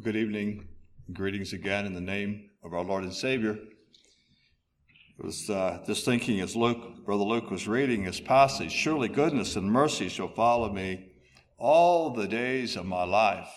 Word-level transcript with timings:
Good 0.00 0.14
evening. 0.14 0.68
Greetings 1.12 1.52
again 1.52 1.84
in 1.84 1.92
the 1.92 2.00
name 2.00 2.50
of 2.62 2.72
our 2.72 2.84
Lord 2.84 3.02
and 3.02 3.12
Savior. 3.12 3.58
It 5.18 5.24
was 5.24 5.50
uh, 5.50 5.82
just 5.88 6.04
thinking 6.04 6.40
as 6.40 6.54
Luke, 6.54 7.04
Brother 7.04 7.24
Luke 7.24 7.50
was 7.50 7.66
reading 7.66 8.04
his 8.04 8.20
passage, 8.20 8.70
surely 8.70 9.08
goodness 9.08 9.56
and 9.56 9.72
mercy 9.72 10.08
shall 10.08 10.28
follow 10.28 10.72
me 10.72 11.10
all 11.58 12.10
the 12.10 12.28
days 12.28 12.76
of 12.76 12.86
my 12.86 13.02
life. 13.02 13.48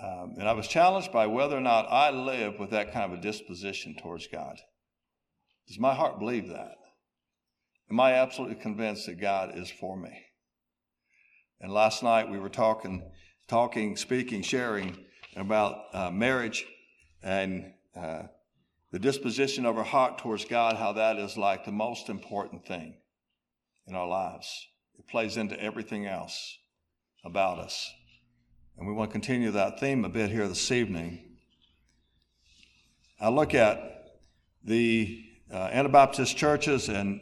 Um, 0.00 0.36
and 0.38 0.48
I 0.48 0.52
was 0.52 0.68
challenged 0.68 1.10
by 1.10 1.26
whether 1.26 1.56
or 1.56 1.60
not 1.60 1.90
I 1.90 2.10
live 2.10 2.60
with 2.60 2.70
that 2.70 2.92
kind 2.92 3.12
of 3.12 3.18
a 3.18 3.22
disposition 3.22 3.96
towards 4.00 4.28
God. 4.28 4.60
Does 5.66 5.80
my 5.80 5.92
heart 5.92 6.20
believe 6.20 6.50
that? 6.50 6.76
Am 7.90 7.98
I 7.98 8.12
absolutely 8.12 8.62
convinced 8.62 9.06
that 9.06 9.20
God 9.20 9.58
is 9.58 9.72
for 9.72 9.96
me? 9.96 10.26
And 11.60 11.72
last 11.72 12.04
night 12.04 12.30
we 12.30 12.38
were 12.38 12.48
talking, 12.48 13.10
talking, 13.48 13.96
speaking, 13.96 14.42
sharing 14.42 14.98
about 15.36 15.84
uh, 15.92 16.10
marriage 16.10 16.66
and 17.22 17.72
uh, 17.96 18.22
the 18.90 18.98
disposition 18.98 19.64
of 19.64 19.78
our 19.78 19.84
heart 19.84 20.18
towards 20.18 20.44
God, 20.44 20.76
how 20.76 20.92
that 20.92 21.16
is 21.16 21.36
like 21.36 21.64
the 21.64 21.72
most 21.72 22.08
important 22.08 22.66
thing 22.66 22.94
in 23.86 23.94
our 23.94 24.06
lives. 24.06 24.68
It 24.98 25.08
plays 25.08 25.36
into 25.36 25.60
everything 25.60 26.06
else 26.06 26.58
about 27.24 27.58
us. 27.58 27.90
And 28.76 28.86
we 28.86 28.94
want 28.94 29.10
to 29.10 29.12
continue 29.12 29.50
that 29.52 29.80
theme 29.80 30.04
a 30.04 30.08
bit 30.08 30.30
here 30.30 30.48
this 30.48 30.70
evening. 30.70 31.36
I 33.20 33.28
look 33.28 33.54
at 33.54 34.18
the 34.64 35.24
uh, 35.52 35.56
Anabaptist 35.56 36.36
churches 36.36 36.88
and 36.88 37.20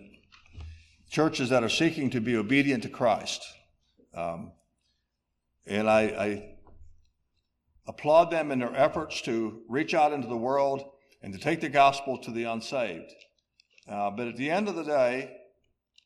churches 1.10 1.50
that 1.50 1.62
are 1.62 1.68
seeking 1.68 2.10
to 2.10 2.20
be 2.20 2.36
obedient 2.36 2.82
to 2.84 2.88
Christ. 2.88 3.44
Um, 4.14 4.52
and 5.66 5.88
I, 5.88 6.00
I 6.02 6.54
applaud 7.90 8.30
them 8.30 8.52
in 8.52 8.60
their 8.60 8.74
efforts 8.76 9.20
to 9.22 9.62
reach 9.68 9.94
out 9.94 10.12
into 10.12 10.28
the 10.28 10.36
world 10.36 10.84
and 11.22 11.32
to 11.32 11.40
take 11.40 11.60
the 11.60 11.68
gospel 11.68 12.16
to 12.18 12.30
the 12.30 12.44
unsaved. 12.44 13.12
Uh, 13.88 14.10
but 14.10 14.28
at 14.28 14.36
the 14.36 14.48
end 14.48 14.68
of 14.68 14.76
the 14.76 14.84
day, 14.84 15.36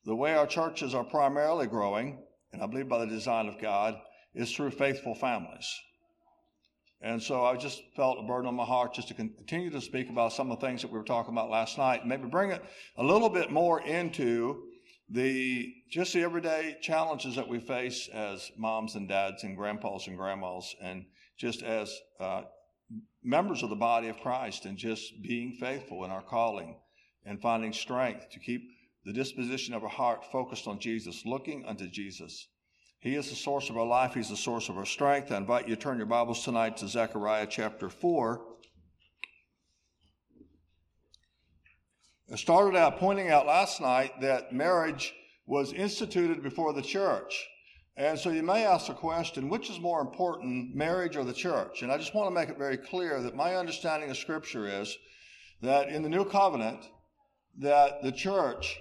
the 0.06 0.16
way 0.16 0.34
our 0.34 0.46
churches 0.46 0.94
are 0.94 1.04
primarily 1.04 1.66
growing, 1.66 2.18
and 2.52 2.62
I 2.62 2.66
believe 2.66 2.88
by 2.88 3.00
the 3.00 3.06
design 3.06 3.48
of 3.48 3.60
God, 3.60 3.96
is 4.34 4.50
through 4.50 4.70
faithful 4.70 5.14
families. 5.14 5.68
And 7.02 7.22
so 7.22 7.44
I 7.44 7.56
just 7.56 7.82
felt 7.94 8.18
a 8.18 8.22
burden 8.22 8.48
on 8.48 8.54
my 8.54 8.64
heart 8.64 8.94
just 8.94 9.08
to 9.08 9.14
continue 9.14 9.68
to 9.68 9.80
speak 9.80 10.08
about 10.08 10.32
some 10.32 10.50
of 10.50 10.58
the 10.58 10.66
things 10.66 10.80
that 10.80 10.90
we 10.90 10.98
were 10.98 11.04
talking 11.04 11.34
about 11.34 11.50
last 11.50 11.76
night, 11.76 12.06
maybe 12.06 12.26
bring 12.28 12.50
it 12.50 12.64
a 12.96 13.04
little 13.04 13.28
bit 13.28 13.50
more 13.50 13.82
into 13.82 14.62
the 15.10 15.70
just 15.90 16.14
the 16.14 16.22
everyday 16.22 16.78
challenges 16.80 17.36
that 17.36 17.46
we 17.46 17.60
face 17.60 18.08
as 18.08 18.50
moms 18.56 18.94
and 18.94 19.06
dads 19.06 19.44
and 19.44 19.54
grandpas 19.54 20.06
and 20.06 20.16
grandmas, 20.16 20.74
and 20.80 21.04
just 21.36 21.62
as 21.62 21.96
uh, 22.20 22.42
members 23.22 23.62
of 23.62 23.70
the 23.70 23.76
body 23.76 24.08
of 24.08 24.20
Christ 24.20 24.66
and 24.66 24.76
just 24.76 25.22
being 25.22 25.52
faithful 25.52 26.04
in 26.04 26.10
our 26.10 26.22
calling 26.22 26.76
and 27.24 27.40
finding 27.40 27.72
strength 27.72 28.30
to 28.30 28.38
keep 28.38 28.62
the 29.04 29.12
disposition 29.12 29.74
of 29.74 29.82
our 29.82 29.88
heart 29.88 30.24
focused 30.30 30.66
on 30.66 30.78
Jesus, 30.78 31.24
looking 31.24 31.64
unto 31.66 31.88
Jesus. 31.88 32.48
He 33.00 33.16
is 33.16 33.28
the 33.28 33.36
source 33.36 33.68
of 33.68 33.76
our 33.76 33.86
life, 33.86 34.14
He's 34.14 34.30
the 34.30 34.36
source 34.36 34.68
of 34.68 34.78
our 34.78 34.86
strength. 34.86 35.30
I 35.30 35.36
invite 35.36 35.68
you 35.68 35.76
to 35.76 35.80
turn 35.80 35.98
your 35.98 36.06
Bibles 36.06 36.44
tonight 36.44 36.78
to 36.78 36.88
Zechariah 36.88 37.46
chapter 37.50 37.90
4. 37.90 38.40
I 42.32 42.36
started 42.36 42.78
out 42.78 42.98
pointing 42.98 43.28
out 43.28 43.46
last 43.46 43.80
night 43.80 44.20
that 44.22 44.52
marriage 44.52 45.14
was 45.46 45.72
instituted 45.74 46.42
before 46.42 46.72
the 46.72 46.80
church. 46.80 47.46
And 47.96 48.18
so 48.18 48.30
you 48.30 48.42
may 48.42 48.66
ask 48.66 48.88
the 48.88 48.94
question, 48.94 49.48
which 49.48 49.70
is 49.70 49.78
more 49.78 50.00
important, 50.00 50.74
marriage 50.74 51.16
or 51.16 51.24
the 51.24 51.32
church? 51.32 51.82
And 51.82 51.92
I 51.92 51.98
just 51.98 52.14
want 52.14 52.28
to 52.28 52.34
make 52.34 52.48
it 52.48 52.58
very 52.58 52.76
clear 52.76 53.20
that 53.22 53.36
my 53.36 53.54
understanding 53.54 54.10
of 54.10 54.16
Scripture 54.16 54.66
is 54.66 54.96
that 55.62 55.88
in 55.88 56.02
the 56.02 56.08
New 56.08 56.24
Covenant, 56.24 56.80
that 57.58 58.02
the 58.02 58.10
church 58.10 58.76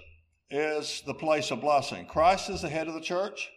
is 0.50 1.02
the 1.06 1.14
place 1.14 1.52
of 1.52 1.60
blessing. 1.60 2.06
Christ 2.06 2.50
is 2.50 2.62
the 2.62 2.68
head 2.68 2.88
of 2.88 2.94
the 2.94 3.00
church, 3.00 3.48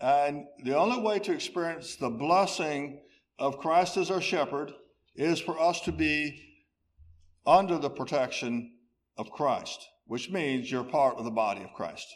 and 0.00 0.44
the 0.62 0.76
only 0.76 1.00
way 1.00 1.18
to 1.18 1.32
experience 1.32 1.96
the 1.96 2.10
blessing 2.10 3.00
of 3.38 3.58
Christ 3.58 3.96
as 3.96 4.10
our 4.10 4.20
shepherd 4.20 4.72
is 5.16 5.40
for 5.40 5.60
us 5.60 5.80
to 5.82 5.92
be 5.92 6.42
under 7.44 7.78
the 7.78 7.90
protection 7.90 8.72
of 9.16 9.30
Christ, 9.30 9.86
which 10.06 10.30
means 10.30 10.70
you're 10.70 10.84
part 10.84 11.16
of 11.16 11.24
the 11.24 11.30
body 11.30 11.62
of 11.62 11.72
Christ. 11.72 12.06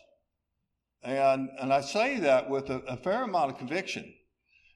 And, 1.03 1.49
and 1.59 1.73
I 1.73 1.81
say 1.81 2.21
that 2.21 2.49
with 2.51 2.69
a, 2.71 2.79
a 2.81 2.97
fair 2.97 3.25
amount 3.25 3.53
of 3.53 3.59
conviction 3.59 4.13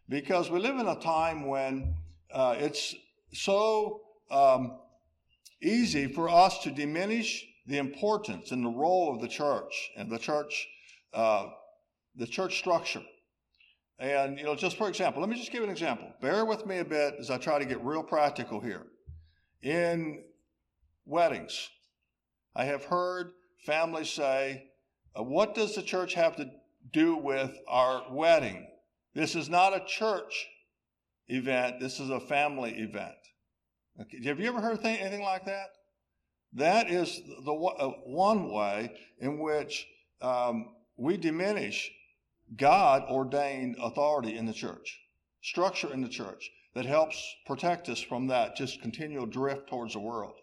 because 0.09 0.51
we 0.51 0.59
live 0.59 0.79
in 0.79 0.87
a 0.87 0.99
time 1.01 1.47
when 1.47 1.95
uh, 2.33 2.57
it's 2.59 2.95
so 3.33 4.01
um, 4.31 4.79
easy 5.63 6.07
for 6.07 6.29
us 6.29 6.59
to 6.63 6.71
diminish 6.71 7.45
the 7.67 7.79
importance 7.79 8.53
and 8.53 8.65
the 8.65 8.71
role 8.71 9.15
of 9.15 9.21
the 9.21 9.29
church 9.29 9.91
and 9.97 10.11
the 10.11 10.19
church, 10.19 10.67
uh, 11.13 11.49
the 12.17 12.27
church 12.27 12.59
structure. 12.59 13.03
And, 13.99 14.39
you 14.39 14.45
know, 14.45 14.57
just 14.57 14.77
for 14.77 14.89
example, 14.89 15.21
let 15.21 15.31
me 15.31 15.37
just 15.37 15.53
give 15.53 15.63
an 15.63 15.71
example. 15.71 16.13
Bear 16.21 16.45
with 16.45 16.67
me 16.67 16.79
a 16.79 16.85
bit 16.85 17.15
as 17.19 17.31
I 17.31 17.39
try 17.39 17.59
to 17.59 17.65
get 17.65 17.83
real 17.83 18.03
practical 18.03 18.61
here. 18.61 18.87
In 19.63 20.25
weddings, 21.07 21.69
I 22.57 22.65
have 22.65 22.85
heard 22.85 23.33
families 23.65 24.11
say, 24.11 24.65
what 25.23 25.55
does 25.55 25.75
the 25.75 25.83
church 25.83 26.15
have 26.15 26.37
to 26.37 26.51
do 26.93 27.17
with 27.17 27.57
our 27.69 28.05
wedding? 28.11 28.67
This 29.15 29.37
is 29.37 29.49
not 29.49 29.77
a 29.77 29.85
church 29.87 30.49
event, 31.29 31.81
this 31.81 32.01
is 32.01 32.11
a 32.11 32.21
family 32.21 32.73
event. 32.73 33.15
Okay. 34.01 34.25
Have 34.25 34.41
you 34.41 34.49
ever 34.49 34.61
heard 34.61 34.85
anything 34.85 35.23
like 35.23 35.45
that? 35.47 35.69
That 36.55 36.91
is 36.91 37.21
the 37.45 37.53
uh, 37.53 37.89
one 38.05 38.51
way 38.53 38.93
in 39.21 39.39
which 39.39 39.87
um, 40.21 40.71
we 40.97 41.17
diminish 41.17 41.91
God 42.57 43.05
ordained 43.09 43.77
authority 43.81 44.37
in 44.37 44.47
the 44.47 44.53
church, 44.53 45.01
structure 45.43 45.93
in 45.93 46.01
the 46.01 46.09
church 46.09 46.51
that 46.75 46.87
helps 46.87 47.25
protect 47.47 47.89
us 47.89 48.01
from 48.01 48.27
that 48.29 48.57
just 48.57 48.83
continual 48.83 49.27
drift 49.27 49.69
towards 49.69 49.95
the 49.95 50.01
world. 50.01 50.35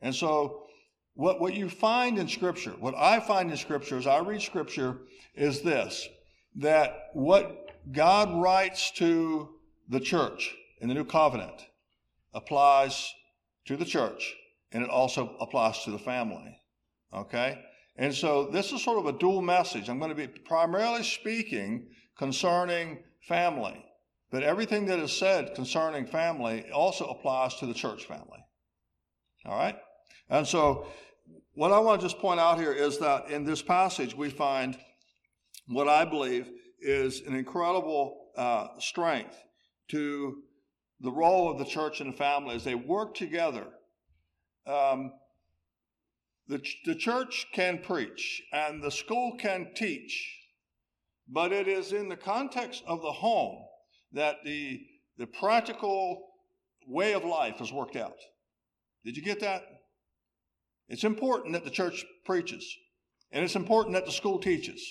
And 0.00 0.14
so 0.14 0.66
what, 1.14 1.40
what 1.40 1.54
you 1.54 1.68
find 1.68 2.18
in 2.18 2.28
Scripture, 2.28 2.72
what 2.78 2.94
I 2.96 3.20
find 3.20 3.50
in 3.50 3.56
Scripture 3.56 3.96
as 3.96 4.06
I 4.06 4.18
read 4.18 4.42
Scripture, 4.42 4.98
is 5.34 5.62
this 5.62 6.08
that 6.56 7.10
what 7.14 7.70
God 7.92 8.40
writes 8.40 8.90
to 8.92 9.48
the 9.88 10.00
church 10.00 10.54
in 10.80 10.88
the 10.88 10.94
New 10.94 11.04
Covenant 11.04 11.66
applies 12.32 13.12
to 13.66 13.76
the 13.76 13.84
church 13.84 14.34
and 14.72 14.82
it 14.82 14.90
also 14.90 15.36
applies 15.40 15.84
to 15.84 15.90
the 15.90 15.98
family. 15.98 16.58
Okay? 17.12 17.60
And 17.96 18.12
so 18.12 18.46
this 18.46 18.72
is 18.72 18.82
sort 18.82 18.98
of 18.98 19.06
a 19.06 19.18
dual 19.18 19.42
message. 19.42 19.88
I'm 19.88 19.98
going 19.98 20.10
to 20.10 20.16
be 20.16 20.26
primarily 20.26 21.04
speaking 21.04 21.88
concerning 22.18 22.98
family, 23.20 23.84
but 24.30 24.42
everything 24.42 24.86
that 24.86 24.98
is 24.98 25.12
said 25.12 25.54
concerning 25.54 26.06
family 26.06 26.70
also 26.72 27.06
applies 27.06 27.54
to 27.56 27.66
the 27.66 27.74
church 27.74 28.04
family. 28.06 28.44
All 29.46 29.56
right? 29.56 29.76
And 30.28 30.46
so 30.46 30.86
what 31.54 31.72
I 31.72 31.78
want 31.78 32.00
to 32.00 32.06
just 32.06 32.18
point 32.18 32.40
out 32.40 32.58
here 32.58 32.72
is 32.72 32.98
that 32.98 33.30
in 33.30 33.44
this 33.44 33.62
passage, 33.62 34.14
we 34.14 34.30
find 34.30 34.76
what 35.68 35.88
I 35.88 36.04
believe 36.04 36.50
is 36.80 37.20
an 37.22 37.34
incredible 37.34 38.30
uh, 38.36 38.68
strength 38.78 39.36
to 39.88 40.42
the 41.00 41.12
role 41.12 41.50
of 41.50 41.58
the 41.58 41.64
church 41.64 42.00
and 42.00 42.12
the 42.12 42.16
family 42.16 42.56
as 42.56 42.64
they 42.64 42.74
work 42.74 43.14
together. 43.14 43.66
Um, 44.66 45.12
the, 46.48 46.62
the 46.84 46.94
church 46.94 47.46
can 47.52 47.78
preach 47.78 48.42
and 48.52 48.82
the 48.82 48.90
school 48.90 49.36
can 49.38 49.68
teach, 49.74 50.38
but 51.28 51.52
it 51.52 51.68
is 51.68 51.92
in 51.92 52.08
the 52.08 52.16
context 52.16 52.82
of 52.86 53.00
the 53.02 53.12
home 53.12 53.64
that 54.12 54.36
the, 54.44 54.80
the 55.18 55.26
practical 55.26 56.28
way 56.86 57.12
of 57.14 57.24
life 57.24 57.60
is 57.60 57.72
worked 57.72 57.96
out. 57.96 58.16
Did 59.04 59.16
you 59.16 59.22
get 59.22 59.40
that? 59.40 59.62
It's 60.88 61.04
important 61.04 61.54
that 61.54 61.64
the 61.64 61.70
church 61.70 62.04
preaches, 62.24 62.76
and 63.32 63.44
it's 63.44 63.56
important 63.56 63.94
that 63.94 64.06
the 64.06 64.12
school 64.12 64.38
teaches. 64.38 64.84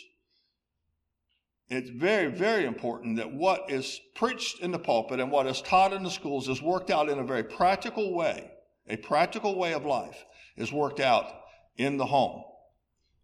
It's 1.70 1.90
very, 1.90 2.28
very 2.28 2.66
important 2.66 3.18
that 3.18 3.34
what 3.34 3.72
is 3.72 4.00
preached 4.16 4.60
in 4.60 4.72
the 4.72 4.80
pulpit 4.80 5.20
and 5.20 5.32
what 5.32 5.48
is 5.48 5.62
taught 5.62 5.94
in 5.94 6.04
the 6.04 6.12
schools 6.12 6.50
is 6.50 6.62
worked 6.62 6.92
out 6.92 7.10
in 7.10 7.20
a 7.20 7.24
very 7.24 7.44
practical 7.44 8.14
way. 8.14 8.52
A 8.88 8.98
practical 8.98 9.58
way 9.58 9.74
of 9.74 9.86
life 9.86 10.26
is 10.58 10.74
worked 10.74 11.00
out 11.00 11.26
in 11.78 11.98
the 11.98 12.06
home. 12.06 12.44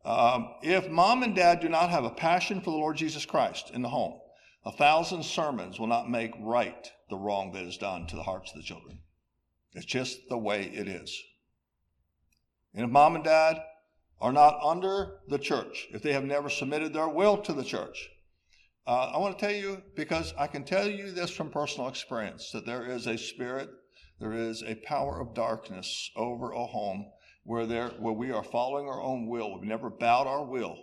Um, 0.06 0.56
if 0.63 0.89
mom 0.89 1.24
and 1.24 1.36
dad 1.36 1.60
do 1.60 1.69
not 1.69 1.89
have 1.89 2.06
a 2.06 2.10
passion 2.10 2.62
for 2.62 2.72
the 2.72 2.77
Lord 2.77 2.95
Jesus 2.95 3.25
Christ 3.25 3.72
in 3.74 3.81
the 3.81 3.89
home, 3.89 4.19
a 4.65 4.72
thousand 4.72 5.24
sermons 5.24 5.80
will 5.80 5.88
not 5.88 6.10
make 6.10 6.31
right 6.39 6.89
the 7.10 7.18
wrong 7.18 7.51
that 7.51 7.63
is 7.63 7.77
done 7.77 8.07
to 8.07 8.15
the 8.15 8.24
hearts 8.24 8.51
of 8.51 8.57
the 8.57 8.63
children. 8.63 9.00
It's 9.74 9.86
just 9.86 10.30
the 10.30 10.38
way 10.38 10.72
it 10.74 10.88
is. 10.88 11.22
And 12.74 12.86
if 12.86 12.92
mom 12.92 13.16
and 13.16 13.24
dad 13.24 13.62
are 14.19 14.33
not 14.33 14.60
under 14.63 15.19
the 15.27 15.39
church, 15.39 15.88
if 15.92 16.01
they 16.01 16.13
have 16.13 16.24
never 16.24 16.50
submitted 16.50 16.94
their 16.94 17.10
will 17.10 17.38
to 17.38 17.54
the 17.54 17.63
church, 17.63 18.10
Uh, 18.88 19.12
I 19.13 19.18
want 19.19 19.38
to 19.38 19.45
tell 19.45 19.56
you 19.56 19.83
because 19.95 20.33
I 20.36 20.48
can 20.48 20.63
tell 20.63 20.89
you 20.89 21.12
this 21.12 21.30
from 21.30 21.51
personal 21.51 21.89
experience 21.89 22.50
that 22.51 22.66
there 22.66 22.83
is 22.89 23.06
a 23.06 23.18
spirit, 23.19 23.69
there 24.19 24.33
is 24.33 24.63
a 24.63 24.81
power 24.88 25.21
of 25.21 25.36
darkness 25.36 26.10
over 26.16 26.51
a 26.51 26.66
home 26.66 27.12
where 27.44 27.68
there 27.68 27.89
where 28.00 28.13
we 28.13 28.31
are 28.31 28.44
following 28.44 28.88
our 28.88 29.00
own 29.00 29.27
will. 29.27 29.54
We've 29.54 29.63
never 29.68 29.92
bowed 29.92 30.25
our 30.25 30.44
will 30.44 30.75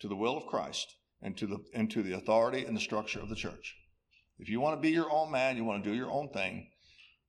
to 0.00 0.08
the 0.08 0.16
will 0.16 0.38
of 0.38 0.46
Christ 0.46 0.96
and 1.20 1.36
to 1.36 1.46
the 1.46 1.58
and 1.74 1.90
to 1.90 2.02
the 2.02 2.14
authority 2.14 2.64
and 2.64 2.74
the 2.74 2.80
structure 2.80 3.20
of 3.20 3.28
the 3.28 3.36
church. 3.36 3.76
If 4.38 4.48
you 4.48 4.60
want 4.60 4.76
to 4.76 4.80
be 4.80 4.90
your 4.90 5.10
own 5.10 5.30
man, 5.30 5.58
you 5.58 5.64
want 5.64 5.84
to 5.84 5.90
do 5.90 5.96
your 5.96 6.10
own 6.10 6.30
thing, 6.30 6.70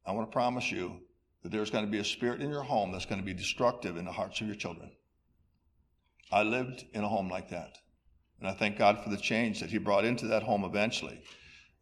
I 0.06 0.14
want 0.14 0.30
to 0.30 0.34
promise 0.34 0.72
you 0.72 1.02
that 1.44 1.52
there's 1.52 1.70
going 1.70 1.86
to 1.86 1.92
be 1.92 2.00
a 2.00 2.06
spirit 2.06 2.42
in 2.42 2.50
your 2.50 2.64
home 2.64 2.92
that's 2.92 3.06
going 3.06 3.22
to 3.22 3.26
be 3.26 3.34
destructive 3.34 3.98
in 3.98 4.06
the 4.06 4.12
hearts 4.12 4.42
of 4.42 4.48
your 4.48 4.56
children. 4.56 4.92
I 6.32 6.44
lived 6.44 6.86
in 6.94 7.04
a 7.04 7.08
home 7.08 7.30
like 7.30 7.50
that. 7.50 7.78
And 8.40 8.50
I 8.50 8.54
thank 8.54 8.78
God 8.78 9.04
for 9.04 9.10
the 9.10 9.18
change 9.18 9.60
that 9.60 9.70
He 9.70 9.78
brought 9.78 10.06
into 10.06 10.28
that 10.28 10.44
home 10.44 10.64
eventually. 10.64 11.22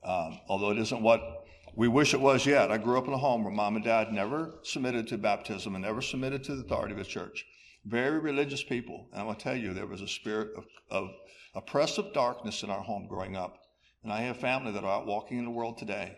Um, 0.03 0.39
although 0.47 0.71
it 0.71 0.79
isn't 0.79 1.01
what 1.01 1.45
we 1.75 1.87
wish 1.87 2.13
it 2.13 2.19
was 2.19 2.45
yet. 2.45 2.71
I 2.71 2.77
grew 2.77 2.97
up 2.97 3.07
in 3.07 3.13
a 3.13 3.17
home 3.17 3.43
where 3.43 3.53
mom 3.53 3.75
and 3.75 3.85
dad 3.85 4.11
never 4.11 4.55
submitted 4.63 5.07
to 5.07 5.17
baptism 5.17 5.75
and 5.75 5.83
never 5.83 6.01
submitted 6.01 6.43
to 6.45 6.55
the 6.55 6.63
authority 6.63 6.93
of 6.93 6.97
the 6.97 7.05
church. 7.05 7.45
Very 7.85 8.19
religious 8.19 8.63
people. 8.63 9.07
And 9.11 9.21
I'm 9.21 9.27
going 9.27 9.37
to 9.37 9.43
tell 9.43 9.55
you, 9.55 9.73
there 9.73 9.87
was 9.87 10.01
a 10.01 10.07
spirit 10.07 10.49
of, 10.57 10.65
of 10.89 11.09
oppressive 11.55 12.13
darkness 12.13 12.63
in 12.63 12.69
our 12.69 12.81
home 12.81 13.07
growing 13.07 13.35
up. 13.35 13.57
And 14.03 14.11
I 14.11 14.21
have 14.21 14.37
family 14.37 14.71
that 14.71 14.83
are 14.83 14.91
out 14.91 15.05
walking 15.05 15.37
in 15.37 15.45
the 15.45 15.51
world 15.51 15.77
today 15.77 16.17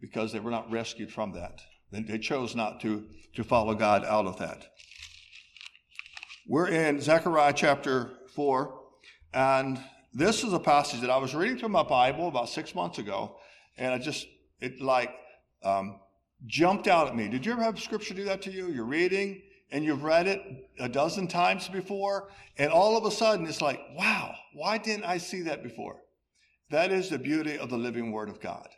because 0.00 0.32
they 0.32 0.40
were 0.40 0.50
not 0.50 0.70
rescued 0.70 1.12
from 1.12 1.32
that. 1.32 1.60
They 1.90 2.18
chose 2.18 2.54
not 2.54 2.80
to, 2.80 3.04
to 3.34 3.44
follow 3.44 3.74
God 3.74 4.04
out 4.04 4.26
of 4.26 4.38
that. 4.38 4.66
We're 6.48 6.68
in 6.68 7.00
Zechariah 7.00 7.52
chapter 7.54 8.12
4, 8.34 8.80
and 9.32 9.80
this 10.12 10.44
is 10.44 10.52
a 10.52 10.58
passage 10.58 11.00
that 11.00 11.10
I 11.10 11.16
was 11.16 11.34
reading 11.34 11.58
through 11.58 11.70
my 11.70 11.82
Bible 11.82 12.28
about 12.28 12.48
six 12.48 12.74
months 12.74 12.98
ago, 12.98 13.36
and 13.76 13.92
I 13.92 13.98
just, 13.98 14.26
it 14.60 14.80
like 14.80 15.10
um, 15.64 16.00
jumped 16.46 16.86
out 16.86 17.08
at 17.08 17.16
me. 17.16 17.28
Did 17.28 17.44
you 17.44 17.52
ever 17.52 17.62
have 17.62 17.80
scripture 17.80 18.14
do 18.14 18.24
that 18.24 18.42
to 18.42 18.52
you? 18.52 18.68
You're 18.68 18.84
reading, 18.84 19.42
and 19.70 19.84
you've 19.84 20.04
read 20.04 20.26
it 20.26 20.42
a 20.78 20.88
dozen 20.88 21.26
times 21.28 21.68
before, 21.68 22.30
and 22.58 22.70
all 22.70 22.96
of 22.96 23.04
a 23.04 23.10
sudden 23.10 23.46
it's 23.46 23.60
like, 23.60 23.80
wow, 23.96 24.34
why 24.54 24.78
didn't 24.78 25.04
I 25.04 25.18
see 25.18 25.42
that 25.42 25.62
before? 25.62 25.96
That 26.70 26.92
is 26.92 27.10
the 27.10 27.18
beauty 27.18 27.58
of 27.58 27.70
the 27.70 27.78
living 27.78 28.12
Word 28.12 28.28
of 28.28 28.40
God. 28.40 28.68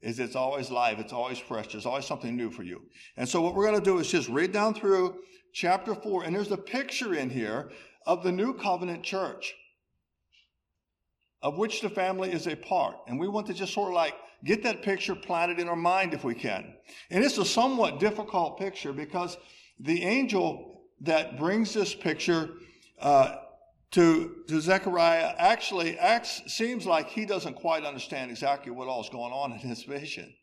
Is 0.00 0.18
it's 0.18 0.36
always 0.36 0.70
live, 0.70 0.98
it's 0.98 1.12
always 1.12 1.38
fresh, 1.38 1.72
there's 1.72 1.86
always 1.86 2.04
something 2.04 2.36
new 2.36 2.50
for 2.50 2.62
you. 2.62 2.82
And 3.16 3.28
so 3.28 3.40
what 3.40 3.54
we're 3.54 3.66
going 3.66 3.78
to 3.78 3.84
do 3.84 3.98
is 3.98 4.10
just 4.10 4.28
read 4.28 4.52
down 4.52 4.74
through 4.74 5.20
chapter 5.52 5.94
four, 5.94 6.24
and 6.24 6.34
there's 6.34 6.52
a 6.52 6.56
picture 6.58 7.14
in 7.14 7.30
here 7.30 7.70
of 8.06 8.22
the 8.22 8.32
new 8.32 8.52
covenant 8.54 9.02
church, 9.02 9.54
of 11.42 11.56
which 11.56 11.80
the 11.80 11.88
family 11.88 12.32
is 12.32 12.46
a 12.46 12.56
part. 12.56 12.96
And 13.08 13.18
we 13.18 13.28
want 13.28 13.46
to 13.46 13.54
just 13.54 13.72
sort 13.72 13.88
of 13.88 13.94
like 13.94 14.14
get 14.44 14.62
that 14.64 14.82
picture 14.82 15.14
planted 15.14 15.58
in 15.58 15.68
our 15.68 15.76
mind 15.76 16.12
if 16.12 16.22
we 16.22 16.34
can. 16.34 16.74
And 17.10 17.24
it's 17.24 17.38
a 17.38 17.44
somewhat 17.44 17.98
difficult 17.98 18.58
picture 18.58 18.92
because 18.92 19.38
the 19.80 20.02
angel 20.02 20.82
that 21.00 21.38
brings 21.38 21.72
this 21.72 21.94
picture 21.94 22.50
uh, 23.00 23.36
to, 23.94 24.42
to 24.48 24.60
Zechariah 24.60 25.34
actually 25.38 25.96
acts, 25.98 26.42
seems 26.48 26.84
like 26.84 27.08
he 27.08 27.24
doesn't 27.24 27.54
quite 27.54 27.84
understand 27.84 28.28
exactly 28.28 28.72
what 28.72 28.88
all 28.88 29.00
is 29.00 29.08
going 29.08 29.32
on 29.32 29.52
in 29.52 29.58
his 29.58 29.84
vision. 29.84 30.34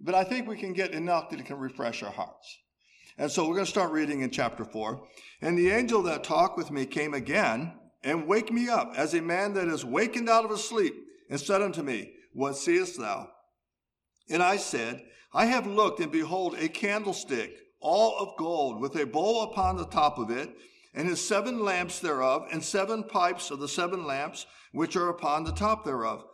But 0.00 0.14
I 0.14 0.22
think 0.22 0.46
we 0.46 0.56
can 0.56 0.74
get 0.74 0.92
enough 0.92 1.30
that 1.30 1.40
it 1.40 1.46
can 1.46 1.58
refresh 1.58 2.04
our 2.04 2.12
hearts. 2.12 2.56
And 3.18 3.28
so 3.32 3.48
we're 3.48 3.54
going 3.54 3.64
to 3.64 3.70
start 3.70 3.90
reading 3.90 4.20
in 4.20 4.30
chapter 4.30 4.64
4. 4.64 5.02
And 5.42 5.58
the 5.58 5.70
angel 5.70 6.04
that 6.04 6.22
talked 6.22 6.56
with 6.56 6.70
me 6.70 6.86
came 6.86 7.14
again 7.14 7.72
and 8.04 8.28
wake 8.28 8.52
me 8.52 8.68
up 8.68 8.92
as 8.96 9.12
a 9.12 9.20
man 9.20 9.54
that 9.54 9.66
is 9.66 9.84
wakened 9.84 10.28
out 10.28 10.44
of 10.44 10.52
his 10.52 10.62
sleep 10.62 10.94
and 11.28 11.40
said 11.40 11.62
unto 11.62 11.82
me, 11.82 12.12
What 12.32 12.56
seest 12.56 12.96
thou? 12.96 13.28
And 14.30 14.40
I 14.40 14.56
said, 14.56 15.02
I 15.34 15.46
have 15.46 15.66
looked 15.66 15.98
and 15.98 16.12
behold 16.12 16.54
a 16.56 16.68
candlestick, 16.68 17.56
all 17.80 18.16
of 18.20 18.38
gold, 18.38 18.80
with 18.80 18.94
a 18.94 19.04
bowl 19.04 19.50
upon 19.50 19.76
the 19.76 19.86
top 19.86 20.18
of 20.18 20.30
it 20.30 20.48
and 20.94 21.08
his 21.08 21.26
seven 21.26 21.64
lamps 21.64 22.00
thereof, 22.00 22.46
and 22.50 22.62
seven 22.62 23.04
pipes 23.04 23.50
of 23.50 23.60
the 23.60 23.68
seven 23.68 24.04
lamps 24.04 24.46
which 24.72 24.96
are 24.96 25.08
upon 25.08 25.44
the 25.44 25.52
top 25.52 25.84
thereof, 25.84 26.24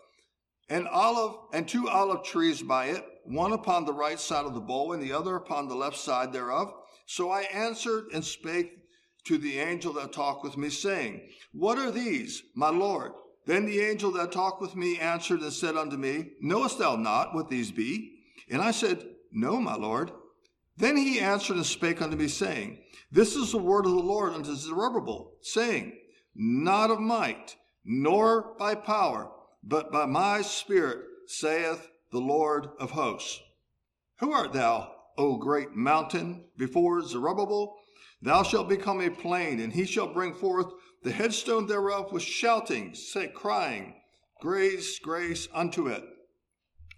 and 0.68 0.88
olive 0.88 1.36
and 1.52 1.68
two 1.68 1.88
olive 1.88 2.24
trees 2.24 2.62
by 2.62 2.86
it, 2.86 3.04
one 3.24 3.52
upon 3.52 3.84
the 3.84 3.92
right 3.92 4.20
side 4.20 4.44
of 4.44 4.54
the 4.54 4.60
bowl, 4.60 4.92
and 4.92 5.02
the 5.02 5.12
other 5.12 5.36
upon 5.36 5.68
the 5.68 5.74
left 5.74 5.96
side 5.96 6.32
thereof. 6.32 6.72
So 7.06 7.30
I 7.30 7.42
answered 7.42 8.06
and 8.12 8.24
spake 8.24 8.72
to 9.24 9.38
the 9.38 9.58
angel 9.58 9.92
that 9.94 10.12
talked 10.12 10.44
with 10.44 10.56
me, 10.56 10.70
saying, 10.70 11.28
What 11.52 11.78
are 11.78 11.90
these, 11.90 12.42
my 12.54 12.70
Lord? 12.70 13.12
Then 13.46 13.66
the 13.66 13.80
angel 13.80 14.10
that 14.12 14.32
talked 14.32 14.60
with 14.60 14.74
me 14.74 14.98
answered 14.98 15.40
and 15.40 15.52
said 15.52 15.76
unto 15.76 15.96
me, 15.96 16.30
Knowest 16.40 16.78
thou 16.78 16.96
not 16.96 17.34
what 17.34 17.48
these 17.48 17.70
be? 17.70 18.20
And 18.50 18.62
I 18.62 18.70
said, 18.70 19.04
No, 19.32 19.60
my 19.60 19.74
Lord. 19.74 20.10
Then 20.76 20.96
he 20.96 21.20
answered 21.20 21.56
and 21.56 21.66
spake 21.66 22.02
unto 22.02 22.16
me, 22.16 22.28
saying, 22.28 22.78
This 23.10 23.36
is 23.36 23.52
the 23.52 23.58
word 23.58 23.86
of 23.86 23.92
the 23.92 23.98
Lord 23.98 24.32
unto 24.32 24.54
Zerubbabel, 24.54 25.32
saying, 25.40 25.92
Not 26.34 26.90
of 26.90 27.00
might, 27.00 27.56
nor 27.84 28.54
by 28.58 28.74
power, 28.74 29.30
but 29.62 29.92
by 29.92 30.06
my 30.06 30.42
spirit, 30.42 30.98
saith 31.26 31.88
the 32.10 32.20
Lord 32.20 32.68
of 32.78 32.90
hosts. 32.90 33.40
Who 34.18 34.32
art 34.32 34.52
thou, 34.52 34.92
O 35.16 35.36
great 35.36 35.74
mountain, 35.74 36.44
before 36.56 37.02
Zerubbabel? 37.02 37.76
Thou 38.20 38.42
shalt 38.42 38.68
become 38.68 39.00
a 39.00 39.10
plain, 39.10 39.60
and 39.60 39.72
he 39.72 39.84
shall 39.84 40.12
bring 40.12 40.34
forth 40.34 40.66
the 41.02 41.12
headstone 41.12 41.66
thereof 41.66 42.12
with 42.12 42.22
shouting, 42.22 42.94
say, 42.94 43.28
crying, 43.28 43.94
Grace, 44.40 44.98
grace 44.98 45.46
unto 45.54 45.86
it. 45.88 46.02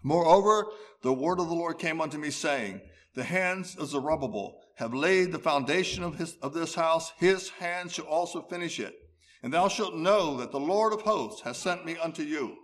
Moreover, 0.02 0.66
the 1.02 1.12
word 1.12 1.40
of 1.40 1.48
the 1.48 1.54
Lord 1.54 1.78
came 1.78 2.00
unto 2.00 2.16
me, 2.18 2.30
saying, 2.30 2.80
the 3.16 3.24
hands 3.24 3.76
of 3.76 3.88
Zerubbabel 3.88 4.60
have 4.76 4.92
laid 4.94 5.32
the 5.32 5.38
foundation 5.38 6.04
of, 6.04 6.16
his, 6.16 6.36
of 6.42 6.52
this 6.52 6.74
house, 6.74 7.12
his 7.18 7.48
hands 7.48 7.94
shall 7.94 8.04
also 8.04 8.42
finish 8.42 8.78
it. 8.78 8.94
And 9.42 9.52
thou 9.52 9.68
shalt 9.68 9.94
know 9.94 10.36
that 10.36 10.52
the 10.52 10.60
Lord 10.60 10.92
of 10.92 11.00
hosts 11.00 11.40
has 11.40 11.56
sent 11.56 11.86
me 11.86 11.96
unto 11.96 12.22
you. 12.22 12.56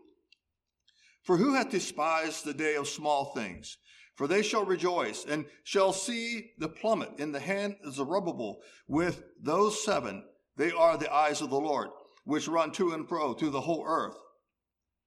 For 1.23 1.39
who 1.39 1.55
hath 1.55 1.71
despised 1.71 2.45
the 2.45 2.53
day 2.53 2.75
of 2.75 2.87
small 2.87 3.33
things? 3.35 3.79
For 4.15 4.27
they 4.27 4.43
shall 4.43 4.67
rejoice 4.67 5.25
and 5.25 5.47
shall 5.65 5.93
see 5.93 6.51
the 6.59 6.69
plummet 6.69 7.19
in 7.19 7.33
the 7.33 7.41
hand 7.41 7.77
of 7.85 7.95
Zerubbabel 7.95 8.61
with 8.87 9.23
those 9.41 9.83
seven. 9.83 10.23
They 10.59 10.71
are 10.71 10.99
the 10.99 11.13
eyes 11.13 11.41
of 11.41 11.49
the 11.49 11.57
Lord, 11.57 11.89
which 12.25 12.47
run 12.47 12.73
to 12.73 12.93
and 12.93 13.09
fro 13.09 13.33
through 13.33 13.51
the 13.51 13.63
whole 13.63 13.85
earth. 13.87 14.17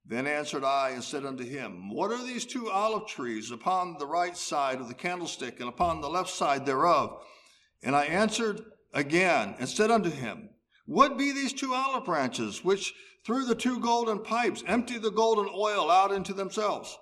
Then 0.08 0.28
answered 0.28 0.62
I 0.62 0.90
and 0.90 1.02
said 1.02 1.26
unto 1.26 1.44
him, 1.44 1.92
What 1.92 2.12
are 2.12 2.24
these 2.24 2.44
two 2.44 2.70
olive 2.70 3.08
trees 3.08 3.50
upon 3.50 3.96
the 3.98 4.06
right 4.06 4.36
side 4.36 4.80
of 4.80 4.86
the 4.86 4.94
candlestick 4.94 5.58
and 5.58 5.68
upon 5.68 6.00
the 6.00 6.08
left 6.08 6.30
side 6.30 6.64
thereof? 6.64 7.24
And 7.82 7.96
I 7.96 8.04
answered 8.04 8.62
again 8.94 9.56
and 9.58 9.68
said 9.68 9.90
unto 9.90 10.10
him, 10.10 10.50
What 10.86 11.18
be 11.18 11.32
these 11.32 11.52
two 11.52 11.74
olive 11.74 12.04
branches 12.04 12.64
which 12.64 12.94
through 13.24 13.46
the 13.46 13.56
two 13.56 13.80
golden 13.80 14.20
pipes 14.20 14.62
empty 14.68 14.98
the 14.98 15.10
golden 15.10 15.52
oil 15.52 15.90
out 15.90 16.12
into 16.12 16.32
themselves? 16.32 16.96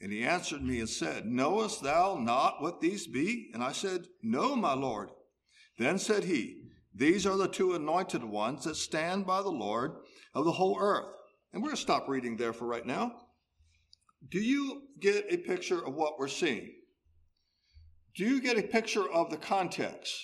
And 0.00 0.12
he 0.12 0.24
answered 0.24 0.62
me 0.62 0.80
and 0.80 0.88
said, 0.88 1.26
Knowest 1.26 1.84
thou 1.84 2.18
not 2.20 2.60
what 2.60 2.80
these 2.80 3.06
be? 3.06 3.50
And 3.54 3.62
I 3.62 3.70
said, 3.70 4.06
No, 4.20 4.56
my 4.56 4.74
Lord. 4.74 5.10
Then 5.78 5.98
said 5.98 6.24
he, 6.24 6.70
These 6.92 7.24
are 7.24 7.36
the 7.36 7.46
two 7.48 7.74
anointed 7.74 8.24
ones 8.24 8.64
that 8.64 8.74
stand 8.74 9.26
by 9.26 9.42
the 9.42 9.48
Lord 9.48 9.92
of 10.34 10.44
the 10.44 10.52
whole 10.52 10.76
earth. 10.80 11.06
And 11.56 11.62
we're 11.62 11.70
going 11.70 11.76
to 11.76 11.82
stop 11.82 12.06
reading 12.06 12.36
there 12.36 12.52
for 12.52 12.66
right 12.66 12.84
now. 12.84 13.14
Do 14.28 14.38
you 14.38 14.82
get 15.00 15.24
a 15.30 15.38
picture 15.38 15.82
of 15.82 15.94
what 15.94 16.18
we're 16.18 16.28
seeing? 16.28 16.70
Do 18.14 18.26
you 18.26 18.42
get 18.42 18.58
a 18.58 18.62
picture 18.62 19.10
of 19.10 19.30
the 19.30 19.38
context? 19.38 20.14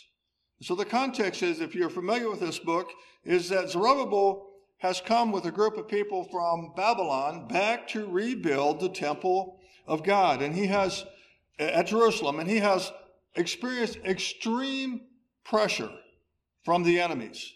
So 0.60 0.74
the 0.74 0.84
context 0.84 1.42
is, 1.42 1.62
if 1.62 1.74
you're 1.74 1.88
familiar 1.88 2.28
with 2.28 2.40
this 2.40 2.58
book, 2.58 2.90
is 3.24 3.48
that 3.48 3.70
Zerubbabel 3.70 4.46
has 4.76 5.00
come 5.00 5.32
with 5.32 5.46
a 5.46 5.50
group 5.50 5.78
of 5.78 5.88
people 5.88 6.24
from 6.30 6.74
Babylon 6.76 7.48
back 7.48 7.88
to 7.88 8.04
rebuild 8.04 8.80
the 8.80 8.90
temple 8.90 9.58
of 9.86 10.04
God. 10.04 10.42
And 10.42 10.54
he 10.54 10.66
has, 10.66 11.02
at 11.58 11.86
Jerusalem, 11.86 12.40
and 12.40 12.50
he 12.50 12.58
has 12.58 12.92
experienced 13.36 13.96
extreme 14.04 15.00
pressure 15.46 15.92
from 16.62 16.82
the 16.82 17.00
enemies. 17.00 17.54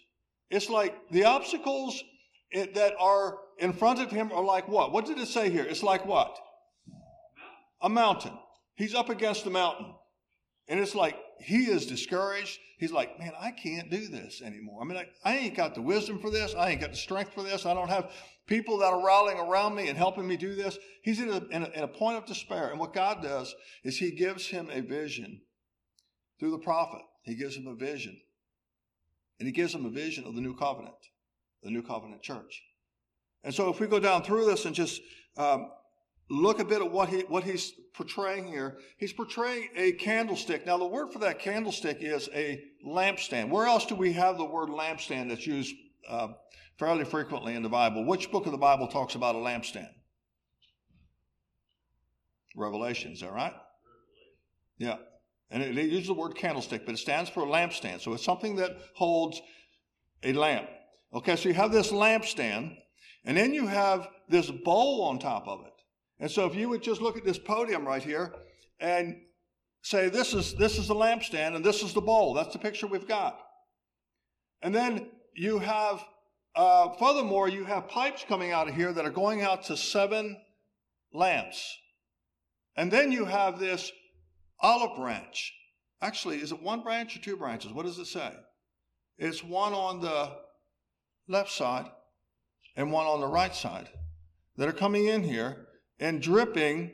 It's 0.49 0.67
like 0.67 0.95
the 1.11 1.25
obstacles 1.25 2.03
that 2.73 2.93
are 2.99 3.37
in 3.59 3.73
front 3.73 3.99
of 3.99 4.11
him 4.11 4.31
are 4.31 4.43
like 4.43 4.67
what? 4.67 4.91
What 4.91 5.05
did 5.05 5.17
it 5.17 5.27
say 5.27 5.49
here? 5.49 5.63
It's 5.63 5.83
like 5.83 6.05
what? 6.05 6.37
A 7.81 7.89
mountain. 7.89 8.37
He's 8.75 8.95
up 8.95 9.09
against 9.09 9.43
the 9.43 9.49
mountain. 9.49 9.93
And 10.67 10.79
it's 10.79 10.95
like 10.95 11.15
he 11.39 11.65
is 11.65 11.85
discouraged. 11.85 12.59
He's 12.77 12.91
like, 12.91 13.17
man, 13.19 13.31
I 13.39 13.51
can't 13.51 13.89
do 13.89 14.07
this 14.07 14.41
anymore. 14.41 14.81
I 14.81 14.85
mean, 14.85 14.97
I, 14.97 15.05
I 15.23 15.37
ain't 15.37 15.55
got 15.55 15.75
the 15.75 15.81
wisdom 15.81 16.19
for 16.19 16.29
this. 16.29 16.53
I 16.53 16.69
ain't 16.69 16.81
got 16.81 16.91
the 16.91 16.97
strength 16.97 17.33
for 17.33 17.41
this. 17.41 17.65
I 17.65 17.73
don't 17.73 17.89
have 17.89 18.11
people 18.47 18.77
that 18.79 18.93
are 18.93 19.03
rallying 19.03 19.39
around 19.39 19.75
me 19.75 19.87
and 19.87 19.97
helping 19.97 20.27
me 20.27 20.37
do 20.37 20.55
this. 20.55 20.77
He's 21.03 21.19
in 21.19 21.29
a, 21.29 21.37
in 21.51 21.63
a, 21.63 21.69
in 21.69 21.83
a 21.83 21.87
point 21.87 22.17
of 22.17 22.25
despair. 22.25 22.69
And 22.69 22.79
what 22.79 22.93
God 22.93 23.23
does 23.23 23.55
is 23.83 23.97
he 23.97 24.11
gives 24.11 24.47
him 24.47 24.69
a 24.71 24.81
vision 24.81 25.41
through 26.39 26.51
the 26.51 26.59
prophet. 26.59 27.01
He 27.23 27.35
gives 27.35 27.55
him 27.55 27.67
a 27.67 27.75
vision. 27.75 28.19
And 29.39 29.47
he 29.47 29.53
gives 29.53 29.73
him 29.73 29.85
a 29.85 29.89
vision 29.89 30.25
of 30.25 30.35
the 30.35 30.41
new 30.41 30.55
covenant, 30.55 30.95
the 31.63 31.71
new 31.71 31.83
covenant 31.83 32.21
church. 32.21 32.61
And 33.47 33.55
so 33.55 33.69
if 33.69 33.79
we 33.79 33.87
go 33.87 33.97
down 33.97 34.23
through 34.23 34.45
this 34.45 34.65
and 34.65 34.75
just 34.75 35.01
um, 35.37 35.71
look 36.29 36.59
a 36.59 36.65
bit 36.65 36.81
at 36.81 36.91
what 36.91 37.07
he 37.07 37.21
what 37.29 37.45
he's 37.45 37.71
portraying 37.93 38.45
here, 38.45 38.77
he's 38.97 39.13
portraying 39.13 39.69
a 39.73 39.93
candlestick. 39.93 40.65
Now 40.65 40.77
the 40.77 40.85
word 40.85 41.13
for 41.13 41.19
that 41.19 41.39
candlestick 41.39 41.99
is 42.01 42.27
a 42.33 42.61
lampstand. 42.85 43.49
Where 43.49 43.65
else 43.65 43.85
do 43.85 43.95
we 43.95 44.11
have 44.11 44.37
the 44.37 44.43
word 44.43 44.67
lampstand 44.67 45.29
that's 45.29 45.47
used 45.47 45.73
uh, 46.09 46.27
fairly 46.77 47.05
frequently 47.05 47.55
in 47.55 47.63
the 47.63 47.69
Bible? 47.69 48.03
Which 48.03 48.29
book 48.33 48.47
of 48.47 48.51
the 48.51 48.57
Bible 48.57 48.89
talks 48.89 49.15
about 49.15 49.33
a 49.35 49.37
lampstand? 49.37 49.91
Revelation, 52.53 53.13
is 53.13 53.21
that 53.21 53.31
right? 53.31 53.53
Yeah. 54.77 54.97
And 55.51 55.63
it, 55.63 55.77
it 55.77 55.89
uses 55.89 56.07
the 56.07 56.15
word 56.15 56.35
candlestick, 56.35 56.85
but 56.85 56.95
it 56.95 56.97
stands 56.97 57.29
for 57.29 57.43
a 57.43 57.47
lampstand. 57.47 58.01
So 58.01 58.11
it's 58.11 58.25
something 58.25 58.57
that 58.57 58.75
holds 58.93 59.41
a 60.21 60.33
lamp. 60.33 60.67
Okay, 61.13 61.37
so 61.37 61.47
you 61.47 61.55
have 61.55 61.71
this 61.71 61.93
lampstand, 61.93 62.75
and 63.27 63.35
then 63.35 63.53
you 63.53 63.67
have 63.67 64.07
this 64.29 64.49
bowl 64.49 65.03
on 65.03 65.19
top 65.19 65.49
of 65.49 65.65
it. 65.65 65.73
And 66.17 66.31
so 66.31 66.45
if 66.45 66.55
you 66.55 66.69
would 66.69 66.81
just 66.81 67.01
look 67.01 67.17
at 67.17 67.25
this 67.25 67.37
podium 67.37 67.85
right 67.85 68.01
here 68.01 68.33
and 68.79 69.17
say, 69.81 70.07
this 70.07 70.33
is, 70.33 70.55
this 70.55 70.77
is 70.77 70.87
the 70.87 70.95
lampstand 70.95 71.53
and 71.53 71.63
this 71.63 71.83
is 71.83 71.93
the 71.93 72.01
bowl. 72.01 72.33
That's 72.33 72.53
the 72.53 72.59
picture 72.59 72.87
we've 72.87 73.07
got. 73.07 73.37
And 74.61 74.73
then 74.73 75.09
you 75.35 75.59
have, 75.59 76.01
uh, 76.55 76.93
furthermore, 76.93 77.49
you 77.49 77.65
have 77.65 77.89
pipes 77.89 78.25
coming 78.25 78.53
out 78.53 78.69
of 78.69 78.75
here 78.75 78.93
that 78.93 79.03
are 79.03 79.11
going 79.11 79.41
out 79.41 79.63
to 79.63 79.75
seven 79.75 80.37
lamps. 81.13 81.77
And 82.77 82.89
then 82.89 83.11
you 83.11 83.25
have 83.25 83.59
this 83.59 83.91
olive 84.61 84.95
branch. 84.95 85.53
Actually, 86.01 86.37
is 86.37 86.53
it 86.53 86.63
one 86.63 86.81
branch 86.81 87.17
or 87.17 87.19
two 87.19 87.35
branches? 87.35 87.73
What 87.73 87.85
does 87.85 87.99
it 87.99 88.05
say? 88.05 88.31
It's 89.17 89.43
one 89.43 89.73
on 89.73 89.99
the 89.99 90.31
left 91.27 91.51
side 91.51 91.87
and 92.77 92.91
one 92.91 93.07
on 93.07 93.19
the 93.19 93.27
right 93.27 93.53
side 93.53 93.89
that 94.55 94.69
are 94.69 94.73
coming 94.73 95.07
in 95.07 95.23
here 95.23 95.67
and 95.99 96.21
dripping 96.21 96.93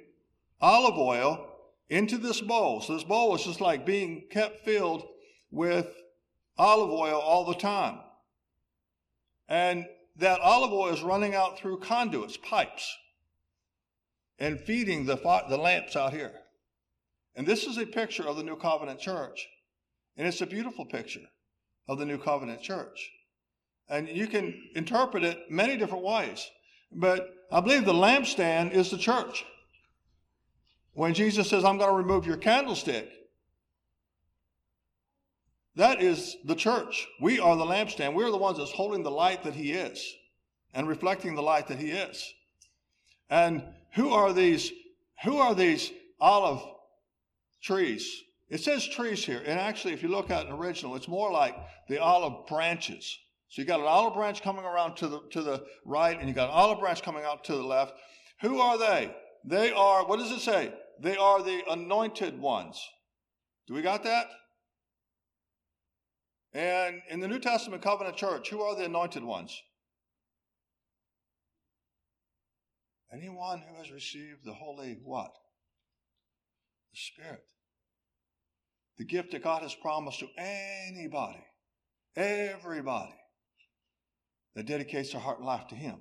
olive 0.62 0.98
oil 0.98 1.46
into 1.90 2.18
this 2.18 2.42
bowl. 2.42 2.82
So 2.82 2.94
this 2.94 3.04
bowl 3.04 3.36
is 3.36 3.44
just 3.44 3.62
like 3.62 3.86
being 3.86 4.24
kept 4.32 4.66
filled 4.66 5.04
with 5.52 5.88
olive 6.58 6.90
oil 6.90 7.20
all 7.20 7.46
the 7.46 7.54
time. 7.54 8.00
And 9.50 9.86
that 10.16 10.40
olive 10.40 10.72
oil 10.72 10.94
is 10.94 11.02
running 11.02 11.36
out 11.36 11.58
through 11.58 11.80
conduits, 11.80 12.38
pipes, 12.38 12.98
and 14.40 14.60
feeding 14.60 15.06
the, 15.06 15.18
the 15.50 15.58
lamps 15.58 15.96
out 15.96 16.13
here. 16.13 16.32
And 17.36 17.46
this 17.46 17.66
is 17.66 17.78
a 17.78 17.86
picture 17.86 18.28
of 18.28 18.38
the 18.38 18.44
New 18.44 18.56
Covenant 18.56 19.00
Church. 19.00 19.48
And 20.16 20.28
it's 20.28 20.42
a 20.42 20.46
beautiful 20.46 20.86
picture 20.86 21.28
of 21.88 22.00
the 22.00 22.06
New 22.06 22.18
Covenant 22.18 22.62
Church. 22.62 23.12
And 23.90 24.08
you 24.08 24.28
can 24.28 24.70
interpret 24.75 25.24
it 25.24 25.52
many 25.52 25.78
different 25.78 26.04
ways. 26.04 26.50
But 26.92 27.34
I 27.52 27.60
believe 27.60 27.86
the 27.86 27.94
lampstand 27.94 28.74
is 28.74 28.90
the 28.90 28.98
church. 28.98 29.46
When 30.94 31.13
Jesus 31.13 31.50
says, 31.50 31.66
I'm 31.66 31.78
going 31.78 31.90
to 31.90 31.96
remove 31.96 32.25
your 32.25 32.38
candlestick, 32.38 33.10
that 35.75 36.02
is 36.02 36.38
the 36.46 36.56
church. 36.56 37.08
We 37.20 37.40
are 37.40 37.56
the 37.56 37.66
lampstand. 37.66 38.13
We're 38.13 38.32
the 38.32 38.38
ones 38.38 38.60
that's 38.60 38.72
holding 38.72 39.04
the 39.04 39.12
light 39.12 39.44
that 39.44 39.56
He 39.56 39.72
is 39.72 40.16
and 40.74 40.88
reflecting 40.88 41.36
the 41.36 41.42
light 41.42 41.68
that 41.68 41.80
He 41.80 41.92
is. 41.92 42.32
And 43.30 43.63
who 43.94 44.12
are 44.12 44.34
these? 44.34 44.72
Who 45.24 45.38
are 45.38 45.56
these 45.56 45.92
olive 46.20 46.62
trees? 47.62 48.22
It 48.50 48.62
says 48.62 48.88
trees 48.88 49.25
here, 49.25 49.42
and 49.46 49.60
actually, 49.60 49.94
if 49.94 50.04
you 50.04 50.10
look 50.10 50.30
at 50.30 50.46
an 50.46 50.52
original, 50.52 50.96
it's 50.96 51.08
more 51.08 51.32
like 51.32 51.56
the 51.88 51.98
olive 51.98 52.46
branches. 52.46 53.18
So 53.54 53.62
you 53.62 53.68
got 53.68 53.82
an 53.82 53.86
olive 53.86 54.16
branch 54.16 54.42
coming 54.42 54.66
around 54.66 54.96
to 54.96 55.08
the 55.08 55.20
to 55.30 55.44
the 55.44 55.64
right, 55.86 56.20
and 56.20 56.28
you 56.28 56.34
got 56.34 56.50
an 56.50 56.56
olive 56.56 56.80
branch 56.80 57.04
coming 57.04 57.24
out 57.24 57.44
to 57.44 57.52
the 57.54 57.62
left. 57.62 57.94
Who 58.42 58.60
are 58.60 58.80
they? 58.80 59.16
They 59.46 59.72
are, 59.72 60.08
what 60.08 60.18
does 60.18 60.32
it 60.32 60.40
say? 60.40 60.74
They 61.00 61.16
are 61.16 61.44
the 61.44 61.62
anointed 61.70 62.40
ones. 62.40 62.84
Do 63.68 63.76
we 63.76 63.84
got 63.84 64.04
that? 64.06 64.26
And 66.52 67.04
in 67.12 67.20
the 67.20 67.28
New 67.28 67.38
Testament 67.38 67.84
covenant 67.84 68.18
church, 68.18 68.50
who 68.50 68.64
are 68.64 68.76
the 68.76 68.86
anointed 68.86 69.24
ones? 69.24 69.56
Anyone 73.14 73.62
who 73.70 73.78
has 73.78 73.92
received 73.92 74.40
the 74.44 74.56
holy 74.56 74.98
what? 75.04 75.32
The 76.92 76.98
Spirit. 76.98 77.44
The 78.98 79.06
gift 79.06 79.32
that 79.34 79.44
God 79.44 79.62
has 79.62 79.76
promised 79.76 80.22
to 80.22 80.28
anybody, 80.40 81.46
everybody 82.16 83.14
that 84.56 84.66
dedicates 84.66 85.12
their 85.12 85.22
heart 85.22 85.40
and 85.40 85.48
life 85.48 85.68
to 85.68 85.76
Him. 85.76 85.96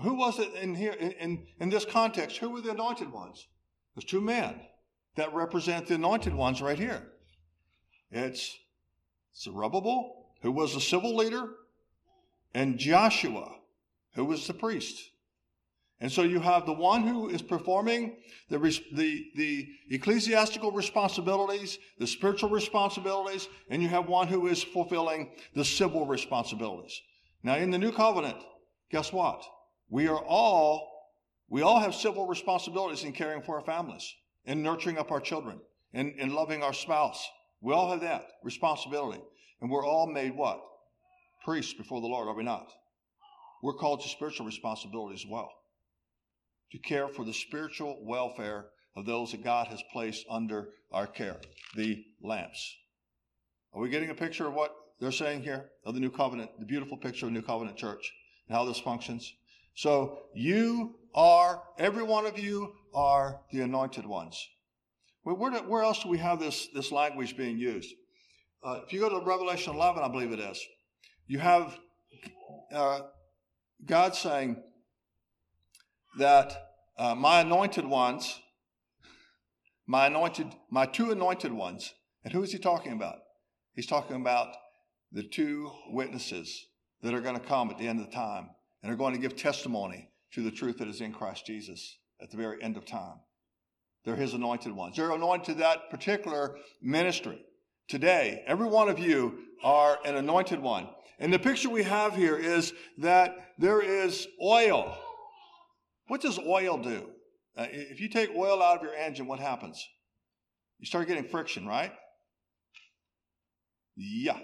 Who 0.00 0.14
was 0.14 0.38
it 0.38 0.52
in 0.54 0.74
here, 0.74 0.92
in, 0.92 1.46
in 1.58 1.70
this 1.70 1.84
context? 1.84 2.36
Who 2.36 2.50
were 2.50 2.60
the 2.60 2.70
anointed 2.70 3.10
ones? 3.10 3.48
There's 3.94 4.04
two 4.04 4.20
men 4.20 4.60
that 5.16 5.34
represent 5.34 5.88
the 5.88 5.96
anointed 5.96 6.34
ones 6.34 6.62
right 6.62 6.78
here. 6.78 7.02
It's 8.10 8.56
Zerubbabel, 9.36 10.26
who 10.42 10.52
was 10.52 10.74
the 10.74 10.80
civil 10.80 11.16
leader, 11.16 11.48
and 12.54 12.78
Joshua, 12.78 13.56
who 14.14 14.24
was 14.24 14.46
the 14.46 14.54
priest. 14.54 15.10
And 16.00 16.12
so 16.12 16.22
you 16.22 16.38
have 16.38 16.64
the 16.64 16.72
one 16.72 17.02
who 17.02 17.28
is 17.28 17.42
performing 17.42 18.18
the, 18.48 18.58
the, 18.92 19.26
the 19.34 19.68
ecclesiastical 19.90 20.70
responsibilities, 20.70 21.78
the 21.98 22.06
spiritual 22.06 22.50
responsibilities, 22.50 23.48
and 23.68 23.82
you 23.82 23.88
have 23.88 24.06
one 24.08 24.28
who 24.28 24.46
is 24.46 24.62
fulfilling 24.62 25.32
the 25.54 25.64
civil 25.64 26.06
responsibilities. 26.06 27.00
Now, 27.42 27.56
in 27.56 27.72
the 27.72 27.78
new 27.78 27.90
covenant, 27.90 28.36
guess 28.92 29.12
what? 29.12 29.44
We 29.90 30.06
are 30.06 30.24
all, 30.24 30.88
we 31.48 31.62
all 31.62 31.80
have 31.80 31.94
civil 31.94 32.26
responsibilities 32.28 33.02
in 33.02 33.12
caring 33.12 33.42
for 33.42 33.56
our 33.56 33.64
families, 33.64 34.14
in 34.44 34.62
nurturing 34.62 34.98
up 34.98 35.10
our 35.10 35.20
children, 35.20 35.58
in, 35.94 36.14
in 36.18 36.32
loving 36.32 36.62
our 36.62 36.72
spouse. 36.74 37.26
We 37.60 37.74
all 37.74 37.90
have 37.90 38.02
that 38.02 38.24
responsibility. 38.44 39.22
And 39.60 39.68
we're 39.68 39.86
all 39.86 40.06
made 40.06 40.36
what? 40.36 40.60
Priests 41.44 41.74
before 41.74 42.00
the 42.00 42.06
Lord, 42.06 42.28
are 42.28 42.36
we 42.36 42.44
not? 42.44 42.70
We're 43.64 43.74
called 43.74 44.02
to 44.02 44.08
spiritual 44.08 44.46
responsibility 44.46 45.16
as 45.16 45.26
well 45.28 45.50
to 46.72 46.78
care 46.78 47.08
for 47.08 47.24
the 47.24 47.32
spiritual 47.32 47.98
welfare 48.02 48.66
of 48.96 49.06
those 49.06 49.32
that 49.32 49.44
God 49.44 49.68
has 49.68 49.82
placed 49.92 50.26
under 50.30 50.70
our 50.92 51.06
care, 51.06 51.36
the 51.76 52.04
lamps. 52.22 52.76
Are 53.72 53.80
we 53.80 53.88
getting 53.88 54.10
a 54.10 54.14
picture 54.14 54.46
of 54.46 54.54
what 54.54 54.74
they're 55.00 55.12
saying 55.12 55.42
here 55.42 55.70
of 55.84 55.94
the 55.94 56.00
new 56.00 56.10
covenant, 56.10 56.50
the 56.58 56.66
beautiful 56.66 56.96
picture 56.96 57.26
of 57.26 57.32
the 57.32 57.38
new 57.38 57.44
covenant 57.46 57.76
church 57.76 58.12
and 58.48 58.56
how 58.56 58.64
this 58.64 58.80
functions? 58.80 59.32
So 59.74 60.18
you 60.34 60.96
are, 61.14 61.62
every 61.78 62.02
one 62.02 62.26
of 62.26 62.38
you 62.38 62.72
are 62.94 63.40
the 63.52 63.60
anointed 63.60 64.06
ones. 64.06 64.44
Where, 65.22 65.36
where 65.36 65.82
else 65.82 66.02
do 66.02 66.08
we 66.08 66.18
have 66.18 66.40
this, 66.40 66.68
this 66.74 66.90
language 66.90 67.36
being 67.36 67.58
used? 67.58 67.94
Uh, 68.64 68.80
if 68.84 68.92
you 68.92 69.00
go 69.00 69.08
to 69.08 69.24
Revelation 69.24 69.74
11, 69.74 70.02
I 70.02 70.08
believe 70.08 70.32
it 70.32 70.40
is, 70.40 70.60
you 71.26 71.38
have 71.38 71.78
uh, 72.72 73.00
God 73.84 74.14
saying, 74.14 74.62
that 76.16 76.70
uh, 76.98 77.14
my 77.14 77.40
anointed 77.40 77.86
ones, 77.86 78.40
my 79.86 80.06
anointed, 80.06 80.54
my 80.70 80.86
two 80.86 81.10
anointed 81.10 81.52
ones, 81.52 81.92
and 82.24 82.32
who 82.32 82.42
is 82.42 82.52
he 82.52 82.58
talking 82.58 82.92
about? 82.92 83.16
He's 83.74 83.86
talking 83.86 84.16
about 84.16 84.48
the 85.12 85.22
two 85.22 85.70
witnesses 85.90 86.66
that 87.02 87.14
are 87.14 87.20
going 87.20 87.38
to 87.38 87.46
come 87.46 87.70
at 87.70 87.78
the 87.78 87.86
end 87.86 88.00
of 88.00 88.06
the 88.06 88.12
time 88.12 88.50
and 88.82 88.92
are 88.92 88.96
going 88.96 89.14
to 89.14 89.20
give 89.20 89.36
testimony 89.36 90.10
to 90.32 90.42
the 90.42 90.50
truth 90.50 90.78
that 90.78 90.88
is 90.88 91.00
in 91.00 91.12
Christ 91.12 91.46
Jesus 91.46 91.98
at 92.20 92.30
the 92.30 92.36
very 92.36 92.62
end 92.62 92.76
of 92.76 92.84
time. 92.84 93.20
They're 94.04 94.16
his 94.16 94.34
anointed 94.34 94.72
ones. 94.72 94.96
They're 94.96 95.10
anointed 95.10 95.46
to 95.46 95.54
that 95.62 95.90
particular 95.90 96.56
ministry. 96.82 97.40
Today, 97.88 98.42
every 98.46 98.66
one 98.66 98.88
of 98.88 98.98
you 98.98 99.38
are 99.62 99.98
an 100.04 100.16
anointed 100.16 100.60
one. 100.60 100.88
And 101.18 101.32
the 101.32 101.38
picture 101.38 101.70
we 101.70 101.82
have 101.82 102.14
here 102.14 102.36
is 102.36 102.72
that 102.98 103.34
there 103.58 103.80
is 103.80 104.26
oil 104.42 104.96
what 106.08 106.20
does 106.20 106.38
oil 106.38 106.78
do? 106.78 107.10
Uh, 107.56 107.66
if 107.70 108.00
you 108.00 108.08
take 108.08 108.30
oil 108.34 108.62
out 108.62 108.78
of 108.78 108.82
your 108.82 108.94
engine, 108.94 109.26
what 109.26 109.38
happens? 109.38 109.86
You 110.78 110.86
start 110.86 111.08
getting 111.08 111.28
friction, 111.28 111.66
right? 111.66 111.92
Yeah, 113.96 114.38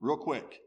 real 0.00 0.18
quick. 0.18 0.60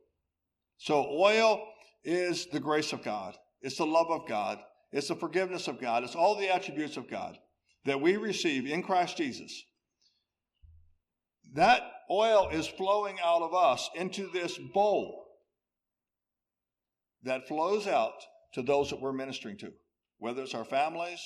So, 0.77 1.05
oil 1.09 1.63
is 2.03 2.47
the 2.47 2.59
grace 2.59 2.93
of 2.93 3.03
God, 3.03 3.35
it's 3.61 3.77
the 3.77 3.85
love 3.85 4.07
of 4.09 4.27
God, 4.27 4.59
it's 4.91 5.07
the 5.07 5.15
forgiveness 5.15 5.67
of 5.67 5.79
God, 5.79 6.03
it's 6.03 6.15
all 6.15 6.35
the 6.35 6.53
attributes 6.53 6.97
of 6.97 7.09
God 7.09 7.37
that 7.85 8.01
we 8.01 8.17
receive 8.17 8.65
in 8.65 8.83
Christ 8.83 9.17
Jesus. 9.17 9.63
That 11.53 11.83
oil 12.09 12.49
is 12.51 12.67
flowing 12.67 13.17
out 13.23 13.43
of 13.43 13.53
us 13.53 13.89
into 13.95 14.29
this 14.31 14.57
bowl 14.73 15.25
that 17.23 17.47
flows 17.47 17.87
out 17.87 18.13
to 18.53 18.61
those 18.61 18.89
that 18.89 18.99
we're 18.99 19.13
ministering 19.13 19.57
to 19.57 19.71
whether 20.23 20.41
it's 20.41 20.55
our 20.55 20.63
families, 20.63 21.19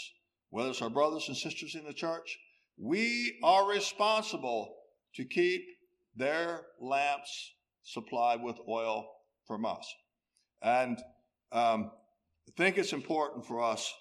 whether 0.49 0.69
it's 0.69 0.81
our 0.81 0.89
brothers 0.89 1.27
and 1.27 1.37
sisters 1.37 1.75
in 1.75 1.85
the 1.85 1.93
church, 1.93 2.35
we 2.79 3.37
are 3.43 3.69
responsible 3.69 4.73
to 5.13 5.23
keep 5.23 5.61
their 6.15 6.61
lamps 6.81 7.51
supplied 7.83 8.41
with 8.41 8.55
oil 8.67 9.07
from 9.45 9.67
us. 9.67 9.87
And 10.63 10.97
um, 11.51 11.91
think 12.57 12.79
it's 12.79 12.91
important 12.91 13.45
for 13.45 13.61
us 13.61 13.93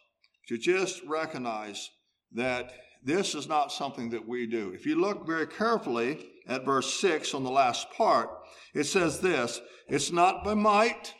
to 0.48 0.56
just 0.56 1.02
recognize 1.06 1.90
that 2.32 2.72
this 3.04 3.34
is 3.34 3.46
not 3.46 3.72
something 3.72 4.08
that 4.08 4.26
we 4.26 4.46
do. 4.46 4.72
If 4.74 4.86
you 4.86 4.98
look 4.98 5.26
very 5.26 5.46
carefully 5.46 6.26
at 6.48 6.64
verse 6.64 6.98
6 7.02 7.34
on 7.34 7.44
the 7.44 7.50
last 7.50 7.90
part, 7.90 8.30
it 8.72 8.84
says 8.84 9.20
this 9.20 9.60
it's 9.88 10.10
not 10.10 10.42
by 10.42 10.54
might, 10.54 11.12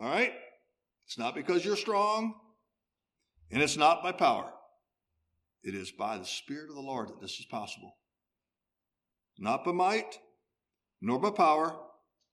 all 0.00 0.08
right? 0.08 0.34
It's 1.12 1.18
not 1.18 1.34
because 1.34 1.62
you're 1.62 1.76
strong, 1.76 2.32
and 3.50 3.62
it's 3.62 3.76
not 3.76 4.02
by 4.02 4.12
power. 4.12 4.50
It 5.62 5.74
is 5.74 5.92
by 5.92 6.16
the 6.16 6.24
Spirit 6.24 6.70
of 6.70 6.74
the 6.74 6.80
Lord 6.80 7.08
that 7.08 7.20
this 7.20 7.38
is 7.38 7.44
possible. 7.50 7.98
Not 9.38 9.62
by 9.62 9.72
might, 9.72 10.18
nor 11.02 11.20
by 11.20 11.28
power, 11.28 11.76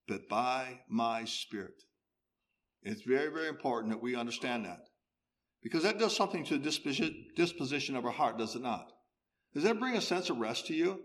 but 0.08 0.30
by 0.30 0.80
my 0.88 1.26
Spirit. 1.26 1.74
It's 2.82 3.02
very, 3.02 3.30
very 3.30 3.50
important 3.50 3.92
that 3.92 4.02
we 4.02 4.16
understand 4.16 4.64
that. 4.64 4.80
Because 5.62 5.84
that 5.84 6.00
does 6.00 6.16
something 6.16 6.46
to 6.46 6.58
the 6.58 7.14
disposition 7.36 7.98
of 7.98 8.06
our 8.06 8.14
heart, 8.14 8.38
does 8.38 8.56
it 8.56 8.62
not? 8.62 8.94
Does 9.54 9.64
that 9.64 9.82
bring 9.82 9.98
a 9.98 10.02
sense 10.02 10.30
of 10.30 10.38
rest 10.38 10.68
to 10.68 10.74
you? 10.74 11.02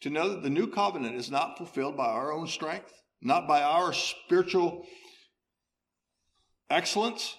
To 0.00 0.08
know 0.08 0.30
that 0.30 0.42
the 0.42 0.48
new 0.48 0.68
covenant 0.68 1.16
is 1.16 1.30
not 1.30 1.58
fulfilled 1.58 1.98
by 1.98 2.06
our 2.06 2.32
own 2.32 2.46
strength, 2.46 2.94
not 3.20 3.46
by 3.46 3.62
our 3.62 3.92
spiritual 3.92 4.86
excellence, 6.70 7.36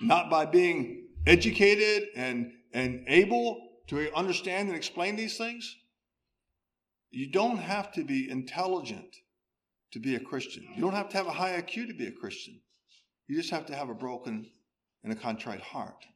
not 0.00 0.30
by 0.30 0.46
being 0.46 1.08
educated 1.26 2.08
and, 2.16 2.52
and 2.72 3.04
able 3.08 3.68
to 3.88 4.12
understand 4.14 4.68
and 4.68 4.76
explain 4.76 5.16
these 5.16 5.36
things. 5.36 5.76
You 7.10 7.30
don't 7.30 7.58
have 7.58 7.92
to 7.92 8.04
be 8.04 8.30
intelligent 8.30 9.16
to 9.92 9.98
be 9.98 10.14
a 10.14 10.20
Christian. 10.20 10.66
You 10.74 10.80
don't 10.80 10.94
have 10.94 11.10
to 11.10 11.16
have 11.18 11.26
a 11.26 11.32
high 11.32 11.60
IQ 11.60 11.88
to 11.88 11.94
be 11.94 12.06
a 12.06 12.12
Christian. 12.12 12.60
You 13.28 13.36
just 13.36 13.50
have 13.50 13.66
to 13.66 13.74
have 13.74 13.90
a 13.90 13.94
broken 13.94 14.50
and 15.04 15.12
a 15.12 15.16
contrite 15.16 15.60
heart. 15.60 16.06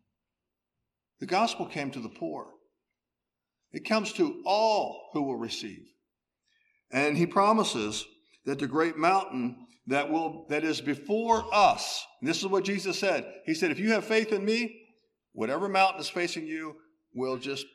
The 1.21 1.27
gospel 1.27 1.67
came 1.67 1.91
to 1.91 2.01
the 2.01 2.09
poor. 2.09 2.47
It 3.73 3.85
comes 3.85 4.13
to 4.15 4.43
all 4.47 5.11
who 5.13 5.23
will 5.23 5.37
receive. 5.37 5.87
And 6.91 7.17
he 7.17 7.27
promises 7.27 8.07
that 8.45 8.59
the 8.59 8.67
great 8.67 8.97
mountain 8.97 9.67
that 9.87 10.11
will 10.11 10.47
that 10.49 10.65
is 10.65 10.81
before 10.81 11.45
us. 11.53 12.05
this 12.23 12.39
is 12.39 12.47
what 12.47 12.65
Jesus 12.65 12.99
said. 12.99 13.33
He 13.45 13.55
said, 13.55 13.71
if 13.71 13.79
you 13.79 13.93
have 13.93 14.05
faith 14.05 14.33
in 14.33 14.45
me, 14.45 14.83
whatever 15.33 15.69
mountain 15.69 16.01
is 16.01 16.09
facing 16.09 16.47
you 16.47 16.77
will 17.15 17.37
just 17.37 17.67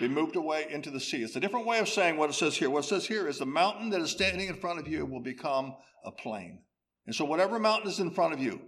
be 0.00 0.08
moved 0.08 0.36
away 0.36 0.66
into 0.70 0.90
the 0.90 0.98
sea. 0.98 1.22
It's 1.22 1.36
a 1.36 1.40
different 1.40 1.66
way 1.66 1.78
of 1.78 1.88
saying 1.88 2.16
what 2.16 2.30
it 2.30 2.34
says 2.34 2.56
here. 2.56 2.70
What 2.70 2.84
it 2.84 2.88
says 2.88 3.06
here 3.06 3.28
is 3.28 3.38
the 3.38 3.46
mountain 3.46 3.90
that 3.90 4.00
is 4.00 4.10
standing 4.10 4.48
in 4.48 4.56
front 4.56 4.80
of 4.80 4.88
you 4.88 5.06
will 5.06 5.22
become 5.22 5.76
a 6.04 6.10
plain. 6.10 6.60
And 7.06 7.14
so, 7.14 7.24
whatever 7.24 7.58
mountain 7.58 7.90
is 7.90 8.00
in 8.00 8.10
front 8.10 8.32
of 8.32 8.40
you, 8.40 8.60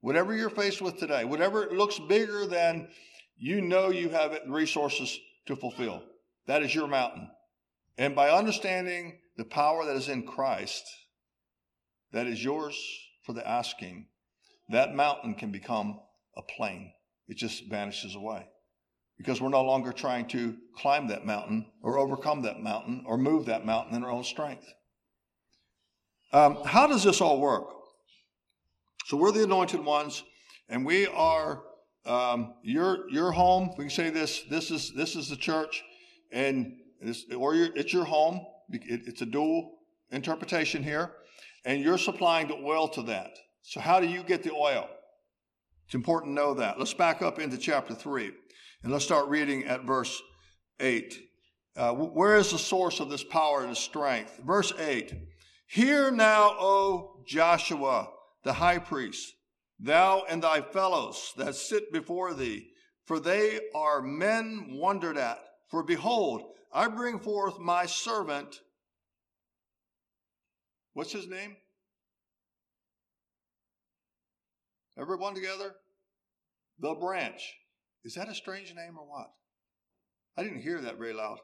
whatever 0.00 0.34
you're 0.36 0.50
faced 0.50 0.82
with 0.82 0.98
today, 0.98 1.24
whatever 1.24 1.68
looks 1.72 1.98
bigger 1.98 2.46
than 2.46 2.88
you 3.36 3.60
know 3.60 3.88
you 3.88 4.10
have 4.10 4.38
resources 4.46 5.18
to 5.46 5.56
fulfill, 5.56 6.02
that 6.46 6.62
is 6.62 6.74
your 6.74 6.88
mountain. 6.88 7.30
And 7.96 8.14
by 8.14 8.30
understanding 8.30 9.18
the 9.36 9.44
power 9.44 9.84
that 9.84 9.96
is 9.96 10.08
in 10.08 10.26
Christ, 10.26 10.84
that 12.12 12.26
is 12.26 12.42
yours 12.42 12.76
for 13.24 13.32
the 13.32 13.46
asking, 13.48 14.06
that 14.68 14.94
mountain 14.94 15.34
can 15.34 15.50
become 15.50 16.00
a 16.36 16.42
plain. 16.42 16.92
It 17.28 17.36
just 17.36 17.68
vanishes 17.68 18.14
away 18.14 18.46
because 19.16 19.40
we're 19.40 19.48
no 19.48 19.62
longer 19.62 19.92
trying 19.92 20.26
to 20.28 20.56
climb 20.76 21.08
that 21.08 21.24
mountain 21.24 21.66
or 21.82 21.98
overcome 21.98 22.42
that 22.42 22.60
mountain 22.60 23.04
or 23.06 23.16
move 23.16 23.46
that 23.46 23.64
mountain 23.64 23.94
in 23.94 24.04
our 24.04 24.10
own 24.10 24.24
strength. 24.24 24.66
Um, 26.32 26.58
how 26.64 26.86
does 26.86 27.04
this 27.04 27.20
all 27.20 27.40
work? 27.40 27.68
So 29.06 29.16
we're 29.16 29.32
the 29.32 29.44
anointed 29.44 29.84
ones, 29.84 30.22
and 30.68 30.86
we 30.86 31.06
are 31.06 31.62
um, 32.06 32.54
your 32.62 33.08
your 33.10 33.32
home. 33.32 33.70
We 33.76 33.84
can 33.84 33.90
say 33.90 34.10
this: 34.10 34.42
this 34.48 34.70
is 34.70 34.92
this 34.94 35.14
is 35.14 35.28
the 35.28 35.36
church, 35.36 35.82
and 36.32 36.76
this, 37.00 37.24
or 37.36 37.54
it's 37.54 37.92
your 37.92 38.04
home. 38.04 38.40
It, 38.70 39.02
it's 39.06 39.20
a 39.22 39.26
dual 39.26 39.78
interpretation 40.10 40.82
here, 40.82 41.12
and 41.64 41.82
you're 41.82 41.98
supplying 41.98 42.48
the 42.48 42.56
oil 42.56 42.88
to 42.88 43.02
that. 43.02 43.38
So 43.62 43.80
how 43.80 44.00
do 44.00 44.06
you 44.06 44.22
get 44.22 44.42
the 44.42 44.52
oil? 44.52 44.88
It's 45.86 45.94
important 45.94 46.30
to 46.30 46.34
know 46.34 46.54
that. 46.54 46.78
Let's 46.78 46.94
back 46.94 47.22
up 47.22 47.38
into 47.38 47.58
chapter 47.58 47.94
three. 47.94 48.32
And 48.82 48.92
let's 48.92 49.04
start 49.04 49.28
reading 49.28 49.64
at 49.64 49.84
verse 49.84 50.20
8. 50.80 51.20
Uh, 51.76 51.92
where 51.92 52.36
is 52.36 52.50
the 52.50 52.58
source 52.58 52.98
of 53.00 53.08
this 53.08 53.22
power 53.24 53.64
and 53.64 53.76
strength? 53.76 54.40
Verse 54.44 54.72
8 54.78 55.14
Hear 55.68 56.10
now, 56.10 56.56
O 56.58 57.22
Joshua, 57.26 58.08
the 58.42 58.52
high 58.52 58.78
priest, 58.78 59.32
thou 59.78 60.24
and 60.28 60.42
thy 60.42 60.60
fellows 60.60 61.32
that 61.36 61.54
sit 61.54 61.92
before 61.92 62.34
thee, 62.34 62.70
for 63.06 63.20
they 63.20 63.60
are 63.74 64.02
men 64.02 64.66
wondered 64.72 65.16
at. 65.16 65.38
For 65.70 65.82
behold, 65.82 66.42
I 66.72 66.88
bring 66.88 67.18
forth 67.18 67.58
my 67.58 67.86
servant. 67.86 68.60
What's 70.94 71.12
his 71.12 71.28
name? 71.28 71.56
Everyone 74.98 75.34
together? 75.34 75.74
The 76.80 76.94
branch. 76.94 77.54
Is 78.04 78.14
that 78.14 78.28
a 78.28 78.34
strange 78.34 78.74
name 78.74 78.98
or 78.98 79.06
what? 79.06 79.30
I 80.36 80.42
didn't 80.42 80.62
hear 80.62 80.80
that 80.80 80.98
very 80.98 81.12
loud. 81.12 81.38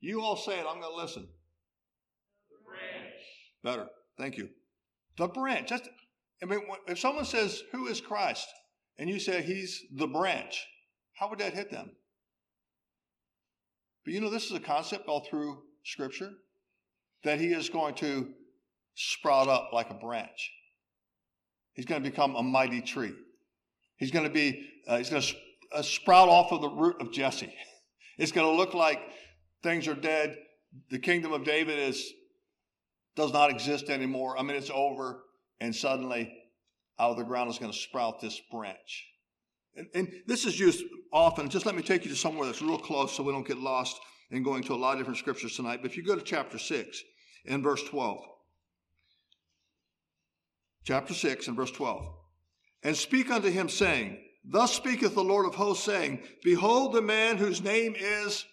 You 0.00 0.20
all 0.20 0.36
say 0.36 0.58
it, 0.58 0.66
I'm 0.68 0.80
going 0.80 0.92
to 0.92 1.00
listen. 1.00 1.28
The 2.50 2.56
branch. 2.66 3.14
Better. 3.62 3.88
Thank 4.18 4.36
you. 4.36 4.48
The 5.16 5.28
branch. 5.28 5.70
That's, 5.70 5.88
I 6.42 6.46
mean, 6.46 6.60
if 6.88 6.98
someone 6.98 7.24
says, 7.24 7.62
Who 7.72 7.86
is 7.86 8.00
Christ? 8.00 8.48
and 8.98 9.08
you 9.08 9.18
say 9.18 9.42
he's 9.42 9.84
the 9.92 10.06
branch, 10.06 10.66
how 11.14 11.28
would 11.28 11.38
that 11.38 11.54
hit 11.54 11.70
them? 11.70 11.90
But 14.04 14.14
you 14.14 14.20
know, 14.20 14.30
this 14.30 14.46
is 14.46 14.52
a 14.52 14.60
concept 14.60 15.08
all 15.08 15.24
through 15.28 15.62
Scripture 15.84 16.30
that 17.24 17.40
he 17.40 17.48
is 17.48 17.68
going 17.68 17.94
to 17.96 18.28
sprout 18.94 19.48
up 19.48 19.70
like 19.72 19.90
a 19.90 19.94
branch. 19.94 20.50
He's 21.74 21.86
going 21.86 22.02
to 22.02 22.08
become 22.08 22.36
a 22.36 22.42
mighty 22.42 22.82
tree. 22.82 23.14
He's 23.96 24.10
going 24.10 24.24
to 24.24 24.30
be, 24.30 24.68
uh, 24.86 24.98
he's 24.98 25.10
going 25.10 25.22
to 25.22 25.34
a 25.74 25.82
sprout 25.82 26.28
off 26.28 26.52
of 26.52 26.60
the 26.60 26.68
root 26.68 27.00
of 27.00 27.12
Jesse. 27.12 27.52
It's 28.18 28.30
going 28.30 28.46
to 28.46 28.52
look 28.52 28.74
like 28.74 29.00
things 29.62 29.88
are 29.88 29.94
dead. 29.94 30.36
The 30.90 30.98
kingdom 30.98 31.32
of 31.32 31.44
David 31.44 31.78
is 31.78 32.12
does 33.16 33.32
not 33.32 33.50
exist 33.50 33.88
anymore. 33.88 34.38
I 34.38 34.42
mean, 34.42 34.54
it's 34.54 34.70
over, 34.70 35.22
and 35.60 35.74
suddenly 35.74 36.32
out 37.00 37.12
of 37.12 37.16
the 37.16 37.24
ground 37.24 37.50
is 37.50 37.58
going 37.58 37.72
to 37.72 37.78
sprout 37.78 38.20
this 38.20 38.40
branch. 38.50 39.06
And, 39.74 39.86
and, 39.94 40.12
this 40.26 40.44
is 40.44 40.60
used 40.60 40.84
often. 41.12 41.48
Just 41.48 41.64
let 41.64 41.74
me 41.74 41.82
take 41.82 42.04
you 42.04 42.10
to 42.10 42.16
somewhere 42.16 42.46
that's 42.46 42.60
real 42.60 42.78
close 42.78 43.16
so 43.16 43.22
we 43.22 43.32
don't 43.32 43.46
get 43.46 43.58
lost 43.58 43.98
in 44.30 44.42
going 44.42 44.62
to 44.64 44.74
a 44.74 44.76
lot 44.76 44.92
of 44.92 44.98
different 44.98 45.18
scriptures 45.18 45.56
tonight. 45.56 45.80
But 45.82 45.90
if 45.90 45.96
you 45.96 46.04
go 46.04 46.14
to 46.14 46.22
chapter 46.22 46.58
6 46.58 47.02
and 47.46 47.62
verse 47.62 47.82
12, 47.84 48.18
chapter 50.84 51.14
6 51.14 51.48
and 51.48 51.56
verse 51.56 51.70
12, 51.70 52.06
and 52.82 52.96
speak 52.96 53.30
unto 53.30 53.50
him, 53.50 53.68
saying, 53.68 54.18
Thus 54.44 54.74
speaketh 54.74 55.14
the 55.14 55.24
Lord 55.24 55.46
of 55.46 55.54
hosts, 55.54 55.84
saying, 55.84 56.20
Behold 56.42 56.92
the 56.92 57.02
man 57.02 57.36
whose 57.36 57.62
name 57.62 57.94
is 57.96 58.44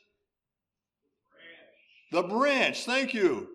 the 2.11 2.23
branch. 2.23 2.85
Thank 2.85 3.13
you. 3.13 3.47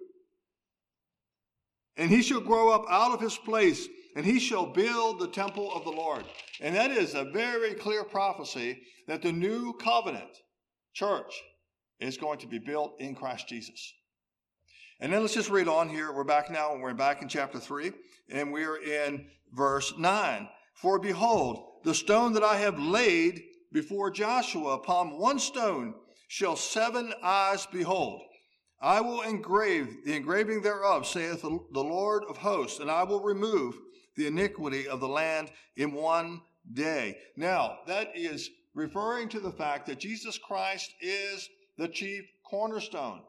And 1.97 2.11
he 2.11 2.23
shall 2.23 2.41
grow 2.41 2.71
up 2.71 2.85
out 2.91 3.13
of 3.13 3.21
his 3.21 3.37
place, 3.37 3.87
and 4.17 4.27
he 4.27 4.41
shall 4.41 4.67
build 4.67 5.21
the 5.21 5.29
temple 5.29 5.73
of 5.73 5.85
the 5.85 5.91
Lord. 5.91 6.25
And 6.61 6.75
that 6.75 6.91
is 6.91 7.15
a 7.15 7.25
very 7.25 7.75
clear 7.75 8.03
prophecy 8.03 8.83
that 9.07 9.23
the 9.23 9.33
new 9.33 9.75
covenant 9.75 10.41
church 10.93 11.43
is 12.01 12.17
going 12.17 12.39
to 12.41 12.49
be 12.49 12.59
built 12.59 12.95
in 12.99 13.15
Christ 13.15 13.49
Jesus. 13.49 13.93
And 15.01 15.13
then 15.13 15.23
let's 15.23 15.35
just 15.35 15.51
read 15.51 15.69
on 15.69 15.89
here. 15.89 16.13
We're 16.13 16.25
back 16.25 16.51
now, 16.51 16.73
and 16.73 16.81
we're 16.81 16.95
back 16.95 17.21
in 17.21 17.29
chapter 17.29 17.59
3, 17.59 17.93
and 18.31 18.53
we're 18.53 18.77
in 18.77 19.27
verse 19.53 19.93
9. 19.99 20.49
For 20.75 20.99
behold, 20.99 21.81
the 21.85 21.95
stone 21.95 22.33
that 22.35 22.45
I 22.45 22.57
have 22.59 22.79
laid 22.79 23.43
before 23.73 24.11
Joshua, 24.11 24.75
upon 24.75 25.19
one 25.19 25.39
stone 25.41 25.95
shall 26.29 26.57
seven 26.57 27.13
eyes 27.23 27.67
behold. 27.67 28.23
I 28.81 29.01
will 29.01 29.23
engrave 29.23 30.05
the 30.05 30.15
engraving 30.15 30.63
thereof, 30.63 31.07
saith 31.07 31.43
the 31.43 31.59
Lord 31.73 32.23
of 32.29 32.37
hosts, 32.37 32.79
and 32.79 32.91
I 32.91 33.03
will 33.03 33.21
remove 33.21 33.77
the 34.17 34.29
iniquity 34.29 34.87
of 34.87 35.01
the 35.01 35.09
land 35.09 35.51
in 35.77 35.93
one 35.93 36.41
day. 36.73 37.19
Now, 37.37 37.79
that 37.89 38.13
is 38.15 38.49
referring 38.75 39.29
to 39.31 39.41
the 39.41 39.53
fact 39.53 39.87
that 39.87 39.99
Jesus 39.99 40.39
Christ 40.39 40.93
is 41.01 41.49
the 41.79 41.89
chief 41.89 42.25
cornerstone. 42.49 43.23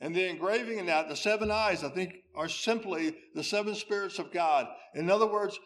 And 0.00 0.14
the 0.14 0.28
engraving 0.28 0.78
in 0.78 0.86
that, 0.86 1.08
the 1.08 1.16
seven 1.16 1.50
eyes, 1.50 1.84
I 1.84 1.90
think, 1.90 2.14
are 2.34 2.48
simply 2.48 3.16
the 3.34 3.44
seven 3.44 3.74
spirits 3.74 4.18
of 4.18 4.32
God. 4.32 4.66
In 4.94 5.10
other 5.10 5.26
words, 5.26 5.58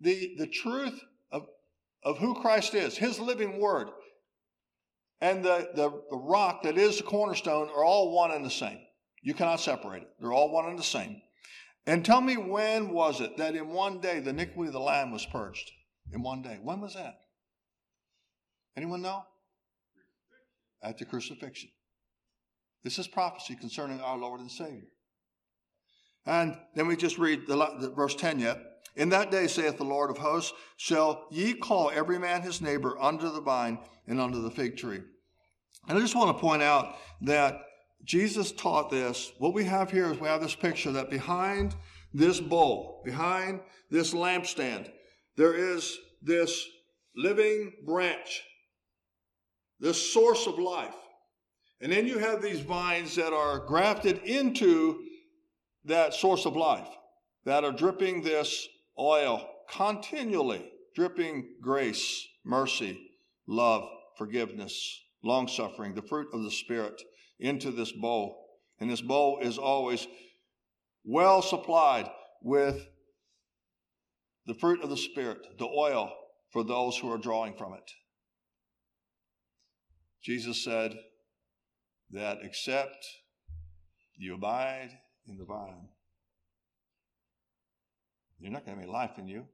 the, 0.00 0.34
the 0.38 0.46
truth 0.46 1.00
of, 1.32 1.46
of 2.04 2.18
who 2.18 2.34
Christ 2.40 2.74
is, 2.74 2.96
his 2.96 3.18
living 3.18 3.60
word, 3.60 3.88
and 5.20 5.44
the, 5.44 5.68
the, 5.74 5.90
the 6.10 6.16
rock 6.16 6.62
that 6.62 6.78
is 6.78 6.98
the 6.98 7.02
cornerstone 7.02 7.68
are 7.68 7.84
all 7.84 8.14
one 8.14 8.30
and 8.30 8.44
the 8.44 8.50
same. 8.50 8.78
You 9.22 9.34
cannot 9.34 9.60
separate 9.60 10.02
it. 10.02 10.08
They're 10.20 10.32
all 10.32 10.50
one 10.50 10.66
and 10.66 10.78
the 10.78 10.82
same. 10.82 11.20
And 11.86 12.04
tell 12.04 12.20
me 12.20 12.36
when 12.36 12.90
was 12.90 13.20
it 13.20 13.36
that 13.36 13.54
in 13.54 13.68
one 13.68 14.00
day 14.00 14.20
the 14.20 14.30
iniquity 14.30 14.68
of 14.68 14.72
the 14.72 14.80
Lamb 14.80 15.12
was 15.12 15.26
purged? 15.26 15.70
In 16.12 16.22
one 16.22 16.42
day. 16.42 16.58
When 16.62 16.80
was 16.80 16.94
that? 16.94 17.20
Anyone 18.76 19.02
know? 19.02 19.24
At 20.82 20.98
the 20.98 21.04
crucifixion. 21.04 21.70
This 22.82 22.98
is 22.98 23.06
prophecy 23.06 23.56
concerning 23.56 24.00
our 24.00 24.16
Lord 24.16 24.40
and 24.40 24.50
Savior. 24.50 24.88
And 26.26 26.56
then 26.74 26.86
we 26.86 26.96
just 26.96 27.18
read 27.18 27.46
the, 27.46 27.56
the, 27.78 27.90
verse 27.90 28.14
10 28.14 28.38
yet. 28.40 28.58
In 28.96 29.08
that 29.10 29.30
day, 29.30 29.46
saith 29.46 29.78
the 29.78 29.84
Lord 29.84 30.10
of 30.10 30.18
hosts, 30.18 30.52
shall 30.76 31.26
ye 31.30 31.54
call 31.54 31.90
every 31.90 32.18
man 32.18 32.42
his 32.42 32.60
neighbor 32.60 32.96
under 33.00 33.30
the 33.30 33.40
vine 33.40 33.78
and 34.06 34.20
under 34.20 34.38
the 34.38 34.50
fig 34.50 34.76
tree. 34.76 35.00
And 35.88 35.98
I 35.98 36.00
just 36.00 36.16
want 36.16 36.36
to 36.36 36.40
point 36.40 36.62
out 36.62 36.96
that 37.22 37.62
Jesus 38.04 38.52
taught 38.52 38.90
this. 38.90 39.32
What 39.38 39.54
we 39.54 39.64
have 39.64 39.90
here 39.90 40.10
is 40.10 40.18
we 40.18 40.28
have 40.28 40.40
this 40.40 40.54
picture 40.54 40.92
that 40.92 41.10
behind 41.10 41.74
this 42.12 42.40
bowl, 42.40 43.02
behind 43.04 43.60
this 43.90 44.12
lampstand, 44.12 44.90
there 45.36 45.54
is 45.54 45.98
this 46.22 46.66
living 47.16 47.72
branch, 47.86 48.42
this 49.78 50.12
source 50.12 50.46
of 50.46 50.58
life. 50.58 50.94
And 51.80 51.90
then 51.90 52.06
you 52.06 52.18
have 52.18 52.42
these 52.42 52.60
vines 52.60 53.16
that 53.16 53.32
are 53.32 53.58
grafted 53.60 54.18
into 54.24 55.02
that 55.84 56.12
source 56.12 56.44
of 56.44 56.56
life, 56.56 56.88
that 57.44 57.64
are 57.64 57.72
dripping 57.72 58.22
this 58.22 58.68
oil 58.98 59.48
continually, 59.70 60.70
dripping 60.94 61.54
grace, 61.62 62.26
mercy, 62.44 63.00
love, 63.46 63.88
forgiveness, 64.18 65.00
long 65.22 65.48
suffering, 65.48 65.94
the 65.94 66.02
fruit 66.02 66.28
of 66.34 66.42
the 66.42 66.50
Spirit 66.50 67.00
into 67.38 67.70
this 67.70 67.92
bowl. 67.92 68.46
And 68.78 68.90
this 68.90 69.00
bowl 69.00 69.38
is 69.40 69.56
always 69.56 70.06
well 71.04 71.40
supplied 71.40 72.10
with 72.42 72.86
the 74.46 74.54
fruit 74.54 74.82
of 74.82 74.90
the 74.90 74.96
Spirit, 74.96 75.58
the 75.58 75.66
oil 75.66 76.12
for 76.50 76.64
those 76.64 76.96
who 76.98 77.10
are 77.10 77.18
drawing 77.18 77.54
from 77.54 77.74
it. 77.74 77.90
Jesus 80.22 80.62
said 80.62 80.94
that 82.12 82.38
except 82.42 83.06
you 84.16 84.34
abide 84.34 84.90
in 85.26 85.38
the 85.38 85.44
vine, 85.44 85.88
you're 88.38 88.50
not 88.50 88.64
going 88.64 88.76
to 88.76 88.82
have 88.82 88.88
any 88.88 88.92
life 88.92 89.18
in 89.18 89.28
you. 89.28 89.46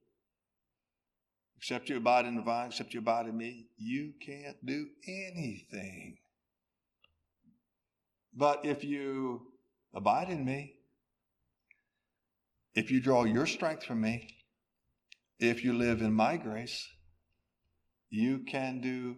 Except 1.58 1.88
you 1.88 1.96
abide 1.96 2.26
in 2.26 2.36
the 2.36 2.42
vine, 2.42 2.68
except 2.68 2.94
you 2.94 3.00
abide 3.00 3.26
in 3.26 3.36
me, 3.36 3.68
you 3.76 4.12
can't 4.24 4.64
do 4.64 4.86
anything. 5.08 6.18
But 8.34 8.64
if 8.64 8.84
you 8.84 9.52
abide 9.94 10.28
in 10.28 10.44
me, 10.44 10.74
if 12.74 12.90
you 12.90 13.00
draw 13.00 13.24
your 13.24 13.46
strength 13.46 13.84
from 13.84 14.02
me, 14.02 14.36
if 15.38 15.64
you 15.64 15.72
live 15.72 16.02
in 16.02 16.12
my 16.12 16.36
grace, 16.36 16.86
you 18.10 18.40
can 18.40 18.80
do 18.80 19.16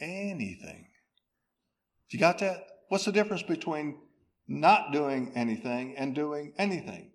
anything. 0.00 0.86
You 2.12 2.18
got 2.18 2.38
that? 2.40 2.66
What's 2.88 3.06
the 3.06 3.12
difference 3.12 3.42
between 3.42 3.96
not 4.46 4.92
doing 4.92 5.32
anything 5.34 5.96
and 5.96 6.14
doing 6.14 6.52
anything? 6.58 7.10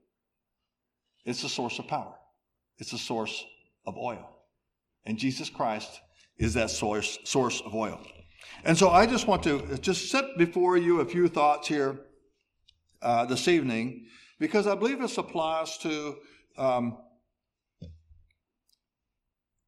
It's 1.24 1.44
a 1.44 1.50
source 1.50 1.78
of 1.78 1.88
power. 1.88 2.16
It's 2.80 2.94
a 2.94 2.98
source 2.98 3.46
of 3.86 3.98
oil. 3.98 4.28
And 5.06 5.18
Jesus 5.18 5.50
Christ 5.50 6.02
is 6.38 6.56
that 6.56 6.72
source, 6.72 7.20
source 7.26 7.62
of 7.62 7.76
oil. 7.76 8.02
And 8.64 8.78
so 8.78 8.90
I 8.90 9.06
just 9.06 9.28
want 9.28 9.44
to 9.44 9.78
just 9.78 10.10
set 10.10 10.38
before 10.38 10.78
you 10.78 11.02
a 11.02 11.06
few 11.06 11.28
thoughts 11.28 11.68
here 11.68 12.00
uh, 13.02 13.26
this 13.26 13.48
evening 13.48 14.08
because 14.40 14.68
I 14.68 14.76
believe 14.76 15.00
this 15.00 15.18
applies 15.18 15.78
to 15.80 16.16
um, 16.58 16.98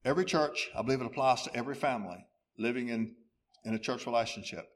every 0.04 0.26
church. 0.26 0.70
I 0.76 0.82
believe 0.82 1.02
it 1.02 1.08
applies 1.08 1.44
to 1.44 1.56
every 1.56 1.76
family 1.76 2.26
living 2.58 2.90
in, 2.90 3.16
in 3.64 3.74
a 3.74 3.80
church 3.80 4.06
relationship. 4.06 4.68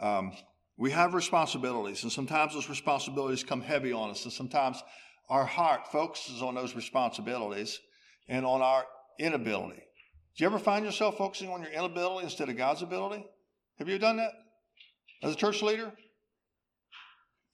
Um, 0.00 0.32
we 0.78 0.90
have 0.92 1.12
responsibilities, 1.12 2.02
and 2.02 2.10
sometimes 2.10 2.54
those 2.54 2.68
responsibilities 2.68 3.44
come 3.44 3.60
heavy 3.60 3.92
on 3.92 4.10
us, 4.10 4.24
and 4.24 4.32
sometimes 4.32 4.82
our 5.28 5.44
heart 5.44 5.92
focuses 5.92 6.42
on 6.42 6.54
those 6.54 6.74
responsibilities 6.74 7.78
and 8.28 8.46
on 8.46 8.62
our 8.62 8.84
inability. 9.18 9.82
Do 10.36 10.44
you 10.44 10.46
ever 10.46 10.58
find 10.58 10.84
yourself 10.84 11.18
focusing 11.18 11.50
on 11.50 11.62
your 11.62 11.70
inability 11.70 12.24
instead 12.24 12.48
of 12.48 12.56
God's 12.56 12.82
ability? 12.82 13.24
Have 13.78 13.88
you 13.88 13.98
done 13.98 14.16
that 14.16 14.32
as 15.22 15.34
a 15.34 15.36
church 15.36 15.62
leader? 15.62 15.92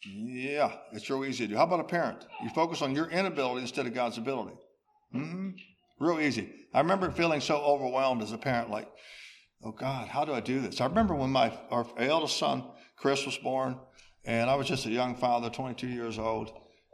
Yeah, 0.05 0.73
it's 0.93 1.11
real 1.11 1.25
easy 1.25 1.47
to 1.47 1.53
do. 1.53 1.57
How 1.57 1.65
about 1.65 1.81
a 1.81 1.85
parent? 1.85 2.27
You 2.45 2.51
focus 2.51 2.81
on 2.81 2.95
your 2.95 3.11
inability 3.11 3.63
instead 3.63 3.87
of 3.87 3.95
God's 3.95 4.19
ability. 4.19 4.55
Mm-hmm. 5.15 5.51
Real 5.99 6.21
easy. 6.21 6.53
I 6.73 6.81
remember 6.81 7.11
feeling 7.11 7.41
so 7.41 7.57
overwhelmed 7.57 8.23
as 8.23 8.31
a 8.33 8.39
parent, 8.39 8.71
like, 8.71 8.89
oh 9.62 9.73
God, 9.73 10.09
how 10.09 10.25
do 10.25 10.33
I 10.33 10.40
do 10.40 10.61
this? 10.61 10.81
I 10.81 10.87
remember 10.87 11.14
when 11.14 11.31
my 11.31 11.57
our 11.71 11.87
eldest 11.99 12.38
son, 12.38 12.64
Chris, 12.97 13.27
was 13.27 13.37
born, 13.38 13.79
and 14.25 14.51
I 14.51 14.55
was 14.55 14.69
just 14.69 14.87
a 14.87 14.90
young 14.90 15.16
father, 15.16 15.51
22 15.51 15.87
years 15.87 16.19
old, 16.19 16.51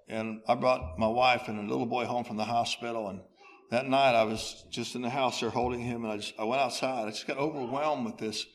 and 0.08 0.40
I 0.48 0.54
brought 0.54 0.98
my 0.98 1.08
wife 1.08 1.48
and 1.48 1.58
a 1.58 1.70
little 1.70 1.86
boy 1.86 2.04
home 2.04 2.24
from 2.24 2.36
the 2.36 2.44
hospital, 2.44 3.08
and 3.08 3.20
that 3.70 3.86
night 3.86 4.14
I 4.14 4.24
was 4.24 4.64
just 4.70 4.94
in 4.94 5.02
the 5.02 5.10
house 5.10 5.40
there 5.40 5.50
holding 5.50 5.80
him, 5.80 6.04
and 6.04 6.12
I 6.12 6.16
just 6.16 6.34
I 6.38 6.44
went 6.44 6.60
outside. 6.60 7.06
I 7.06 7.10
just 7.10 7.26
got 7.26 7.38
overwhelmed 7.38 8.04
with 8.06 8.18
this 8.18 8.46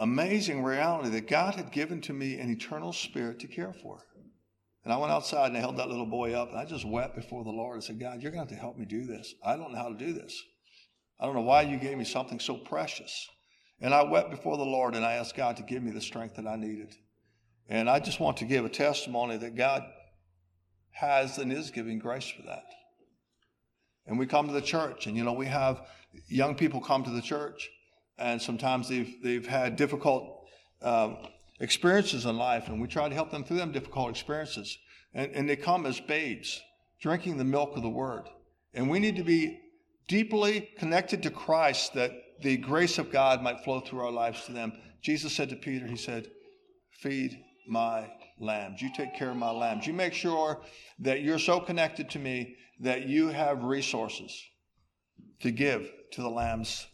amazing 0.00 0.62
reality 0.62 1.10
that 1.10 1.28
God 1.28 1.54
had 1.54 1.70
given 1.70 2.00
to 2.02 2.12
me 2.12 2.38
an 2.38 2.50
eternal 2.50 2.92
spirit 2.92 3.38
to 3.40 3.46
care 3.46 3.72
for. 3.72 4.04
And 4.84 4.92
I 4.92 4.96
went 4.96 5.12
outside 5.12 5.46
and 5.46 5.56
I 5.56 5.60
held 5.60 5.76
that 5.76 5.88
little 5.88 6.06
boy 6.06 6.32
up 6.32 6.50
and 6.50 6.58
I 6.58 6.64
just 6.64 6.84
wept 6.84 7.14
before 7.14 7.44
the 7.44 7.50
Lord 7.50 7.74
and 7.74 7.84
said, 7.84 8.00
God, 8.00 8.20
you're 8.20 8.32
going 8.32 8.44
to 8.44 8.52
have 8.52 8.58
to 8.58 8.60
help 8.60 8.76
me 8.76 8.84
do 8.84 9.04
this. 9.04 9.34
I 9.44 9.56
don't 9.56 9.72
know 9.72 9.78
how 9.78 9.90
to 9.90 9.94
do 9.94 10.12
this. 10.12 10.42
I 11.20 11.26
don't 11.26 11.36
know 11.36 11.42
why 11.42 11.62
you 11.62 11.76
gave 11.76 11.96
me 11.96 12.04
something 12.04 12.40
so 12.40 12.56
precious. 12.56 13.28
And 13.82 13.92
I 13.92 14.04
wept 14.04 14.30
before 14.30 14.56
the 14.56 14.64
Lord 14.64 14.94
and 14.94 15.04
I 15.04 15.14
asked 15.14 15.36
God 15.36 15.56
to 15.56 15.64
give 15.64 15.82
me 15.82 15.90
the 15.90 16.00
strength 16.00 16.36
that 16.36 16.46
I 16.46 16.54
needed. 16.56 16.94
And 17.68 17.90
I 17.90 17.98
just 17.98 18.20
want 18.20 18.36
to 18.38 18.44
give 18.44 18.64
a 18.64 18.68
testimony 18.68 19.36
that 19.38 19.56
God 19.56 19.82
has 20.92 21.38
and 21.38 21.52
is 21.52 21.70
giving 21.70 21.98
grace 21.98 22.28
for 22.28 22.42
that. 22.42 22.64
And 24.06 24.18
we 24.18 24.26
come 24.26 24.46
to 24.46 24.52
the 24.52 24.62
church, 24.62 25.06
and 25.06 25.16
you 25.16 25.24
know, 25.24 25.32
we 25.32 25.46
have 25.46 25.86
young 26.28 26.54
people 26.54 26.80
come 26.80 27.04
to 27.04 27.10
the 27.10 27.22
church, 27.22 27.70
and 28.18 28.40
sometimes 28.40 28.88
they've, 28.88 29.14
they've 29.22 29.46
had 29.46 29.76
difficult 29.76 30.44
um, 30.82 31.18
experiences 31.60 32.24
in 32.24 32.36
life, 32.36 32.68
and 32.68 32.80
we 32.80 32.88
try 32.88 33.08
to 33.08 33.14
help 33.14 33.30
them 33.30 33.44
through 33.44 33.58
them 33.58 33.72
difficult 33.72 34.10
experiences. 34.10 34.76
And, 35.14 35.32
and 35.32 35.48
they 35.48 35.56
come 35.56 35.86
as 35.86 36.00
babes, 36.00 36.60
drinking 37.00 37.36
the 37.36 37.44
milk 37.44 37.76
of 37.76 37.82
the 37.82 37.88
word. 37.88 38.28
And 38.74 38.90
we 38.90 38.98
need 38.98 39.16
to 39.16 39.24
be 39.24 39.60
deeply 40.08 40.68
connected 40.78 41.22
to 41.22 41.30
Christ 41.30 41.94
that 41.94 42.12
the 42.42 42.56
grace 42.56 42.98
of 42.98 43.12
God 43.12 43.42
might 43.42 43.64
flow 43.64 43.80
through 43.80 44.00
our 44.00 44.10
lives 44.10 44.44
to 44.46 44.52
them. 44.52 44.72
Jesus 45.00 45.32
said 45.32 45.50
to 45.50 45.56
Peter, 45.56 45.86
He 45.86 45.96
said, 45.96 46.30
Feed 46.90 47.38
my 47.66 48.10
lambs. 48.38 48.82
You 48.82 48.90
take 48.94 49.14
care 49.14 49.30
of 49.30 49.36
my 49.36 49.50
lambs. 49.50 49.86
You 49.86 49.92
make 49.92 50.14
sure 50.14 50.62
that 51.00 51.22
you're 51.22 51.38
so 51.38 51.60
connected 51.60 52.10
to 52.10 52.18
me 52.18 52.56
that 52.80 53.06
you 53.06 53.28
have 53.28 53.64
resources 53.64 54.42
to 55.40 55.50
give 55.50 55.90
to 56.12 56.22
the 56.22 56.28
lambs 56.28 56.86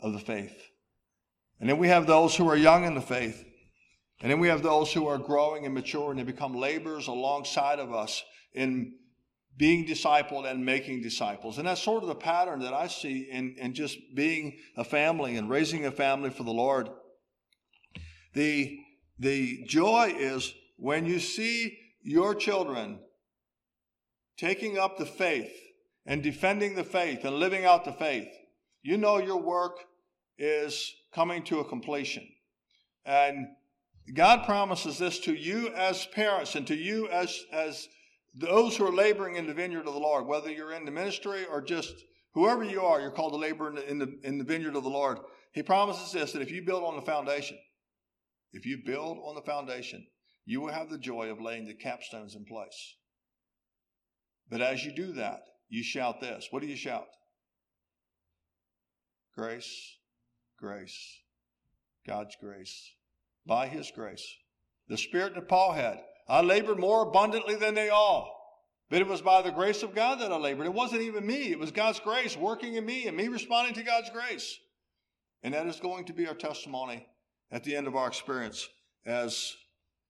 of 0.00 0.12
the 0.12 0.18
faith. 0.18 0.56
And 1.60 1.68
then 1.68 1.78
we 1.78 1.88
have 1.88 2.06
those 2.06 2.36
who 2.36 2.48
are 2.48 2.56
young 2.56 2.84
in 2.84 2.94
the 2.94 3.00
faith. 3.00 3.44
And 4.20 4.30
then 4.30 4.38
we 4.38 4.48
have 4.48 4.62
those 4.62 4.92
who 4.92 5.06
are 5.06 5.18
growing 5.18 5.64
and 5.64 5.74
maturing 5.74 6.18
and 6.18 6.26
become 6.26 6.54
laborers 6.54 7.08
alongside 7.08 7.78
of 7.78 7.92
us 7.92 8.22
in 8.52 8.94
being 9.56 9.86
discipled 9.86 10.50
and 10.50 10.64
making 10.64 11.00
disciples. 11.00 11.58
And 11.58 11.68
that's 11.68 11.82
sort 11.82 12.02
of 12.02 12.08
the 12.08 12.14
pattern 12.14 12.60
that 12.60 12.74
I 12.74 12.88
see 12.88 13.28
in, 13.30 13.54
in 13.58 13.72
just 13.72 13.98
being 14.14 14.58
a 14.76 14.84
family 14.84 15.36
and 15.36 15.48
raising 15.48 15.86
a 15.86 15.92
family 15.92 16.30
for 16.30 16.42
the 16.42 16.52
Lord. 16.52 16.88
The, 18.34 18.78
the 19.18 19.64
joy 19.64 20.14
is 20.16 20.52
when 20.76 21.06
you 21.06 21.20
see 21.20 21.78
your 22.02 22.34
children 22.34 22.98
taking 24.36 24.76
up 24.76 24.98
the 24.98 25.06
faith 25.06 25.52
and 26.04 26.22
defending 26.22 26.74
the 26.74 26.84
faith 26.84 27.24
and 27.24 27.36
living 27.36 27.64
out 27.64 27.84
the 27.84 27.92
faith, 27.92 28.28
you 28.82 28.96
know 28.98 29.18
your 29.18 29.40
work 29.40 29.78
is 30.36 30.92
coming 31.14 31.44
to 31.44 31.60
a 31.60 31.64
completion. 31.64 32.26
And 33.06 33.46
God 34.12 34.44
promises 34.44 34.98
this 34.98 35.20
to 35.20 35.32
you 35.32 35.68
as 35.68 36.06
parents 36.06 36.56
and 36.56 36.66
to 36.66 36.74
you 36.74 37.08
as, 37.08 37.38
as 37.52 37.88
those 38.34 38.76
who 38.76 38.86
are 38.86 38.92
laboring 38.92 39.36
in 39.36 39.46
the 39.46 39.54
vineyard 39.54 39.86
of 39.86 39.94
the 39.94 40.00
Lord, 40.00 40.26
whether 40.26 40.50
you're 40.50 40.72
in 40.72 40.84
the 40.84 40.90
ministry 40.90 41.44
or 41.50 41.62
just 41.62 41.94
whoever 42.32 42.64
you 42.64 42.82
are, 42.82 43.00
you're 43.00 43.10
called 43.10 43.32
to 43.32 43.38
labor 43.38 43.68
in 43.68 43.76
the, 43.76 43.90
in 43.90 43.98
the, 43.98 44.18
in 44.24 44.38
the 44.38 44.44
vineyard 44.44 44.76
of 44.76 44.82
the 44.82 44.90
Lord. 44.90 45.18
He 45.52 45.62
promises 45.62 46.12
this 46.12 46.32
that 46.32 46.42
if 46.42 46.50
you 46.50 46.62
build 46.62 46.82
on 46.82 46.96
the 46.96 47.02
foundation, 47.02 47.56
if 48.52 48.66
you 48.66 48.78
build 48.84 49.18
on 49.24 49.34
the 49.36 49.42
foundation, 49.42 50.06
you 50.44 50.60
will 50.60 50.72
have 50.72 50.90
the 50.90 50.98
joy 50.98 51.30
of 51.30 51.40
laying 51.40 51.66
the 51.66 51.74
capstones 51.74 52.36
in 52.36 52.44
place. 52.44 52.96
But 54.50 54.60
as 54.60 54.84
you 54.84 54.92
do 54.94 55.12
that, 55.12 55.40
you 55.68 55.82
shout 55.82 56.20
this. 56.20 56.48
What 56.50 56.60
do 56.60 56.68
you 56.68 56.76
shout? 56.76 57.06
Grace, 59.36 59.96
grace, 60.58 61.18
God's 62.06 62.36
grace, 62.40 62.90
by 63.46 63.66
His 63.68 63.90
grace. 63.90 64.26
The 64.88 64.98
spirit 64.98 65.34
that 65.34 65.48
Paul 65.48 65.72
had. 65.72 66.00
I 66.28 66.40
labored 66.40 66.78
more 66.78 67.02
abundantly 67.02 67.56
than 67.56 67.74
they 67.74 67.88
all. 67.88 68.30
But 68.90 69.00
it 69.00 69.08
was 69.08 69.22
by 69.22 69.42
the 69.42 69.50
grace 69.50 69.82
of 69.82 69.94
God 69.94 70.20
that 70.20 70.32
I 70.32 70.36
labored. 70.36 70.66
It 70.66 70.74
wasn't 70.74 71.02
even 71.02 71.26
me. 71.26 71.50
It 71.50 71.58
was 71.58 71.70
God's 71.70 72.00
grace 72.00 72.36
working 72.36 72.74
in 72.74 72.84
me 72.84 73.06
and 73.06 73.16
me 73.16 73.28
responding 73.28 73.74
to 73.74 73.82
God's 73.82 74.10
grace. 74.10 74.58
And 75.42 75.54
that 75.54 75.66
is 75.66 75.80
going 75.80 76.04
to 76.06 76.12
be 76.12 76.26
our 76.26 76.34
testimony 76.34 77.06
at 77.50 77.64
the 77.64 77.76
end 77.76 77.86
of 77.86 77.96
our 77.96 78.06
experience 78.06 78.68
as 79.06 79.54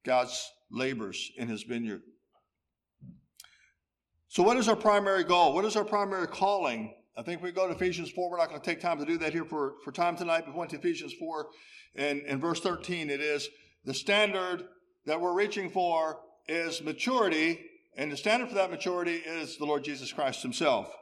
God's 0.05 0.51
labors 0.71 1.31
in 1.37 1.49
his 1.49 1.63
vineyard. 1.63 2.03
So, 4.29 4.43
what 4.43 4.57
is 4.57 4.69
our 4.69 4.77
primary 4.77 5.25
goal? 5.25 5.55
What 5.55 5.65
is 5.65 5.77
our 5.77 5.85
primary 5.85 6.27
calling? 6.27 6.95
I 7.17 7.23
think 7.23 7.43
we 7.43 7.53
go 7.53 7.69
to 7.69 7.75
Ephesians 7.75 8.11
4. 8.11 8.31
We're 8.31 8.39
not 8.39 8.49
going 8.49 8.61
to 8.61 8.67
take 8.67 8.81
time 8.81 8.99
to 8.99 9.05
do 9.05 9.17
that 9.19 9.33
here 9.33 9.45
for, 9.45 9.75
for 9.85 9.93
time 9.93 10.17
tonight, 10.17 10.43
but 10.45 10.55
we 10.55 10.59
went 10.59 10.71
to 10.73 10.79
Ephesians 10.79 11.13
4 11.19 11.47
and 11.95 12.23
in 12.23 12.41
verse 12.41 12.61
13 12.61 13.11
it 13.11 13.21
is 13.21 13.49
the 13.85 13.95
standard 13.95 14.65
that 15.07 15.21
we're 15.21 15.35
reaching 15.35 15.71
for 15.71 16.19
is 16.49 16.83
maturity, 16.83 17.61
and 17.97 18.11
the 18.11 18.17
standard 18.17 18.49
for 18.49 18.55
that 18.57 18.71
maturity 18.71 19.17
is 19.17 19.57
the 19.57 19.65
Lord 19.65 19.85
Jesus 19.85 20.13
Christ 20.13 20.43
Himself. 20.43 20.93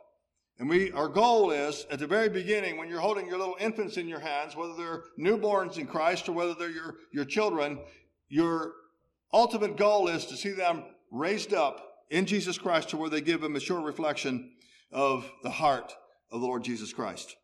And 0.58 0.68
we, 0.68 0.92
our 0.92 1.08
goal 1.08 1.50
is 1.50 1.86
at 1.90 1.98
the 1.98 2.06
very 2.06 2.28
beginning, 2.28 2.76
when 2.76 2.88
you're 2.88 3.00
holding 3.00 3.26
your 3.26 3.38
little 3.38 3.56
infants 3.58 3.96
in 3.96 4.06
your 4.06 4.20
hands, 4.20 4.54
whether 4.54 4.74
they're 4.74 5.04
newborns 5.18 5.78
in 5.78 5.86
Christ 5.86 6.28
or 6.28 6.32
whether 6.32 6.54
they're 6.54 6.70
your, 6.70 6.96
your 7.12 7.24
children, 7.24 7.78
your 8.28 8.72
ultimate 9.32 9.76
goal 9.76 10.08
is 10.08 10.26
to 10.26 10.36
see 10.36 10.50
them 10.52 10.84
raised 11.10 11.52
up 11.52 11.88
in 12.10 12.26
Jesus 12.26 12.58
Christ 12.58 12.90
to 12.90 12.96
where 12.96 13.10
they 13.10 13.20
give 13.20 13.42
a 13.42 13.48
mature 13.48 13.80
reflection 13.80 14.52
of 14.92 15.30
the 15.42 15.50
heart 15.50 15.94
of 16.30 16.40
the 16.40 16.46
Lord 16.46 16.62
Jesus 16.62 16.92
Christ. 16.92 17.34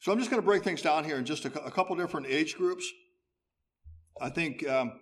So 0.00 0.10
I'm 0.10 0.18
just 0.18 0.30
going 0.30 0.42
to 0.42 0.46
break 0.46 0.64
things 0.64 0.82
down 0.82 1.04
here 1.04 1.16
in 1.16 1.24
just 1.24 1.44
a, 1.44 1.64
a 1.64 1.70
couple 1.70 1.94
different 1.96 2.26
age 2.26 2.56
groups. 2.56 2.84
I 4.20 4.28
think 4.28 4.68
um, 4.68 4.92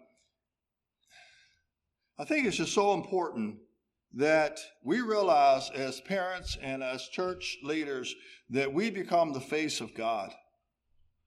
I 2.19 2.25
think 2.25 2.47
it's 2.47 2.57
just 2.57 2.75
so 2.75 2.95
important 2.95 3.59
that 4.15 4.59
we 4.83 5.01
realize 5.01 5.71
as 5.71 6.01
parents 6.01 6.57
and 6.61 6.83
as 6.83 7.09
church 7.09 7.59
leaders 7.63 8.15
that 8.51 8.73
we 8.73 8.91
become 8.91 9.33
the 9.33 9.41
face 9.41 9.81
of 9.81 9.95
God. 9.95 10.33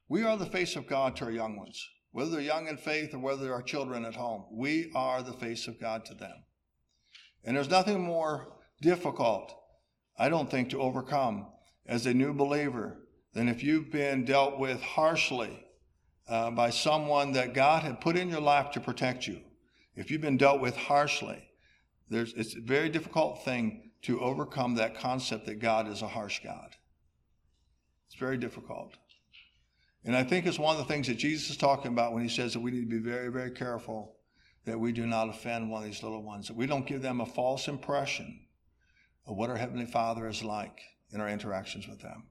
We 0.09 0.23
are 0.23 0.35
the 0.35 0.45
face 0.45 0.75
of 0.75 0.87
God 0.87 1.15
to 1.15 1.25
our 1.25 1.31
young 1.31 1.55
ones, 1.55 1.87
whether 2.11 2.31
they're 2.31 2.41
young 2.41 2.67
in 2.67 2.75
faith 2.75 3.13
or 3.13 3.19
whether 3.19 3.43
they're 3.43 3.53
our 3.53 3.61
children 3.61 4.03
at 4.03 4.15
home. 4.15 4.45
We 4.51 4.91
are 4.93 5.23
the 5.23 5.31
face 5.31 5.67
of 5.67 5.79
God 5.79 6.03
to 6.05 6.13
them. 6.13 6.43
And 7.45 7.55
there's 7.55 7.69
nothing 7.69 8.01
more 8.01 8.57
difficult, 8.81 9.55
I 10.17 10.27
don't 10.27 10.51
think, 10.51 10.71
to 10.71 10.81
overcome 10.81 11.47
as 11.85 12.05
a 12.05 12.13
new 12.13 12.33
believer 12.33 12.97
than 13.33 13.47
if 13.47 13.63
you've 13.63 13.91
been 13.91 14.25
dealt 14.25 14.59
with 14.59 14.81
harshly 14.81 15.65
uh, 16.27 16.51
by 16.51 16.69
someone 16.69 17.31
that 17.33 17.53
God 17.53 17.83
had 17.83 18.01
put 18.01 18.17
in 18.17 18.29
your 18.29 18.41
life 18.41 18.71
to 18.71 18.79
protect 18.81 19.27
you. 19.27 19.39
If 20.01 20.09
you've 20.09 20.19
been 20.19 20.37
dealt 20.37 20.61
with 20.61 20.75
harshly, 20.75 21.47
there's, 22.09 22.33
it's 22.33 22.55
a 22.55 22.59
very 22.59 22.89
difficult 22.89 23.45
thing 23.45 23.91
to 24.01 24.19
overcome 24.19 24.73
that 24.75 24.97
concept 24.97 25.45
that 25.45 25.59
God 25.59 25.87
is 25.87 26.01
a 26.01 26.07
harsh 26.07 26.41
God. 26.43 26.75
It's 28.07 28.15
very 28.15 28.37
difficult. 28.37 28.95
And 30.03 30.15
I 30.15 30.23
think 30.23 30.47
it's 30.47 30.57
one 30.57 30.75
of 30.75 30.79
the 30.79 30.91
things 30.91 31.05
that 31.05 31.19
Jesus 31.19 31.51
is 31.51 31.57
talking 31.57 31.91
about 31.91 32.13
when 32.13 32.23
he 32.23 32.29
says 32.29 32.53
that 32.53 32.61
we 32.61 32.71
need 32.71 32.89
to 32.89 32.99
be 32.99 33.09
very, 33.11 33.31
very 33.31 33.51
careful 33.51 34.15
that 34.65 34.79
we 34.79 34.91
do 34.91 35.05
not 35.05 35.29
offend 35.29 35.69
one 35.69 35.83
of 35.83 35.87
these 35.87 36.01
little 36.01 36.23
ones, 36.23 36.47
that 36.47 36.57
we 36.57 36.65
don't 36.65 36.87
give 36.87 37.03
them 37.03 37.21
a 37.21 37.25
false 37.25 37.67
impression 37.67 38.47
of 39.27 39.37
what 39.37 39.51
our 39.51 39.57
Heavenly 39.57 39.85
Father 39.85 40.27
is 40.27 40.43
like 40.43 40.81
in 41.11 41.21
our 41.21 41.29
interactions 41.29 41.87
with 41.87 42.01
them. 42.01 42.23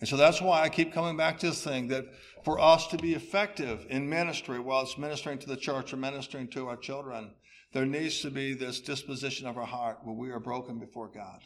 And 0.00 0.08
so 0.08 0.16
that's 0.16 0.40
why 0.40 0.62
I 0.62 0.70
keep 0.70 0.92
coming 0.92 1.16
back 1.16 1.38
to 1.40 1.48
this 1.48 1.62
thing 1.62 1.88
that 1.88 2.06
for 2.42 2.58
us 2.58 2.86
to 2.88 2.96
be 2.96 3.14
effective 3.14 3.86
in 3.90 4.08
ministry, 4.08 4.58
while 4.58 4.82
it's 4.82 4.96
ministering 4.96 5.38
to 5.38 5.46
the 5.46 5.56
church 5.56 5.92
or 5.92 5.98
ministering 5.98 6.48
to 6.48 6.68
our 6.68 6.76
children, 6.76 7.34
there 7.72 7.84
needs 7.84 8.20
to 8.22 8.30
be 8.30 8.54
this 8.54 8.80
disposition 8.80 9.46
of 9.46 9.58
our 9.58 9.66
heart 9.66 9.98
where 10.02 10.16
we 10.16 10.30
are 10.30 10.40
broken 10.40 10.78
before 10.78 11.08
God. 11.08 11.42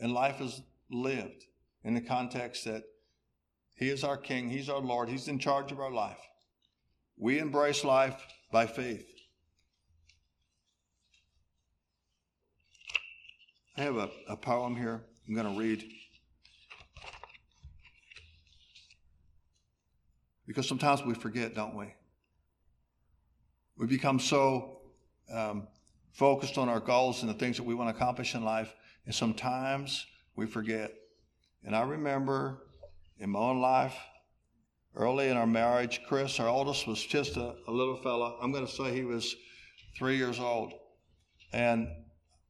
And 0.00 0.12
life 0.12 0.40
is 0.40 0.60
lived 0.90 1.46
in 1.84 1.94
the 1.94 2.00
context 2.00 2.64
that 2.64 2.82
He 3.76 3.88
is 3.88 4.02
our 4.02 4.16
King, 4.16 4.50
He's 4.50 4.68
our 4.68 4.80
Lord, 4.80 5.08
He's 5.08 5.28
in 5.28 5.38
charge 5.38 5.70
of 5.70 5.78
our 5.78 5.92
life. 5.92 6.18
We 7.16 7.38
embrace 7.38 7.84
life 7.84 8.20
by 8.50 8.66
faith. 8.66 9.08
I 13.76 13.82
have 13.82 13.96
a, 13.96 14.10
a 14.28 14.36
poem 14.36 14.76
here 14.76 15.02
I'm 15.28 15.34
going 15.34 15.54
to 15.54 15.58
read. 15.58 15.84
Because 20.46 20.68
sometimes 20.68 21.04
we 21.04 21.14
forget, 21.14 21.54
don't 21.54 21.76
we? 21.76 21.94
We 23.76 23.86
become 23.86 24.18
so 24.18 24.80
um, 25.32 25.68
focused 26.12 26.58
on 26.58 26.68
our 26.68 26.80
goals 26.80 27.22
and 27.22 27.30
the 27.30 27.34
things 27.34 27.56
that 27.56 27.62
we 27.62 27.74
want 27.74 27.90
to 27.90 27.96
accomplish 27.96 28.34
in 28.34 28.44
life, 28.44 28.74
and 29.06 29.14
sometimes 29.14 30.06
we 30.36 30.46
forget. 30.46 30.92
And 31.64 31.74
I 31.74 31.82
remember 31.82 32.64
in 33.18 33.30
my 33.30 33.38
own 33.38 33.60
life, 33.60 33.96
early 34.94 35.28
in 35.28 35.36
our 35.36 35.46
marriage, 35.46 36.00
Chris, 36.06 36.38
our 36.40 36.48
oldest, 36.48 36.86
was 36.86 37.02
just 37.04 37.36
a, 37.36 37.54
a 37.66 37.70
little 37.70 37.96
fella. 37.96 38.36
I'm 38.42 38.52
going 38.52 38.66
to 38.66 38.72
say 38.72 38.94
he 38.94 39.04
was 39.04 39.34
three 39.96 40.16
years 40.16 40.38
old. 40.38 40.72
And 41.52 41.88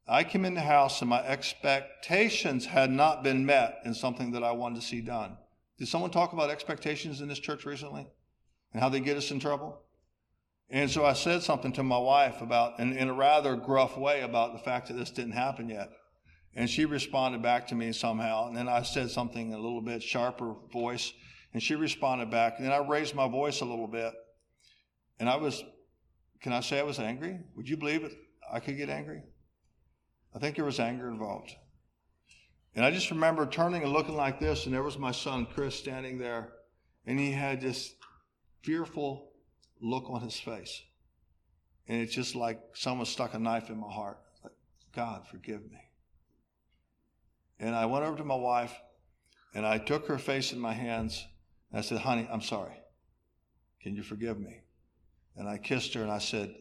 I 0.08 0.24
came 0.24 0.44
in 0.44 0.54
the 0.54 0.60
house 0.60 1.00
and 1.00 1.10
my 1.10 1.22
expectations 1.24 2.66
had 2.66 2.90
not 2.90 3.22
been 3.22 3.46
met 3.46 3.80
in 3.84 3.94
something 3.94 4.32
that 4.32 4.42
I 4.42 4.52
wanted 4.52 4.80
to 4.80 4.86
see 4.86 5.00
done. 5.00 5.36
Did 5.82 5.88
someone 5.88 6.12
talk 6.12 6.32
about 6.32 6.48
expectations 6.48 7.20
in 7.22 7.26
this 7.26 7.40
church 7.40 7.66
recently 7.66 8.06
and 8.72 8.80
how 8.80 8.88
they 8.88 9.00
get 9.00 9.16
us 9.16 9.32
in 9.32 9.40
trouble? 9.40 9.82
And 10.70 10.88
so 10.88 11.04
I 11.04 11.12
said 11.12 11.42
something 11.42 11.72
to 11.72 11.82
my 11.82 11.98
wife 11.98 12.40
about, 12.40 12.78
in, 12.78 12.96
in 12.96 13.08
a 13.08 13.12
rather 13.12 13.56
gruff 13.56 13.98
way, 13.98 14.20
about 14.20 14.52
the 14.52 14.60
fact 14.60 14.86
that 14.86 14.94
this 14.94 15.10
didn't 15.10 15.32
happen 15.32 15.68
yet. 15.68 15.90
And 16.54 16.70
she 16.70 16.84
responded 16.84 17.42
back 17.42 17.66
to 17.66 17.74
me 17.74 17.92
somehow. 17.92 18.46
And 18.46 18.56
then 18.56 18.68
I 18.68 18.82
said 18.82 19.10
something 19.10 19.48
in 19.48 19.54
a 19.54 19.60
little 19.60 19.82
bit 19.82 20.04
sharper 20.04 20.54
voice. 20.72 21.12
And 21.52 21.60
she 21.60 21.74
responded 21.74 22.30
back. 22.30 22.58
And 22.58 22.66
then 22.66 22.72
I 22.72 22.86
raised 22.86 23.16
my 23.16 23.26
voice 23.26 23.60
a 23.60 23.64
little 23.64 23.88
bit. 23.88 24.12
And 25.18 25.28
I 25.28 25.34
was, 25.34 25.64
can 26.42 26.52
I 26.52 26.60
say 26.60 26.78
I 26.78 26.84
was 26.84 27.00
angry? 27.00 27.40
Would 27.56 27.68
you 27.68 27.76
believe 27.76 28.04
it? 28.04 28.12
I 28.52 28.60
could 28.60 28.76
get 28.76 28.88
angry. 28.88 29.24
I 30.32 30.38
think 30.38 30.54
there 30.54 30.64
was 30.64 30.78
anger 30.78 31.08
involved. 31.08 31.56
And 32.74 32.84
I 32.84 32.90
just 32.90 33.10
remember 33.10 33.46
turning 33.46 33.82
and 33.82 33.92
looking 33.92 34.16
like 34.16 34.40
this, 34.40 34.64
and 34.64 34.74
there 34.74 34.82
was 34.82 34.98
my 34.98 35.12
son, 35.12 35.46
Chris, 35.46 35.74
standing 35.74 36.18
there, 36.18 36.52
and 37.06 37.18
he 37.18 37.32
had 37.32 37.60
this 37.60 37.94
fearful 38.62 39.30
look 39.80 40.08
on 40.08 40.22
his 40.22 40.38
face. 40.38 40.82
And 41.86 42.00
it's 42.00 42.14
just 42.14 42.34
like 42.34 42.60
someone 42.74 43.06
stuck 43.06 43.34
a 43.34 43.38
knife 43.38 43.68
in 43.68 43.78
my 43.78 43.92
heart. 43.92 44.18
Like, 44.42 44.52
God, 44.94 45.26
forgive 45.26 45.62
me. 45.62 45.80
And 47.58 47.74
I 47.74 47.86
went 47.86 48.04
over 48.04 48.16
to 48.16 48.24
my 48.24 48.36
wife, 48.36 48.74
and 49.54 49.66
I 49.66 49.78
took 49.78 50.06
her 50.06 50.18
face 50.18 50.52
in 50.52 50.58
my 50.58 50.72
hands, 50.72 51.26
and 51.70 51.78
I 51.78 51.82
said, 51.82 51.98
Honey, 51.98 52.26
I'm 52.32 52.40
sorry. 52.40 52.80
Can 53.82 53.96
you 53.96 54.02
forgive 54.02 54.40
me? 54.40 54.60
And 55.36 55.48
I 55.48 55.58
kissed 55.58 55.92
her, 55.94 56.02
and 56.02 56.10
I 56.10 56.18
said, 56.18 56.54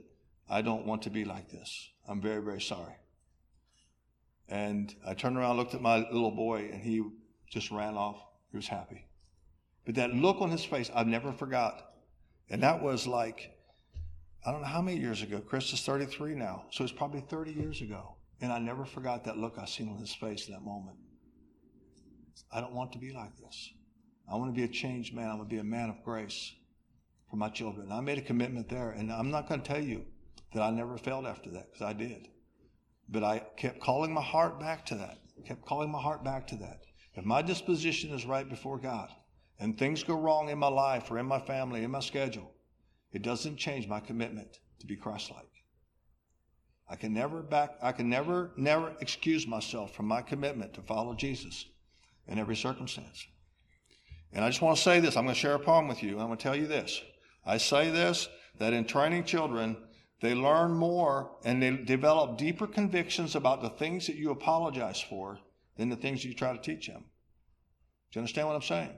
I 0.49 0.61
don't 0.61 0.85
want 0.85 1.03
to 1.03 1.09
be 1.09 1.23
like 1.23 1.49
this. 1.49 1.89
I'm 2.07 2.19
very, 2.19 2.41
very 2.41 2.61
sorry. 2.61 2.95
And 4.47 4.93
I 5.05 5.13
turned 5.13 5.37
around, 5.37 5.57
looked 5.57 5.73
at 5.73 5.81
my 5.81 5.97
little 6.11 6.31
boy, 6.31 6.69
and 6.71 6.81
he 6.81 7.03
just 7.49 7.71
ran 7.71 7.95
off. 7.95 8.17
He 8.51 8.57
was 8.57 8.67
happy. 8.67 9.05
But 9.85 9.95
that 9.95 10.13
look 10.13 10.41
on 10.41 10.51
his 10.51 10.63
face, 10.63 10.91
I've 10.93 11.07
never 11.07 11.31
forgot. 11.31 11.93
And 12.49 12.63
that 12.63 12.83
was 12.83 13.07
like, 13.07 13.51
I 14.45 14.51
don't 14.51 14.61
know 14.61 14.67
how 14.67 14.81
many 14.81 14.99
years 14.99 15.21
ago. 15.21 15.39
Chris 15.39 15.71
is 15.71 15.81
33 15.81 16.35
now. 16.35 16.65
So 16.71 16.83
it's 16.83 16.93
probably 16.93 17.21
30 17.21 17.53
years 17.53 17.81
ago. 17.81 18.15
And 18.41 18.51
I 18.51 18.59
never 18.59 18.85
forgot 18.85 19.23
that 19.25 19.37
look 19.37 19.57
I 19.57 19.65
seen 19.65 19.89
on 19.89 19.97
his 19.97 20.13
face 20.13 20.47
in 20.47 20.53
that 20.53 20.63
moment. 20.63 20.97
I 22.51 22.59
don't 22.59 22.73
want 22.73 22.91
to 22.93 22.99
be 22.99 23.13
like 23.13 23.37
this. 23.37 23.71
I 24.29 24.35
want 24.35 24.53
to 24.53 24.55
be 24.55 24.63
a 24.63 24.67
changed 24.67 25.13
man. 25.13 25.29
I 25.29 25.35
want 25.35 25.49
to 25.49 25.55
be 25.55 25.59
a 25.59 25.63
man 25.63 25.89
of 25.89 26.03
grace 26.03 26.53
for 27.29 27.35
my 27.35 27.49
children. 27.49 27.91
I 27.91 28.01
made 28.01 28.17
a 28.17 28.21
commitment 28.21 28.67
there. 28.67 28.91
And 28.91 29.11
I'm 29.11 29.29
not 29.29 29.47
going 29.47 29.61
to 29.61 29.67
tell 29.67 29.81
you 29.81 30.05
that 30.53 30.61
I 30.61 30.71
never 30.71 30.97
failed 30.97 31.25
after 31.25 31.49
that 31.51 31.71
because 31.71 31.85
I 31.85 31.93
did. 31.93 32.27
But 33.11 33.23
I 33.23 33.39
kept 33.57 33.81
calling 33.81 34.13
my 34.13 34.21
heart 34.21 34.59
back 34.59 34.85
to 34.87 34.95
that. 34.95 35.17
Kept 35.45 35.65
calling 35.65 35.91
my 35.91 36.01
heart 36.01 36.23
back 36.23 36.47
to 36.47 36.55
that. 36.57 36.81
If 37.13 37.25
my 37.25 37.41
disposition 37.41 38.11
is 38.11 38.25
right 38.25 38.47
before 38.47 38.77
God 38.77 39.09
and 39.59 39.77
things 39.77 40.03
go 40.03 40.15
wrong 40.15 40.49
in 40.49 40.57
my 40.57 40.69
life 40.69 41.11
or 41.11 41.19
in 41.19 41.25
my 41.25 41.39
family, 41.39 41.83
in 41.83 41.91
my 41.91 41.99
schedule, 41.99 42.53
it 43.11 43.21
doesn't 43.21 43.57
change 43.57 43.87
my 43.87 43.99
commitment 43.99 44.59
to 44.79 44.87
be 44.87 44.95
Christ-like. 44.95 45.49
I 46.87 46.95
can 46.95 47.13
never 47.13 47.41
back, 47.41 47.75
I 47.81 47.91
can 47.91 48.09
never, 48.09 48.51
never 48.55 48.93
excuse 49.01 49.47
myself 49.47 49.93
from 49.93 50.07
my 50.07 50.21
commitment 50.21 50.73
to 50.75 50.81
follow 50.81 51.13
Jesus 51.13 51.65
in 52.27 52.39
every 52.39 52.55
circumstance. 52.55 53.25
And 54.33 54.45
I 54.45 54.49
just 54.49 54.61
want 54.61 54.77
to 54.77 54.83
say 54.83 54.99
this. 54.99 55.17
I'm 55.17 55.25
going 55.25 55.35
to 55.35 55.39
share 55.39 55.55
a 55.55 55.59
poem 55.59 55.87
with 55.87 56.03
you. 56.03 56.19
I'm 56.19 56.27
going 56.27 56.37
to 56.37 56.43
tell 56.43 56.55
you 56.55 56.67
this. 56.67 57.01
I 57.45 57.57
say 57.57 57.89
this 57.89 58.29
that 58.59 58.73
in 58.73 58.85
training 58.85 59.23
children, 59.23 59.75
they 60.21 60.35
learn 60.35 60.73
more 60.73 61.31
and 61.43 61.61
they 61.61 61.75
develop 61.75 62.37
deeper 62.37 62.67
convictions 62.67 63.35
about 63.35 63.61
the 63.61 63.69
things 63.69 64.07
that 64.07 64.15
you 64.15 64.31
apologize 64.31 65.01
for 65.01 65.39
than 65.77 65.89
the 65.89 65.95
things 65.95 66.23
you 66.23 66.33
try 66.33 66.53
to 66.53 66.61
teach 66.61 66.87
them. 66.87 67.03
Do 68.11 68.19
you 68.19 68.21
understand 68.21 68.47
what 68.47 68.55
I'm 68.55 68.61
saying? 68.61 68.93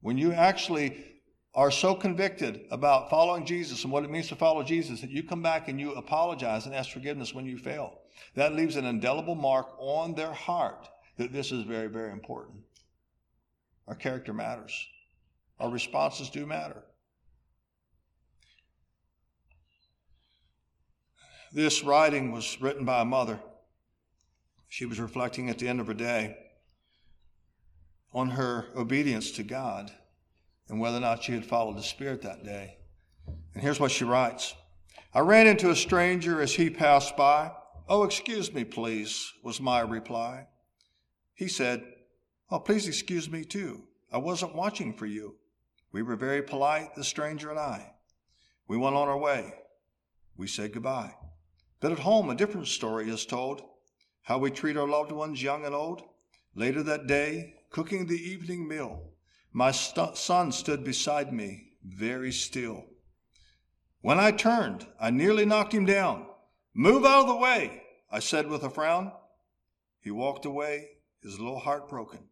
When 0.00 0.18
you 0.18 0.32
actually 0.32 1.12
are 1.54 1.70
so 1.70 1.94
convicted 1.94 2.62
about 2.70 3.10
following 3.10 3.44
Jesus 3.44 3.84
and 3.84 3.92
what 3.92 4.04
it 4.04 4.10
means 4.10 4.28
to 4.28 4.36
follow 4.36 4.62
Jesus 4.62 5.00
that 5.00 5.10
you 5.10 5.22
come 5.22 5.42
back 5.42 5.68
and 5.68 5.78
you 5.78 5.92
apologize 5.92 6.64
and 6.64 6.74
ask 6.74 6.90
forgiveness 6.90 7.34
when 7.34 7.44
you 7.44 7.58
fail. 7.58 7.98
That 8.34 8.54
leaves 8.54 8.76
an 8.76 8.86
indelible 8.86 9.34
mark 9.34 9.68
on 9.78 10.14
their 10.14 10.32
heart 10.32 10.88
that 11.18 11.32
this 11.32 11.52
is 11.52 11.64
very, 11.64 11.88
very 11.88 12.10
important. 12.10 12.58
Our 13.86 13.94
character 13.94 14.32
matters. 14.32 14.86
Our 15.60 15.70
responses 15.70 16.30
do 16.30 16.46
matter. 16.46 16.82
This 21.52 21.84
writing 21.84 22.32
was 22.32 22.60
written 22.60 22.84
by 22.84 23.02
a 23.02 23.04
mother. 23.04 23.38
She 24.68 24.86
was 24.86 24.98
reflecting 24.98 25.50
at 25.50 25.58
the 25.58 25.68
end 25.68 25.80
of 25.80 25.86
her 25.86 25.94
day 25.94 26.36
on 28.14 28.30
her 28.30 28.66
obedience 28.74 29.30
to 29.32 29.42
God 29.42 29.92
and 30.68 30.80
whether 30.80 30.96
or 30.96 31.00
not 31.00 31.22
she 31.22 31.32
had 31.32 31.44
followed 31.44 31.76
the 31.76 31.82
Spirit 31.82 32.22
that 32.22 32.44
day. 32.44 32.78
And 33.54 33.62
here's 33.62 33.80
what 33.80 33.90
she 33.90 34.04
writes 34.04 34.54
I 35.12 35.20
ran 35.20 35.46
into 35.46 35.70
a 35.70 35.76
stranger 35.76 36.40
as 36.40 36.54
he 36.54 36.70
passed 36.70 37.16
by. 37.16 37.52
Oh, 37.88 38.04
excuse 38.04 38.52
me, 38.52 38.64
please, 38.64 39.32
was 39.42 39.60
my 39.60 39.80
reply. 39.80 40.46
He 41.34 41.48
said, 41.48 41.84
Oh, 42.50 42.60
please 42.60 42.88
excuse 42.88 43.30
me 43.30 43.44
too. 43.44 43.82
I 44.10 44.18
wasn't 44.18 44.54
watching 44.54 44.94
for 44.94 45.06
you. 45.06 45.36
We 45.90 46.02
were 46.02 46.16
very 46.16 46.42
polite, 46.42 46.94
the 46.94 47.04
stranger 47.04 47.50
and 47.50 47.58
I. 47.58 47.92
We 48.68 48.78
went 48.78 48.96
on 48.96 49.08
our 49.08 49.18
way. 49.18 49.52
We 50.36 50.46
said 50.46 50.72
goodbye. 50.72 51.14
But 51.82 51.90
at 51.90 51.98
home, 51.98 52.30
a 52.30 52.36
different 52.36 52.68
story 52.68 53.10
is 53.10 53.26
told 53.26 53.60
how 54.22 54.38
we 54.38 54.52
treat 54.52 54.76
our 54.76 54.88
loved 54.88 55.10
ones, 55.10 55.42
young 55.42 55.66
and 55.66 55.74
old. 55.74 56.02
Later 56.54 56.80
that 56.84 57.08
day, 57.08 57.56
cooking 57.70 58.06
the 58.06 58.14
evening 58.14 58.68
meal, 58.68 59.10
my 59.52 59.72
st- 59.72 60.16
son 60.16 60.52
stood 60.52 60.84
beside 60.84 61.32
me, 61.32 61.72
very 61.84 62.30
still. 62.30 62.86
When 64.00 64.20
I 64.20 64.30
turned, 64.30 64.86
I 65.00 65.10
nearly 65.10 65.44
knocked 65.44 65.74
him 65.74 65.84
down. 65.84 66.26
Move 66.72 67.04
out 67.04 67.22
of 67.22 67.26
the 67.26 67.36
way, 67.36 67.82
I 68.12 68.20
said 68.20 68.46
with 68.46 68.62
a 68.62 68.70
frown. 68.70 69.10
He 70.00 70.12
walked 70.12 70.44
away, 70.44 70.88
his 71.20 71.40
little 71.40 71.58
heart 71.58 71.88
broken. 71.88 72.28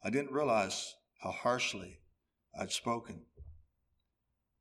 I 0.00 0.10
didn't 0.10 0.30
realize 0.30 0.94
how 1.22 1.32
harshly 1.32 1.98
I'd 2.56 2.70
spoken. 2.70 3.22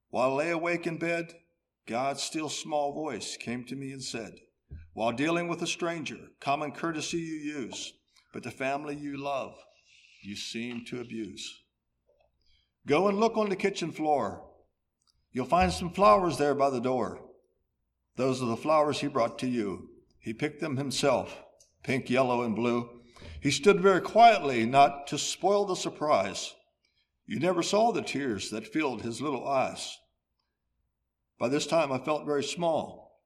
While 0.09 0.31
I 0.31 0.45
lay 0.45 0.49
awake 0.49 0.87
in 0.87 0.97
bed, 0.97 1.35
God's 1.87 2.23
still 2.23 2.49
small 2.49 2.93
voice 2.93 3.37
came 3.37 3.63
to 3.65 3.75
me 3.75 3.91
and 3.91 4.03
said, 4.03 4.39
While 4.93 5.11
dealing 5.11 5.47
with 5.47 5.61
a 5.61 5.67
stranger, 5.67 6.17
common 6.39 6.71
courtesy 6.71 7.19
you 7.19 7.35
use, 7.35 7.93
but 8.33 8.41
the 8.43 8.51
family 8.51 8.95
you 8.95 9.17
love, 9.17 9.55
you 10.23 10.35
seem 10.35 10.83
to 10.85 10.99
abuse. 10.99 11.61
Go 12.87 13.07
and 13.07 13.19
look 13.19 13.37
on 13.37 13.49
the 13.49 13.55
kitchen 13.55 13.91
floor. 13.91 14.49
You'll 15.31 15.45
find 15.45 15.71
some 15.71 15.91
flowers 15.91 16.37
there 16.37 16.55
by 16.55 16.71
the 16.71 16.81
door. 16.81 17.21
Those 18.15 18.41
are 18.41 18.47
the 18.47 18.57
flowers 18.57 19.01
he 19.01 19.07
brought 19.07 19.37
to 19.39 19.47
you. 19.47 19.89
He 20.19 20.33
picked 20.33 20.61
them 20.61 20.77
himself, 20.77 21.43
pink, 21.83 22.09
yellow, 22.09 22.41
and 22.41 22.55
blue. 22.55 23.01
He 23.41 23.51
stood 23.51 23.79
very 23.79 24.01
quietly, 24.01 24.65
not 24.65 25.05
to 25.07 25.19
spoil 25.19 25.65
the 25.65 25.75
surprise. 25.75 26.53
You 27.27 27.39
never 27.39 27.61
saw 27.61 27.91
the 27.91 28.01
tears 28.01 28.49
that 28.49 28.71
filled 28.71 29.03
his 29.03 29.21
little 29.21 29.47
eyes. 29.47 29.97
By 31.37 31.49
this 31.49 31.67
time, 31.67 31.91
I 31.91 31.97
felt 31.97 32.25
very 32.25 32.43
small, 32.43 33.21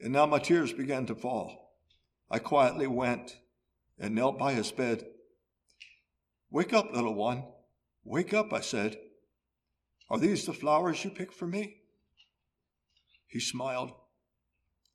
and 0.00 0.12
now 0.12 0.26
my 0.26 0.38
tears 0.38 0.72
began 0.72 1.06
to 1.06 1.14
fall. 1.14 1.74
I 2.30 2.38
quietly 2.38 2.86
went 2.86 3.36
and 3.98 4.14
knelt 4.14 4.38
by 4.38 4.52
his 4.52 4.72
bed. 4.72 5.06
Wake 6.50 6.72
up, 6.72 6.92
little 6.92 7.14
one. 7.14 7.44
Wake 8.04 8.34
up, 8.34 8.52
I 8.52 8.60
said. 8.60 8.98
Are 10.10 10.18
these 10.18 10.44
the 10.44 10.52
flowers 10.52 11.04
you 11.04 11.10
picked 11.10 11.34
for 11.34 11.46
me? 11.46 11.82
He 13.26 13.40
smiled. 13.40 13.92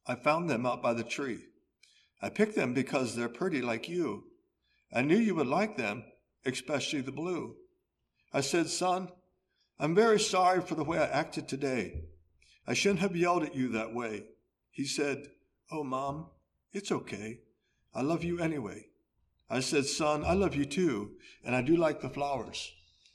I 0.05 0.15
found 0.15 0.49
them 0.49 0.65
out 0.65 0.81
by 0.81 0.93
the 0.93 1.03
tree. 1.03 1.39
I 2.21 2.29
picked 2.29 2.55
them 2.55 2.73
because 2.73 3.15
they're 3.15 3.29
pretty 3.29 3.61
like 3.61 3.89
you. 3.89 4.25
I 4.93 5.01
knew 5.01 5.17
you 5.17 5.35
would 5.35 5.47
like 5.47 5.77
them, 5.77 6.03
especially 6.45 7.01
the 7.01 7.11
blue. 7.11 7.55
I 8.33 8.41
said, 8.41 8.69
Son, 8.69 9.09
I'm 9.79 9.95
very 9.95 10.19
sorry 10.19 10.61
for 10.61 10.75
the 10.75 10.83
way 10.83 10.99
I 10.99 11.07
acted 11.07 11.47
today. 11.47 12.03
I 12.71 12.73
shouldn't 12.73 13.01
have 13.01 13.17
yelled 13.17 13.43
at 13.43 13.53
you 13.53 13.67
that 13.73 13.93
way. 13.93 14.23
He 14.69 14.85
said, 14.85 15.27
Oh, 15.69 15.83
Mom, 15.83 16.27
it's 16.71 16.89
okay. 16.89 17.41
I 17.93 18.01
love 18.01 18.23
you 18.23 18.39
anyway. 18.39 18.85
I 19.49 19.59
said, 19.59 19.85
Son, 19.85 20.23
I 20.23 20.35
love 20.35 20.55
you 20.55 20.63
too, 20.63 21.11
and 21.43 21.53
I 21.53 21.61
do 21.63 21.75
like 21.75 21.99
the 21.99 22.09
flowers 22.09 22.71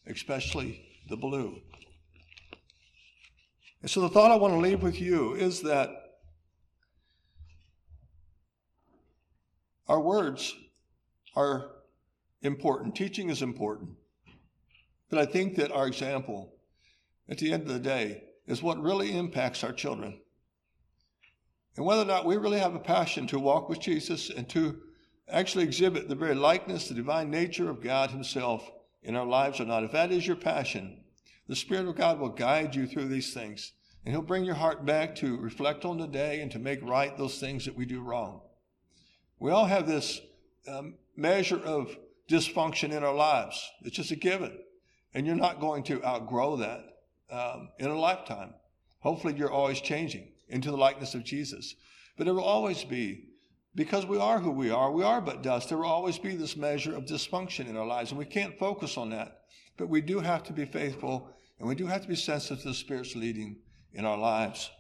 especially 0.06 0.84
the 1.08 1.16
blue. 1.16 1.62
And 3.80 3.90
so 3.90 4.02
the 4.02 4.10
thought 4.10 4.30
I 4.30 4.36
want 4.36 4.52
to 4.52 4.60
leave 4.60 4.82
with 4.82 5.00
you 5.00 5.32
is 5.32 5.62
that 5.62 5.88
our 9.88 10.00
words 10.00 10.54
are 11.34 11.70
important. 12.42 12.94
Teaching 12.94 13.30
is 13.30 13.40
important. 13.40 13.92
But 15.08 15.18
I 15.18 15.24
think 15.24 15.56
that 15.56 15.72
our 15.72 15.86
example, 15.86 16.52
at 17.26 17.38
the 17.38 17.54
end 17.54 17.62
of 17.62 17.68
the 17.68 17.78
day, 17.78 18.22
is 18.46 18.62
what 18.62 18.82
really 18.82 19.16
impacts 19.16 19.64
our 19.64 19.72
children. 19.72 20.20
And 21.76 21.84
whether 21.84 22.02
or 22.02 22.06
not 22.06 22.24
we 22.24 22.36
really 22.36 22.58
have 22.58 22.74
a 22.74 22.80
passion 22.80 23.26
to 23.28 23.38
walk 23.38 23.68
with 23.68 23.80
Jesus 23.80 24.30
and 24.30 24.48
to 24.50 24.80
actually 25.28 25.64
exhibit 25.64 26.08
the 26.08 26.14
very 26.14 26.34
likeness, 26.34 26.88
the 26.88 26.94
divine 26.94 27.30
nature 27.30 27.68
of 27.68 27.82
God 27.82 28.10
Himself 28.10 28.70
in 29.02 29.16
our 29.16 29.26
lives 29.26 29.60
or 29.60 29.66
not, 29.66 29.84
if 29.84 29.92
that 29.92 30.10
is 30.10 30.26
your 30.26 30.36
passion, 30.36 31.04
the 31.48 31.56
Spirit 31.56 31.86
of 31.86 31.96
God 31.96 32.18
will 32.18 32.30
guide 32.30 32.74
you 32.74 32.86
through 32.86 33.08
these 33.08 33.34
things. 33.34 33.72
And 34.04 34.14
He'll 34.14 34.22
bring 34.22 34.44
your 34.44 34.54
heart 34.54 34.86
back 34.86 35.16
to 35.16 35.36
reflect 35.36 35.84
on 35.84 35.98
the 35.98 36.06
day 36.06 36.40
and 36.40 36.50
to 36.52 36.58
make 36.58 36.80
right 36.82 37.16
those 37.18 37.38
things 37.38 37.64
that 37.64 37.76
we 37.76 37.84
do 37.84 38.00
wrong. 38.00 38.40
We 39.38 39.50
all 39.50 39.66
have 39.66 39.86
this 39.86 40.20
um, 40.68 40.94
measure 41.16 41.58
of 41.58 41.94
dysfunction 42.30 42.92
in 42.92 43.04
our 43.04 43.14
lives. 43.14 43.70
It's 43.82 43.96
just 43.96 44.12
a 44.12 44.16
given. 44.16 44.58
And 45.12 45.26
you're 45.26 45.36
not 45.36 45.60
going 45.60 45.82
to 45.84 46.04
outgrow 46.04 46.56
that 46.56 46.95
um, 47.30 47.68
in 47.78 47.90
a 47.90 47.98
lifetime. 47.98 48.54
Hopefully, 49.00 49.34
you're 49.36 49.50
always 49.50 49.80
changing 49.80 50.28
into 50.48 50.70
the 50.70 50.76
likeness 50.76 51.14
of 51.14 51.24
Jesus. 51.24 51.74
But 52.16 52.24
there 52.24 52.34
will 52.34 52.44
always 52.44 52.84
be 52.84 53.28
because 53.74 54.06
we 54.06 54.18
are 54.18 54.38
who 54.38 54.50
we 54.50 54.70
are, 54.70 54.90
we 54.90 55.02
are 55.02 55.20
but 55.20 55.42
dust. 55.42 55.68
There 55.68 55.78
will 55.78 55.86
always 55.86 56.18
be 56.18 56.34
this 56.34 56.56
measure 56.56 56.96
of 56.96 57.04
dysfunction 57.04 57.68
in 57.68 57.76
our 57.76 57.86
lives, 57.86 58.10
and 58.10 58.18
we 58.18 58.24
can't 58.24 58.58
focus 58.58 58.96
on 58.96 59.10
that. 59.10 59.42
But 59.76 59.88
we 59.88 60.00
do 60.00 60.20
have 60.20 60.42
to 60.44 60.52
be 60.52 60.64
faithful, 60.64 61.28
and 61.58 61.68
we 61.68 61.74
do 61.74 61.86
have 61.86 62.00
to 62.02 62.08
be 62.08 62.16
sensitive 62.16 62.62
to 62.62 62.68
the 62.68 62.74
Spirit's 62.74 63.14
leading 63.14 63.56
in 63.92 64.06
our 64.06 64.16
lives. 64.16 64.70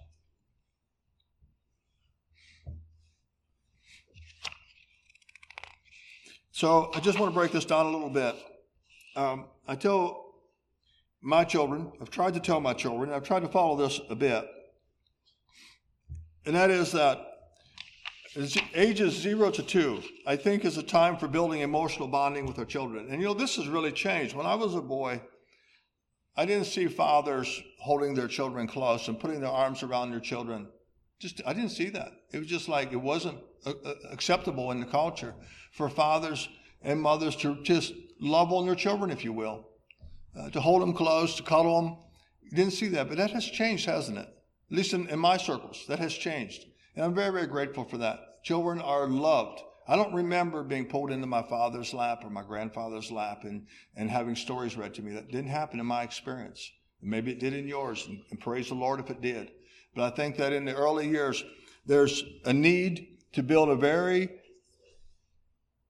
So 6.52 6.90
I 6.94 7.00
just 7.00 7.18
want 7.18 7.30
to 7.30 7.38
break 7.38 7.52
this 7.52 7.66
down 7.66 7.84
a 7.84 7.90
little 7.90 8.08
bit. 8.08 8.34
Um, 9.14 9.44
I 9.68 9.74
tell 9.74 10.25
my 11.22 11.44
children, 11.44 11.92
I've 12.00 12.10
tried 12.10 12.34
to 12.34 12.40
tell 12.40 12.60
my 12.60 12.72
children, 12.72 13.12
I've 13.12 13.24
tried 13.24 13.40
to 13.40 13.48
follow 13.48 13.76
this 13.76 14.00
a 14.08 14.14
bit, 14.14 14.46
and 16.44 16.54
that 16.54 16.70
is 16.70 16.92
that 16.92 17.26
ages 18.74 19.14
zero 19.14 19.50
to 19.50 19.62
two, 19.62 20.02
I 20.26 20.36
think, 20.36 20.64
is 20.64 20.76
a 20.76 20.82
time 20.82 21.16
for 21.16 21.26
building 21.26 21.60
emotional 21.60 22.06
bonding 22.06 22.46
with 22.46 22.58
our 22.58 22.64
children. 22.64 23.08
And 23.10 23.20
you 23.20 23.28
know, 23.28 23.34
this 23.34 23.56
has 23.56 23.66
really 23.66 23.92
changed. 23.92 24.36
When 24.36 24.46
I 24.46 24.54
was 24.54 24.74
a 24.74 24.82
boy, 24.82 25.22
I 26.36 26.44
didn't 26.44 26.66
see 26.66 26.86
fathers 26.86 27.62
holding 27.80 28.14
their 28.14 28.28
children 28.28 28.66
close 28.66 29.08
and 29.08 29.18
putting 29.18 29.40
their 29.40 29.50
arms 29.50 29.82
around 29.82 30.10
their 30.10 30.20
children. 30.20 30.68
Just, 31.18 31.40
I 31.46 31.54
didn't 31.54 31.70
see 31.70 31.88
that. 31.90 32.12
It 32.32 32.38
was 32.38 32.46
just 32.46 32.68
like 32.68 32.92
it 32.92 33.00
wasn't 33.00 33.38
acceptable 34.10 34.70
in 34.70 34.80
the 34.80 34.86
culture 34.86 35.34
for 35.72 35.88
fathers 35.88 36.48
and 36.82 37.00
mothers 37.00 37.36
to 37.36 37.62
just 37.62 37.94
love 38.20 38.52
on 38.52 38.66
their 38.66 38.74
children, 38.74 39.10
if 39.10 39.24
you 39.24 39.32
will, 39.32 39.66
uh, 40.38 40.50
to 40.50 40.60
hold 40.60 40.82
them 40.82 40.92
close, 40.92 41.36
to 41.36 41.42
cuddle 41.42 41.80
them. 41.80 41.96
You 42.42 42.56
didn't 42.56 42.72
see 42.72 42.88
that, 42.88 43.08
but 43.08 43.16
that 43.16 43.30
has 43.30 43.44
changed, 43.44 43.86
hasn't 43.86 44.18
it? 44.18 44.28
At 44.70 44.76
least 44.76 44.92
in, 44.92 45.08
in 45.08 45.18
my 45.18 45.36
circles, 45.36 45.84
that 45.88 45.98
has 45.98 46.14
changed. 46.14 46.64
And 46.94 47.04
I'm 47.04 47.14
very, 47.14 47.32
very 47.32 47.46
grateful 47.46 47.84
for 47.84 47.98
that. 47.98 48.42
Children 48.44 48.80
are 48.80 49.08
loved. 49.08 49.60
I 49.88 49.96
don't 49.96 50.14
remember 50.14 50.62
being 50.64 50.86
pulled 50.86 51.12
into 51.12 51.26
my 51.26 51.42
father's 51.42 51.94
lap 51.94 52.24
or 52.24 52.30
my 52.30 52.42
grandfather's 52.42 53.12
lap 53.12 53.44
and, 53.44 53.66
and 53.96 54.10
having 54.10 54.34
stories 54.34 54.76
read 54.76 54.94
to 54.94 55.02
me. 55.02 55.12
That 55.12 55.30
didn't 55.30 55.50
happen 55.50 55.78
in 55.78 55.86
my 55.86 56.02
experience. 56.02 56.70
Maybe 57.02 57.30
it 57.30 57.38
did 57.38 57.54
in 57.54 57.68
yours, 57.68 58.04
and, 58.08 58.20
and 58.30 58.40
praise 58.40 58.68
the 58.68 58.74
Lord 58.74 58.98
if 58.98 59.10
it 59.10 59.20
did. 59.20 59.52
But 59.94 60.12
I 60.12 60.16
think 60.16 60.36
that 60.38 60.52
in 60.52 60.64
the 60.64 60.74
early 60.74 61.08
years, 61.08 61.44
there's 61.84 62.24
a 62.44 62.52
need 62.52 63.18
to 63.32 63.42
build 63.42 63.68
a 63.68 63.76
very 63.76 64.30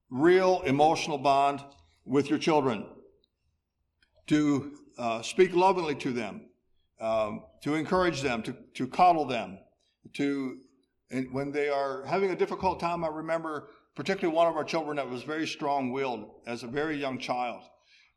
real 0.09 0.61
emotional 0.61 1.17
bond 1.17 1.61
with 2.05 2.29
your 2.29 2.39
children, 2.39 2.85
to 4.27 4.77
uh, 4.97 5.21
speak 5.21 5.53
lovingly 5.53 5.95
to 5.95 6.11
them, 6.11 6.49
um, 6.99 7.43
to 7.63 7.75
encourage 7.75 8.21
them, 8.21 8.43
to, 8.43 8.55
to 8.75 8.87
coddle 8.87 9.25
them, 9.25 9.59
to 10.13 10.57
when 11.31 11.51
they 11.51 11.69
are 11.69 12.05
having 12.05 12.31
a 12.31 12.35
difficult 12.35 12.79
time, 12.79 13.03
I 13.03 13.07
remember 13.07 13.69
particularly 13.95 14.35
one 14.35 14.47
of 14.47 14.55
our 14.55 14.63
children 14.63 14.97
that 14.97 15.09
was 15.09 15.23
very 15.23 15.47
strong 15.47 15.91
willed 15.91 16.29
as 16.45 16.63
a 16.63 16.67
very 16.67 16.97
young 16.97 17.17
child. 17.17 17.63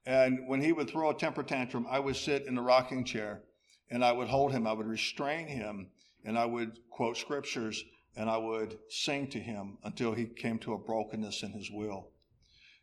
And 0.06 0.48
when 0.48 0.60
he 0.60 0.72
would 0.72 0.90
throw 0.90 1.10
a 1.10 1.14
temper 1.14 1.42
tantrum, 1.42 1.86
I 1.88 2.00
would 2.00 2.16
sit 2.16 2.46
in 2.46 2.54
the 2.54 2.62
rocking 2.62 3.04
chair 3.04 3.42
and 3.90 4.04
I 4.04 4.12
would 4.12 4.28
hold 4.28 4.52
him, 4.52 4.66
I 4.66 4.72
would 4.72 4.86
restrain 4.86 5.46
him, 5.46 5.88
and 6.24 6.38
I 6.38 6.44
would 6.44 6.78
quote 6.90 7.16
scriptures 7.16 7.82
and 8.16 8.28
I 8.28 8.36
would 8.36 8.78
sing 8.88 9.28
to 9.28 9.38
him 9.38 9.78
until 9.84 10.12
he 10.12 10.26
came 10.26 10.58
to 10.60 10.74
a 10.74 10.78
brokenness 10.78 11.42
in 11.42 11.52
his 11.52 11.70
will. 11.70 12.08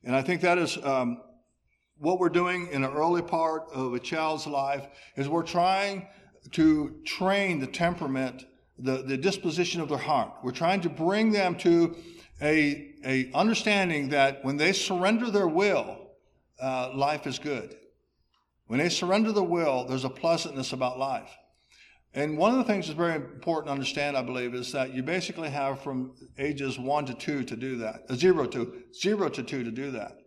And 0.04 0.16
I 0.16 0.22
think 0.22 0.42
that 0.42 0.58
is 0.58 0.78
um, 0.84 1.22
what 2.00 2.20
we're 2.20 2.30
doing 2.30 2.68
in 2.72 2.82
the 2.82 2.91
early 2.91 3.22
part 3.22 3.64
of 3.74 3.93
a 3.93 4.00
child's 4.00 4.48
life 4.48 4.88
is 5.16 5.28
we're 5.28 5.43
trying 5.43 6.08
to 6.52 7.00
train 7.06 7.60
the 7.60 7.68
temperament, 7.68 8.45
the, 8.78 9.04
the 9.04 9.18
disposition 9.18 9.82
of 9.82 9.89
their 9.89 9.98
heart. 9.98 10.32
We're 10.43 10.52
trying 10.52 10.82
to 10.82 10.89
bring 10.89 11.32
them 11.32 11.56
to 11.58 11.95
a, 12.41 12.93
a 13.04 13.32
understanding 13.34 14.10
that 14.10 14.43
when 14.45 14.58
they 14.58 14.74
surrender 14.74 15.32
their 15.32 15.48
will, 15.48 16.12
uh, 16.62 16.91
life 16.93 17.26
is 17.28 17.39
good. 17.39 17.76
When 18.68 18.80
they 18.80 18.89
surrender 18.89 19.32
the 19.32 19.43
will, 19.43 19.86
there's 19.86 20.04
a 20.04 20.10
pleasantness 20.10 20.74
about 20.74 21.00
life. 21.00 21.32
And 22.14 22.38
one 22.38 22.52
of 22.52 22.58
the 22.58 22.64
things 22.64 22.88
that's 22.88 22.98
very 22.98 23.16
important 23.16 23.68
to 23.68 23.72
understand, 23.74 24.18
I 24.18 24.22
believe, 24.22 24.54
is 24.54 24.72
that 24.72 24.93
you 24.93 25.04
basically 25.04 25.50
have 25.50 25.82
from 25.82 26.14
ages 26.38 26.80
one 26.80 27.06
to 27.06 27.14
two 27.14 27.43
to 27.43 27.56
do 27.56 27.78
that, 27.78 28.06
uh, 28.10 28.16
zero 28.16 28.45
to 28.48 28.84
zero 28.93 29.30
to 29.30 29.43
two 29.43 29.64
to 29.64 29.72
do 29.72 29.91
that. 29.91 30.18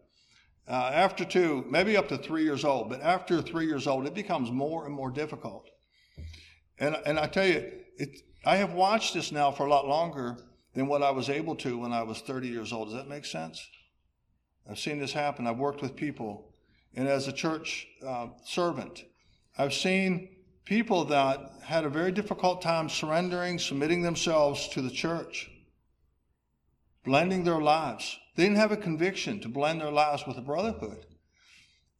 Uh, 0.70 0.88
after 0.94 1.24
two, 1.24 1.64
maybe 1.68 1.96
up 1.96 2.08
to 2.08 2.16
three 2.16 2.44
years 2.44 2.64
old, 2.64 2.88
but 2.88 3.00
after 3.00 3.42
three 3.42 3.66
years 3.66 3.88
old, 3.88 4.06
it 4.06 4.14
becomes 4.14 4.52
more 4.52 4.86
and 4.86 4.94
more 4.94 5.10
difficult. 5.10 5.68
And 6.78 6.96
and 7.04 7.18
I 7.18 7.26
tell 7.26 7.46
you, 7.46 7.72
it, 7.96 8.22
I 8.44 8.54
have 8.56 8.72
watched 8.72 9.12
this 9.12 9.32
now 9.32 9.50
for 9.50 9.66
a 9.66 9.68
lot 9.68 9.88
longer 9.88 10.36
than 10.74 10.86
what 10.86 11.02
I 11.02 11.10
was 11.10 11.28
able 11.28 11.56
to 11.56 11.76
when 11.76 11.92
I 11.92 12.04
was 12.04 12.20
30 12.20 12.46
years 12.46 12.72
old. 12.72 12.86
Does 12.86 12.94
that 12.94 13.08
make 13.08 13.24
sense? 13.24 13.60
I've 14.70 14.78
seen 14.78 15.00
this 15.00 15.12
happen. 15.12 15.48
I've 15.48 15.58
worked 15.58 15.82
with 15.82 15.96
people, 15.96 16.54
and 16.94 17.08
as 17.08 17.26
a 17.26 17.32
church 17.32 17.88
uh, 18.06 18.28
servant, 18.44 19.02
I've 19.58 19.74
seen 19.74 20.28
people 20.64 21.04
that 21.06 21.50
had 21.64 21.84
a 21.84 21.88
very 21.88 22.12
difficult 22.12 22.62
time 22.62 22.88
surrendering, 22.88 23.58
submitting 23.58 24.02
themselves 24.02 24.68
to 24.68 24.82
the 24.82 24.90
church, 24.90 25.50
blending 27.04 27.42
their 27.42 27.60
lives. 27.60 28.19
They 28.36 28.44
didn't 28.44 28.58
have 28.58 28.72
a 28.72 28.76
conviction 28.76 29.40
to 29.40 29.48
blend 29.48 29.80
their 29.80 29.90
lives 29.90 30.24
with 30.26 30.36
the 30.36 30.42
brotherhood. 30.42 31.04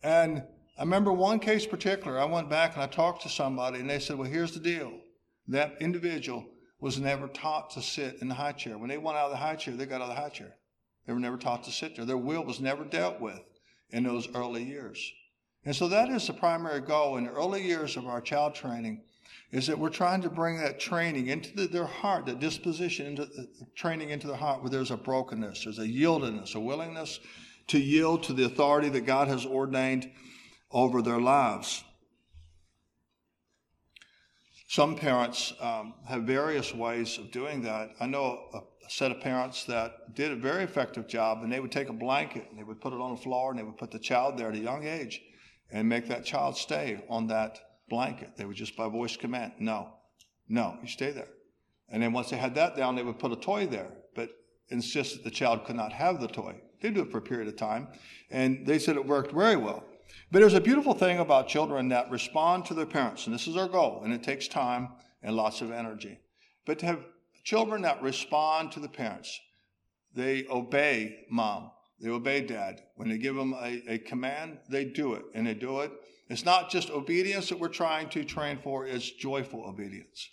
And 0.03 0.45
I 0.79 0.83
remember 0.83 1.13
one 1.13 1.41
case 1.41 1.67
particular, 1.67 2.19
I 2.19 2.25
went 2.25 2.49
back 2.49 2.75
and 2.75 2.83
I 2.83 2.87
talked 2.87 3.23
to 3.23 3.29
somebody 3.29 3.81
and 3.81 3.91
they 3.91 3.99
said, 3.99 4.17
Well, 4.17 4.31
here's 4.31 4.53
the 4.53 4.61
deal. 4.61 4.93
That 5.49 5.77
individual 5.81 6.47
was 6.81 6.99
never 6.99 7.29
taught 7.29 7.71
to 7.71 7.83
sit 7.83 8.19
in 8.23 8.29
the 8.29 8.35
high 8.35 8.53
chair. 8.53 8.79
When 8.79 8.89
they 8.89 8.99
went 8.99 9.19
out 9.19 9.27
of 9.27 9.33
the 9.33 9.37
high 9.37 9.57
chair, 9.57 9.75
they 9.75 9.87
got 9.87 10.01
out 10.01 10.09
of 10.09 10.17
the 10.17 10.23
high 10.23 10.31
chair. 10.31 10.55
They 11.07 11.13
were 11.13 11.21
never 11.21 11.37
taught 11.37 11.65
to 11.65 11.73
sit 11.73 11.97
there. 11.97 12.05
Their 12.05 12.17
will 12.17 12.45
was 12.45 12.61
never 12.61 12.85
dealt 12.85 13.21
with 13.21 13.41
in 13.91 14.05
those 14.05 14.29
early 14.35 14.65
years. 14.65 15.13
And 15.65 15.77
so 15.77 15.89
that 15.89 16.09
is 16.09 16.27
the 16.27 16.33
primary 16.33 16.81
goal 16.81 17.17
in 17.17 17.25
the 17.25 17.33
early 17.33 17.63
years 17.63 17.97
of 17.97 18.07
our 18.07 18.21
child 18.21 18.55
training 18.55 19.03
is 19.53 19.67
that 19.67 19.79
we're 19.79 19.91
trying 19.91 20.23
to 20.23 20.31
bring 20.31 20.59
that 20.59 20.79
training 20.79 21.27
into 21.27 21.55
the, 21.55 21.67
their 21.67 21.87
heart, 21.87 22.27
that 22.27 22.39
disposition 22.39 23.07
into 23.07 23.25
the, 23.25 23.49
training 23.75 24.11
into 24.11 24.29
the 24.29 24.37
heart 24.37 24.63
where 24.63 24.71
there's 24.71 24.93
a 24.93 24.97
brokenness, 24.97 25.65
there's 25.65 25.79
a 25.79 25.87
yieldedness, 25.87 26.55
a 26.55 26.61
willingness 26.61 27.19
to 27.67 27.79
yield 27.79 28.23
to 28.25 28.33
the 28.33 28.45
authority 28.45 28.89
that 28.89 29.07
God 29.07 29.29
has 29.29 29.45
ordained 29.45 30.11
over 30.71 31.03
their 31.03 31.21
lives. 31.21 31.83
Some 34.69 34.95
parents 34.95 35.53
um, 35.61 35.95
have 36.07 36.23
various 36.23 36.73
ways 36.73 37.19
of 37.19 37.33
doing 37.33 37.63
that. 37.63 37.91
I 37.99 38.07
know 38.07 38.41
a, 38.55 38.61
set 38.89 39.13
of 39.13 39.21
parents 39.21 39.63
that 39.65 40.17
did 40.17 40.33
a 40.33 40.37
very 40.37 40.65
effective 40.65 41.07
job, 41.07 41.45
and 41.45 41.53
they 41.53 41.61
would 41.61 41.71
take 41.71 41.89
a 41.89 41.93
blanket 41.93 42.45
and 42.51 42.59
they 42.59 42.65
would 42.65 42.81
put 42.81 42.93
it 42.93 43.01
on 43.01 43.13
the 43.13 43.17
floor 43.17 43.51
and 43.51 43.59
they 43.59 43.63
would 43.63 43.79
put 43.79 43.93
the 43.93 44.01
child 44.01 44.37
there 44.37 44.49
at 44.49 44.55
a 44.57 44.59
young 44.59 44.85
age 44.85 45.23
and 45.71 45.89
make 45.89 46.09
that 46.09 46.25
child 46.25 46.57
stay 46.57 47.01
on 47.09 47.29
that 47.29 47.70
blanket. 47.91 48.37
They 48.37 48.47
would 48.47 48.57
just 48.57 48.77
by 48.77 48.89
voice 48.89 49.17
command, 49.17 49.53
no, 49.59 49.89
no, 50.49 50.79
you 50.81 50.89
stay 50.89 51.11
there. 51.11 51.29
And 51.91 52.03
then 52.03 52.13
once 52.13 52.31
they 52.31 52.37
had 52.37 52.55
that 52.55 52.77
down, 52.77 52.95
they 52.95 53.03
would 53.03 53.19
put 53.19 53.33
a 53.33 53.37
toy 53.37 53.67
there, 53.67 53.91
but 54.15 54.31
insist 54.71 55.15
that 55.15 55.25
the 55.25 55.31
child 55.31 55.65
could 55.65 55.77
not 55.77 55.93
have 55.93 56.21
the 56.21 56.29
toy. 56.29 56.55
They 56.81 56.91
do 56.91 57.03
it 57.03 57.11
for 57.11 57.19
a 57.19 57.23
period 57.23 57.49
of 57.49 57.57
time, 57.57 57.89
and 58.31 58.67
they 58.67 58.79
said 58.79 58.97
it 58.97 59.05
worked 59.05 59.33
very 59.33 59.57
well. 59.57 59.85
But 60.31 60.41
there's 60.41 60.55
a 60.55 60.61
beautiful 60.61 60.95
thing 60.95 61.19
about 61.19 61.49
children 61.49 61.89
that 61.89 62.11
respond 62.11 62.65
to 62.67 62.75
their 62.75 62.87
parents, 62.87 63.27
and 63.27 63.35
this 63.35 63.47
is 63.47 63.57
our 63.57 63.69
goal, 63.69 64.03
and 64.05 64.13
it 64.13 64.23
takes 64.23 64.49
time 64.49 64.89
and 65.23 65.37
lots 65.37 65.61
of 65.61 65.71
energy. 65.71 66.19
But 66.65 66.79
to 66.81 66.87
have 66.87 67.05
children 67.45 67.83
that 67.83 68.03
respond 68.03 68.73
to 68.73 68.81
the 68.81 68.89
parents, 68.89 69.39
they 70.15 70.47
obey 70.49 71.27
mom, 71.31 71.71
they 72.01 72.09
obey 72.09 72.41
dad. 72.41 72.83
When 72.97 73.09
they 73.09 73.19
give 73.19 73.35
them 73.35 73.55
a, 73.55 73.83
a 73.89 73.99
command, 73.99 74.59
they 74.69 74.85
do 74.85 75.15
it, 75.15 75.25
and 75.35 75.47
they 75.47 75.55
do 75.55 75.81
it. 75.81 75.93
It's 76.29 76.45
not 76.45 76.71
just 76.71 76.91
obedience 76.91 77.49
that 77.49 77.59
we're 77.59 77.69
trying 77.69 78.09
to 78.11 78.25
train 78.25 78.59
for, 78.63 78.87
it's 78.87 79.11
joyful 79.11 79.65
obedience. 79.65 80.29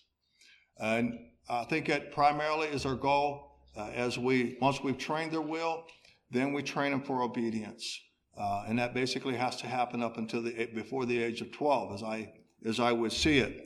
And 0.80 1.18
I 1.50 1.64
think 1.64 1.88
that 1.88 2.12
primarily 2.12 2.68
is 2.68 2.86
our 2.86 2.96
goal 2.96 3.60
uh, 3.76 3.90
as 3.96 4.18
we, 4.18 4.58
once 4.62 4.82
we've 4.82 4.98
trained 4.98 5.32
their 5.32 5.42
will, 5.42 5.86
then 6.32 6.54
we 6.54 6.62
train 6.62 6.92
them 6.92 7.02
for 7.02 7.22
obedience. 7.22 8.00
Uh, 8.38 8.66
and 8.68 8.78
that 8.78 8.94
basically 8.94 9.36
has 9.36 9.56
to 9.58 9.68
happen 9.68 10.04
up 10.04 10.18
until 10.18 10.44
the 10.44 10.68
before 10.76 11.06
the 11.06 11.22
age 11.22 11.42
of 11.42 11.52
12, 11.52 11.94
as 11.94 12.04
I 12.04 12.32
as 12.66 12.80
I 12.80 12.92
would 12.92 13.12
see 13.12 13.40
it. 13.40 13.64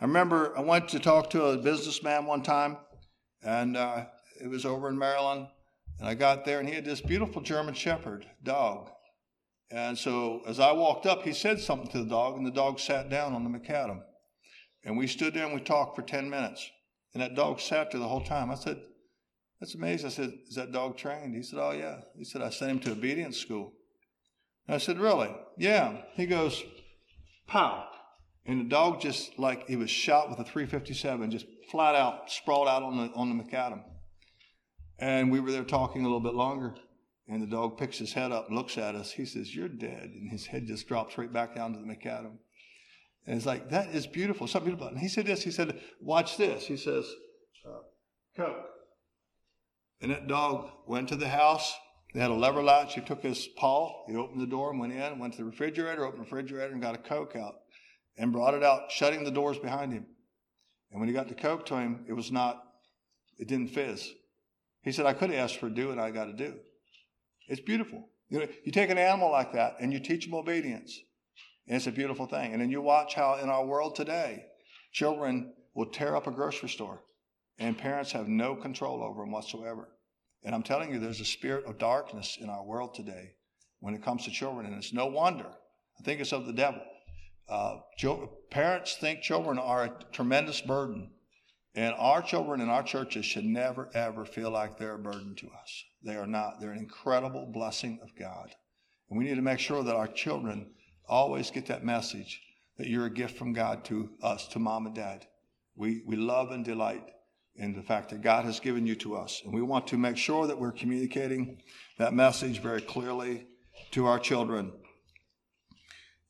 I 0.00 0.04
remember 0.04 0.56
I 0.58 0.62
went 0.62 0.88
to 0.88 0.98
talk 0.98 1.30
to 1.30 1.44
a 1.44 1.56
businessman 1.56 2.26
one 2.26 2.42
time, 2.42 2.78
and 3.42 3.76
uh, 3.76 4.06
it 4.42 4.48
was 4.48 4.64
over 4.64 4.88
in 4.88 4.98
Maryland. 4.98 5.46
And 6.00 6.08
I 6.08 6.14
got 6.14 6.46
there, 6.46 6.58
and 6.58 6.68
he 6.68 6.74
had 6.74 6.86
this 6.86 7.02
beautiful 7.02 7.42
German 7.42 7.74
Shepherd 7.74 8.26
dog. 8.42 8.90
And 9.70 9.96
so 9.96 10.40
as 10.46 10.58
I 10.58 10.72
walked 10.72 11.06
up, 11.06 11.22
he 11.22 11.34
said 11.34 11.60
something 11.60 11.90
to 11.92 11.98
the 11.98 12.10
dog, 12.10 12.36
and 12.36 12.46
the 12.46 12.50
dog 12.50 12.80
sat 12.80 13.10
down 13.10 13.34
on 13.34 13.44
the 13.44 13.50
macadam. 13.50 14.00
And 14.82 14.96
we 14.96 15.06
stood 15.06 15.34
there 15.34 15.44
and 15.44 15.54
we 15.54 15.60
talked 15.60 15.94
for 15.94 16.02
10 16.02 16.30
minutes. 16.30 16.68
And 17.12 17.22
that 17.22 17.34
dog 17.34 17.60
sat 17.60 17.90
there 17.90 18.00
the 18.00 18.08
whole 18.08 18.24
time. 18.24 18.50
I 18.50 18.54
said, 18.54 18.80
That's 19.60 19.74
amazing. 19.74 20.06
I 20.06 20.10
said, 20.10 20.32
Is 20.48 20.54
that 20.54 20.72
dog 20.72 20.96
trained? 20.96 21.34
He 21.34 21.42
said, 21.42 21.58
Oh, 21.60 21.72
yeah. 21.72 22.00
He 22.16 22.24
said, 22.24 22.40
I 22.40 22.48
sent 22.48 22.70
him 22.70 22.80
to 22.80 22.92
obedience 22.92 23.36
school. 23.36 23.74
And 24.66 24.74
I 24.74 24.78
said, 24.78 24.98
Really? 24.98 25.30
Yeah. 25.58 25.98
He 26.14 26.26
goes, 26.26 26.64
Pow. 27.46 27.86
And 28.46 28.60
the 28.60 28.70
dog 28.70 29.02
just 29.02 29.38
like 29.38 29.68
he 29.68 29.76
was 29.76 29.90
shot 29.90 30.30
with 30.30 30.38
a 30.38 30.44
357, 30.44 31.30
just 31.30 31.46
flat 31.70 31.94
out, 31.94 32.30
sprawled 32.30 32.68
out 32.68 32.82
on 32.82 32.96
the, 32.96 33.12
on 33.14 33.36
the 33.36 33.44
macadam. 33.44 33.82
And 35.00 35.32
we 35.32 35.40
were 35.40 35.50
there 35.50 35.64
talking 35.64 36.02
a 36.02 36.04
little 36.04 36.20
bit 36.20 36.34
longer. 36.34 36.74
And 37.26 37.42
the 37.42 37.46
dog 37.46 37.78
picks 37.78 37.98
his 37.98 38.12
head 38.12 38.32
up 38.32 38.48
and 38.48 38.56
looks 38.56 38.76
at 38.76 38.94
us. 38.94 39.12
He 39.12 39.24
says, 39.24 39.54
You're 39.54 39.68
dead. 39.68 40.10
And 40.14 40.30
his 40.30 40.46
head 40.46 40.66
just 40.66 40.86
drops 40.86 41.16
right 41.16 41.32
back 41.32 41.54
down 41.54 41.72
to 41.72 41.78
the 41.78 41.86
macadam. 41.86 42.38
And 43.26 43.36
it's 43.36 43.46
like, 43.46 43.70
That 43.70 43.94
is 43.94 44.06
beautiful. 44.06 44.46
Something 44.46 44.70
beautiful. 44.70 44.88
And 44.88 44.98
he 44.98 45.08
said 45.08 45.26
this. 45.26 45.42
He 45.42 45.50
said, 45.50 45.80
Watch 46.00 46.36
this. 46.36 46.66
He 46.66 46.76
says, 46.76 47.06
uh, 47.66 47.78
Coke. 48.36 48.66
And 50.02 50.10
that 50.10 50.26
dog 50.26 50.70
went 50.86 51.08
to 51.10 51.16
the 51.16 51.28
house. 51.28 51.74
They 52.12 52.20
had 52.20 52.30
a 52.30 52.34
lever 52.34 52.62
latch. 52.62 52.94
He 52.94 53.00
took 53.00 53.22
his 53.22 53.46
paw. 53.56 54.04
He 54.08 54.16
opened 54.16 54.40
the 54.40 54.46
door 54.46 54.70
and 54.70 54.80
went 54.80 54.92
in, 54.92 55.18
went 55.18 55.34
to 55.34 55.38
the 55.38 55.44
refrigerator, 55.44 56.04
opened 56.04 56.20
the 56.20 56.24
refrigerator, 56.24 56.72
and 56.72 56.82
got 56.82 56.96
a 56.96 56.98
Coke 56.98 57.36
out 57.36 57.54
and 58.16 58.32
brought 58.32 58.54
it 58.54 58.64
out, 58.64 58.90
shutting 58.90 59.22
the 59.22 59.30
doors 59.30 59.58
behind 59.58 59.92
him. 59.92 60.06
And 60.90 60.98
when 60.98 61.08
he 61.08 61.14
got 61.14 61.28
the 61.28 61.34
Coke 61.34 61.64
to 61.66 61.76
him, 61.76 62.04
it 62.08 62.12
was 62.12 62.32
not, 62.32 62.60
it 63.38 63.46
didn't 63.46 63.68
fizz. 63.68 64.10
He 64.82 64.92
said, 64.92 65.06
I 65.06 65.12
could 65.12 65.32
ask 65.32 65.58
for 65.58 65.68
do 65.68 65.88
what 65.88 65.98
I 65.98 66.10
got 66.10 66.26
to 66.26 66.32
do. 66.32 66.54
It's 67.48 67.60
beautiful. 67.60 68.08
You, 68.28 68.40
know, 68.40 68.46
you 68.64 68.72
take 68.72 68.90
an 68.90 68.98
animal 68.98 69.30
like 69.30 69.52
that 69.52 69.76
and 69.80 69.92
you 69.92 70.00
teach 70.00 70.24
them 70.24 70.34
obedience. 70.34 70.98
And 71.66 71.76
it's 71.76 71.86
a 71.86 71.92
beautiful 71.92 72.26
thing. 72.26 72.52
And 72.52 72.62
then 72.62 72.70
you 72.70 72.80
watch 72.80 73.14
how 73.14 73.36
in 73.36 73.48
our 73.48 73.64
world 73.64 73.94
today, 73.94 74.44
children 74.92 75.52
will 75.74 75.86
tear 75.86 76.16
up 76.16 76.26
a 76.26 76.30
grocery 76.30 76.68
store 76.68 77.00
and 77.58 77.76
parents 77.76 78.12
have 78.12 78.28
no 78.28 78.56
control 78.56 79.02
over 79.02 79.22
them 79.22 79.32
whatsoever. 79.32 79.88
And 80.42 80.54
I'm 80.54 80.62
telling 80.62 80.92
you, 80.92 80.98
there's 80.98 81.20
a 81.20 81.26
spirit 81.26 81.66
of 81.66 81.78
darkness 81.78 82.38
in 82.40 82.48
our 82.48 82.64
world 82.64 82.94
today 82.94 83.34
when 83.80 83.94
it 83.94 84.02
comes 84.02 84.24
to 84.24 84.30
children. 84.30 84.66
And 84.66 84.74
it's 84.76 84.94
no 84.94 85.06
wonder. 85.06 85.46
I 85.98 86.02
think 86.02 86.20
it's 86.20 86.32
of 86.32 86.46
the 86.46 86.52
devil. 86.52 86.80
Uh, 87.48 87.78
parents 88.50 88.96
think 89.00 89.20
children 89.22 89.58
are 89.58 89.84
a 89.84 89.92
tremendous 90.12 90.60
burden. 90.60 91.10
And 91.74 91.94
our 91.98 92.20
children 92.20 92.60
in 92.60 92.68
our 92.68 92.82
churches 92.82 93.24
should 93.24 93.44
never, 93.44 93.88
ever 93.94 94.24
feel 94.24 94.50
like 94.50 94.76
they're 94.76 94.94
a 94.94 94.98
burden 94.98 95.34
to 95.36 95.46
us. 95.62 95.84
They 96.02 96.16
are 96.16 96.26
not. 96.26 96.60
They're 96.60 96.72
an 96.72 96.78
incredible 96.78 97.46
blessing 97.52 98.00
of 98.02 98.10
God. 98.18 98.50
And 99.08 99.18
we 99.18 99.24
need 99.24 99.36
to 99.36 99.42
make 99.42 99.60
sure 99.60 99.82
that 99.82 99.94
our 99.94 100.08
children 100.08 100.70
always 101.08 101.50
get 101.50 101.66
that 101.66 101.84
message 101.84 102.40
that 102.78 102.88
you're 102.88 103.06
a 103.06 103.10
gift 103.10 103.36
from 103.36 103.52
God 103.52 103.84
to 103.84 104.10
us, 104.22 104.48
to 104.48 104.58
mom 104.58 104.86
and 104.86 104.94
dad. 104.94 105.26
We, 105.76 106.02
we 106.06 106.16
love 106.16 106.50
and 106.50 106.64
delight 106.64 107.04
in 107.56 107.74
the 107.74 107.82
fact 107.82 108.08
that 108.10 108.22
God 108.22 108.44
has 108.46 108.58
given 108.58 108.86
you 108.86 108.94
to 108.96 109.16
us. 109.16 109.42
And 109.44 109.52
we 109.52 109.60
want 109.60 109.86
to 109.88 109.98
make 109.98 110.16
sure 110.16 110.46
that 110.46 110.58
we're 110.58 110.72
communicating 110.72 111.60
that 111.98 112.14
message 112.14 112.60
very 112.60 112.80
clearly 112.80 113.46
to 113.90 114.06
our 114.06 114.18
children. 114.18 114.72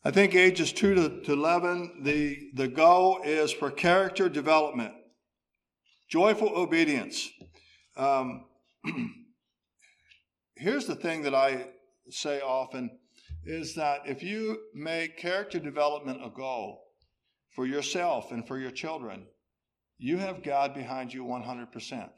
I 0.03 0.11
think 0.11 0.34
ages 0.34 0.72
2 0.72 0.95
to, 0.95 1.20
to 1.22 1.32
11, 1.34 2.01
the, 2.03 2.51
the 2.55 2.68
goal 2.68 3.20
is 3.22 3.53
for 3.53 3.70
character 3.70 4.28
development. 4.28 4.93
Joyful 6.11 6.49
obedience. 6.57 7.31
Um, 7.97 8.47
here's 10.57 10.87
the 10.87 10.97
thing 10.97 11.23
that 11.23 11.37
I 11.37 11.69
say 12.09 12.41
often 12.41 12.99
is 13.45 13.77
that 13.77 14.01
if 14.07 14.21
you 14.21 14.59
make 14.75 15.19
character 15.19 15.61
development 15.61 16.19
a 16.25 16.29
goal 16.29 16.83
for 17.55 17.65
yourself 17.65 18.33
and 18.33 18.45
for 18.45 18.59
your 18.59 18.73
children, 18.73 19.29
you 19.99 20.17
have 20.17 20.43
God 20.43 20.75
behind 20.75 21.15
you 21.15 21.25
100%. 21.25 22.11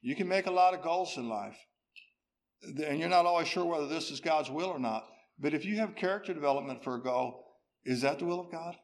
You 0.00 0.16
can 0.16 0.26
make 0.26 0.46
a 0.46 0.50
lot 0.50 0.72
of 0.72 0.80
goals 0.80 1.18
in 1.18 1.28
life, 1.28 1.58
and 2.62 2.98
you're 2.98 3.10
not 3.10 3.26
always 3.26 3.48
sure 3.48 3.66
whether 3.66 3.86
this 3.86 4.10
is 4.10 4.20
God's 4.20 4.50
will 4.50 4.68
or 4.70 4.78
not. 4.78 5.04
But 5.38 5.52
if 5.52 5.66
you 5.66 5.76
have 5.76 5.94
character 5.94 6.32
development 6.32 6.82
for 6.82 6.94
a 6.94 7.02
goal, 7.02 7.44
is 7.84 8.00
that 8.00 8.18
the 8.18 8.24
will 8.24 8.40
of 8.40 8.50
God? 8.50 8.76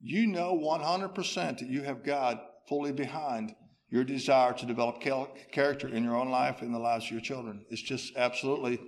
You 0.00 0.28
know 0.28 0.56
100% 0.56 1.34
that 1.34 1.68
you 1.68 1.82
have 1.82 2.04
God 2.04 2.38
fully 2.68 2.92
behind 2.92 3.54
your 3.88 4.04
desire 4.04 4.52
to 4.52 4.66
develop 4.66 5.00
character 5.00 5.88
in 5.88 6.02
your 6.02 6.16
own 6.16 6.28
life 6.28 6.60
and 6.60 6.74
the 6.74 6.78
lives 6.78 7.06
of 7.06 7.12
your 7.12 7.20
children. 7.20 7.64
It's 7.70 7.82
just 7.82 8.16
absolutely 8.16 8.80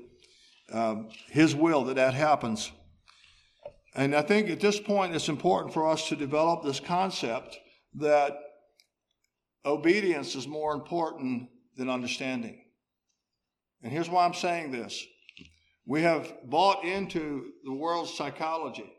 um, 0.72 1.09
His 1.29 1.55
will 1.55 1.85
that 1.85 1.97
that 1.97 2.14
happens. 2.14 2.72
And 3.95 4.14
I 4.14 4.22
think 4.22 4.51
at 4.51 4.61
this 4.61 4.79
point 4.79 5.14
it's 5.14 5.29
important 5.29 5.72
for 5.72 5.89
us 5.89 6.09
to 6.09 6.16
develop 6.16 6.62
this 6.62 6.81
concept 6.81 7.59
that 7.95 8.37
obedience 9.64 10.35
is 10.35 10.47
more 10.47 10.74
important 10.74 11.49
than 11.76 11.89
understanding. 11.89 12.64
And 13.83 13.93
here's 13.93 14.09
why 14.09 14.24
I'm 14.24 14.35
saying 14.35 14.72
this 14.72 15.05
we 15.87 16.03
have 16.03 16.33
bought 16.45 16.85
into 16.85 17.53
the 17.64 17.72
world's 17.72 18.12
psychology. 18.12 18.93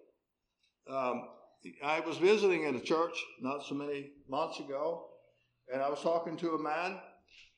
Um, 0.89 1.23
I 1.83 1.99
was 1.99 2.17
visiting 2.17 2.65
at 2.65 2.75
a 2.75 2.79
church 2.79 3.13
not 3.41 3.65
so 3.65 3.75
many 3.75 4.11
months 4.29 4.59
ago, 4.59 5.07
and 5.71 5.81
I 5.81 5.89
was 5.89 6.01
talking 6.01 6.37
to 6.37 6.51
a 6.51 6.61
man 6.61 6.99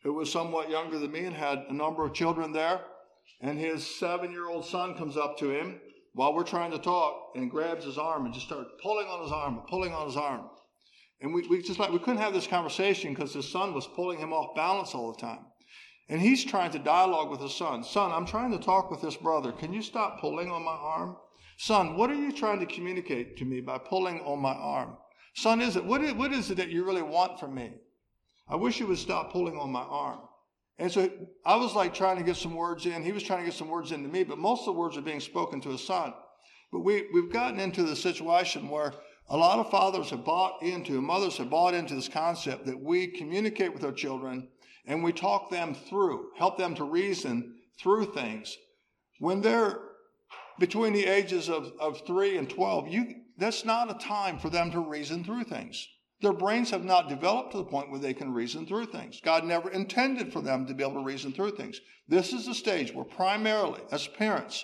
who 0.03 0.13
was 0.13 0.31
somewhat 0.31 0.69
younger 0.69 0.97
than 0.97 1.11
me 1.11 1.25
and 1.25 1.35
had 1.35 1.65
a 1.69 1.73
number 1.73 2.05
of 2.05 2.13
children 2.13 2.51
there. 2.51 2.81
And 3.41 3.57
his 3.57 3.85
seven 3.99 4.31
year 4.31 4.49
old 4.49 4.65
son 4.65 4.95
comes 4.95 5.17
up 5.17 5.37
to 5.39 5.51
him 5.51 5.79
while 6.13 6.33
we're 6.33 6.43
trying 6.43 6.71
to 6.71 6.79
talk 6.79 7.31
and 7.35 7.49
grabs 7.49 7.85
his 7.85 7.97
arm 7.97 8.25
and 8.25 8.33
just 8.33 8.47
starts 8.47 8.69
pulling 8.81 9.07
on 9.07 9.21
his 9.21 9.31
arm, 9.31 9.61
pulling 9.69 9.93
on 9.93 10.07
his 10.07 10.17
arm. 10.17 10.49
And 11.21 11.33
we, 11.33 11.47
we 11.47 11.61
just 11.61 11.79
like, 11.79 11.91
we 11.91 11.99
couldn't 11.99 12.21
have 12.21 12.33
this 12.33 12.47
conversation 12.47 13.13
because 13.13 13.33
his 13.33 13.51
son 13.51 13.73
was 13.73 13.87
pulling 13.87 14.17
him 14.17 14.33
off 14.33 14.55
balance 14.55 14.95
all 14.95 15.11
the 15.11 15.19
time. 15.19 15.45
And 16.09 16.19
he's 16.19 16.43
trying 16.43 16.71
to 16.71 16.79
dialogue 16.79 17.29
with 17.29 17.39
his 17.39 17.55
son. 17.55 17.83
Son, 17.83 18.11
I'm 18.11 18.25
trying 18.25 18.51
to 18.51 18.57
talk 18.57 18.91
with 18.91 19.01
this 19.01 19.15
brother. 19.15 19.51
Can 19.51 19.71
you 19.71 19.81
stop 19.81 20.19
pulling 20.19 20.51
on 20.51 20.65
my 20.65 20.71
arm? 20.71 21.15
Son, 21.61 21.95
what 21.95 22.09
are 22.09 22.15
you 22.15 22.31
trying 22.31 22.59
to 22.59 22.65
communicate 22.65 23.37
to 23.37 23.45
me 23.45 23.61
by 23.61 23.77
pulling 23.77 24.19
on 24.21 24.39
my 24.39 24.51
arm? 24.51 24.97
Son, 25.35 25.61
is 25.61 25.75
it, 25.75 25.85
what 25.85 26.01
is, 26.01 26.11
what 26.13 26.33
is 26.33 26.49
it 26.49 26.55
that 26.55 26.69
you 26.69 26.83
really 26.83 27.03
want 27.03 27.39
from 27.39 27.53
me? 27.53 27.71
I 28.49 28.55
wish 28.55 28.79
you 28.79 28.87
would 28.87 28.97
stop 28.97 29.31
pulling 29.31 29.59
on 29.59 29.71
my 29.71 29.83
arm. 29.83 30.21
And 30.79 30.91
so 30.91 31.07
I 31.45 31.57
was 31.57 31.75
like 31.75 31.93
trying 31.93 32.17
to 32.17 32.23
get 32.23 32.37
some 32.37 32.55
words 32.55 32.87
in. 32.87 33.03
He 33.03 33.11
was 33.11 33.21
trying 33.21 33.41
to 33.41 33.45
get 33.45 33.53
some 33.53 33.69
words 33.69 33.91
into 33.91 34.09
me, 34.09 34.23
but 34.23 34.39
most 34.39 34.61
of 34.61 34.73
the 34.73 34.79
words 34.79 34.97
are 34.97 35.03
being 35.03 35.19
spoken 35.19 35.61
to 35.61 35.69
his 35.69 35.85
son. 35.85 36.15
But 36.71 36.79
we, 36.79 37.05
we've 37.13 37.31
gotten 37.31 37.59
into 37.59 37.83
the 37.83 37.95
situation 37.95 38.67
where 38.67 38.95
a 39.29 39.37
lot 39.37 39.59
of 39.59 39.69
fathers 39.69 40.09
have 40.09 40.25
bought 40.25 40.63
into, 40.63 40.99
mothers 40.99 41.37
have 41.37 41.51
bought 41.51 41.75
into 41.75 41.93
this 41.93 42.09
concept 42.09 42.65
that 42.65 42.81
we 42.81 43.05
communicate 43.05 43.71
with 43.71 43.83
our 43.83 43.91
children 43.91 44.47
and 44.87 45.03
we 45.03 45.13
talk 45.13 45.51
them 45.51 45.75
through, 45.75 46.31
help 46.39 46.57
them 46.57 46.73
to 46.73 46.83
reason 46.85 47.57
through 47.79 48.13
things. 48.15 48.57
When 49.19 49.41
they're 49.41 49.90
between 50.61 50.93
the 50.93 51.07
ages 51.07 51.49
of, 51.49 51.73
of 51.79 52.05
3 52.05 52.37
and 52.37 52.47
12, 52.47 52.87
you, 52.87 53.15
that's 53.35 53.65
not 53.65 53.89
a 53.89 53.97
time 53.97 54.37
for 54.37 54.51
them 54.51 54.71
to 54.71 54.79
reason 54.79 55.23
through 55.23 55.43
things. 55.43 55.87
Their 56.21 56.33
brains 56.33 56.69
have 56.69 56.85
not 56.85 57.09
developed 57.09 57.51
to 57.51 57.57
the 57.57 57.63
point 57.63 57.89
where 57.89 57.99
they 57.99 58.13
can 58.13 58.31
reason 58.31 58.67
through 58.67 58.85
things. 58.85 59.19
God 59.23 59.43
never 59.43 59.71
intended 59.71 60.31
for 60.31 60.39
them 60.39 60.67
to 60.67 60.75
be 60.75 60.83
able 60.83 61.01
to 61.01 61.03
reason 61.03 61.33
through 61.33 61.57
things. 61.57 61.81
This 62.07 62.31
is 62.31 62.45
the 62.45 62.53
stage 62.53 62.93
where 62.93 63.03
primarily, 63.03 63.81
as 63.91 64.07
parents, 64.07 64.63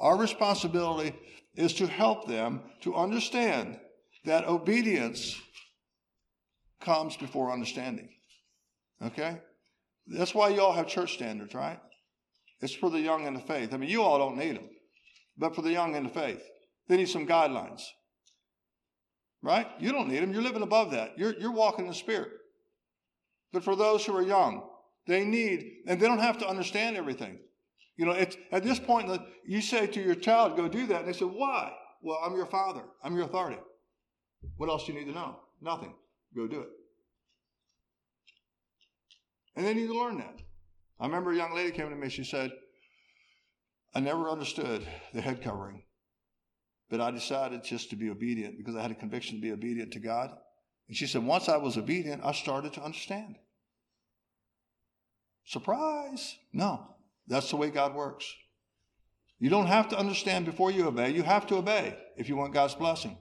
our 0.00 0.16
responsibility 0.16 1.14
is 1.54 1.74
to 1.74 1.86
help 1.86 2.26
them 2.26 2.62
to 2.80 2.94
understand 2.94 3.78
that 4.24 4.48
obedience 4.48 5.38
comes 6.80 7.18
before 7.18 7.52
understanding. 7.52 8.08
Okay? 9.04 9.42
That's 10.06 10.34
why 10.34 10.48
you 10.48 10.62
all 10.62 10.72
have 10.72 10.86
church 10.86 11.12
standards, 11.12 11.54
right? 11.54 11.78
It's 12.62 12.72
for 12.72 12.88
the 12.88 13.00
young 13.00 13.26
in 13.26 13.34
the 13.34 13.40
faith. 13.40 13.74
I 13.74 13.76
mean, 13.76 13.90
you 13.90 14.02
all 14.02 14.18
don't 14.18 14.38
need 14.38 14.56
them, 14.56 14.70
but 15.36 15.54
for 15.54 15.62
the 15.62 15.72
young 15.72 15.94
in 15.94 16.04
the 16.04 16.08
faith, 16.08 16.42
they 16.88 16.96
need 16.96 17.08
some 17.08 17.26
guidelines. 17.26 17.82
Right? 19.42 19.66
You 19.78 19.92
don't 19.92 20.08
need 20.08 20.22
them. 20.22 20.32
You're 20.32 20.42
living 20.42 20.62
above 20.62 20.92
that. 20.92 21.18
You're, 21.18 21.34
you're 21.38 21.52
walking 21.52 21.84
in 21.84 21.90
the 21.90 21.96
Spirit. 21.96 22.30
But 23.52 23.62
for 23.62 23.76
those 23.76 24.04
who 24.04 24.16
are 24.16 24.22
young, 24.22 24.68
they 25.06 25.24
need, 25.24 25.64
and 25.86 26.00
they 26.00 26.06
don't 26.06 26.18
have 26.18 26.38
to 26.38 26.48
understand 26.48 26.96
everything. 26.96 27.38
You 27.96 28.06
know, 28.06 28.12
it's, 28.12 28.36
at 28.50 28.64
this 28.64 28.78
point, 28.78 29.10
you 29.46 29.60
say 29.60 29.86
to 29.86 30.02
your 30.02 30.14
child, 30.14 30.56
go 30.56 30.66
do 30.66 30.86
that. 30.86 31.00
And 31.00 31.08
they 31.08 31.12
say, 31.12 31.26
why? 31.26 31.72
Well, 32.02 32.18
I'm 32.24 32.34
your 32.34 32.46
father. 32.46 32.82
I'm 33.02 33.14
your 33.14 33.26
authority. 33.26 33.60
What 34.56 34.68
else 34.68 34.86
do 34.86 34.92
you 34.92 34.98
need 34.98 35.06
to 35.06 35.14
know? 35.14 35.36
Nothing. 35.60 35.94
Go 36.34 36.46
do 36.46 36.60
it. 36.60 36.68
And 39.56 39.64
they 39.64 39.74
need 39.74 39.86
to 39.86 39.98
learn 39.98 40.18
that. 40.18 40.40
I 40.98 41.06
remember 41.06 41.32
a 41.32 41.36
young 41.36 41.54
lady 41.54 41.70
came 41.70 41.90
to 41.90 41.96
me. 41.96 42.08
She 42.08 42.24
said, 42.24 42.50
I 43.94 44.00
never 44.00 44.28
understood 44.28 44.86
the 45.12 45.20
head 45.20 45.42
covering. 45.42 45.82
But 46.90 47.00
I 47.00 47.10
decided 47.10 47.64
just 47.64 47.90
to 47.90 47.96
be 47.96 48.10
obedient 48.10 48.58
because 48.58 48.76
I 48.76 48.82
had 48.82 48.90
a 48.90 48.94
conviction 48.94 49.36
to 49.36 49.42
be 49.42 49.52
obedient 49.52 49.92
to 49.92 50.00
God. 50.00 50.30
And 50.88 50.96
she 50.96 51.06
said, 51.06 51.24
once 51.24 51.48
I 51.48 51.56
was 51.56 51.76
obedient, 51.76 52.22
I 52.24 52.32
started 52.32 52.72
to 52.74 52.82
understand. 52.82 53.36
Surprise! 55.46 56.36
No, 56.52 56.94
that's 57.26 57.50
the 57.50 57.56
way 57.56 57.70
God 57.70 57.94
works. 57.94 58.32
You 59.38 59.50
don't 59.50 59.66
have 59.66 59.88
to 59.90 59.98
understand 59.98 60.46
before 60.46 60.70
you 60.70 60.86
obey. 60.86 61.10
You 61.10 61.22
have 61.22 61.46
to 61.48 61.56
obey 61.56 61.96
if 62.16 62.28
you 62.28 62.36
want 62.36 62.54
God's 62.54 62.74
blessing. 62.74 63.18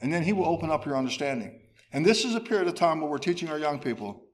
And 0.00 0.12
then 0.12 0.22
He 0.22 0.32
will 0.32 0.46
open 0.46 0.70
up 0.70 0.86
your 0.86 0.96
understanding. 0.96 1.60
And 1.92 2.06
this 2.06 2.24
is 2.24 2.34
a 2.34 2.40
period 2.40 2.68
of 2.68 2.74
time 2.74 3.00
where 3.00 3.10
we're 3.10 3.18
teaching 3.18 3.48
our 3.48 3.58
young 3.58 3.78
people 3.78 4.24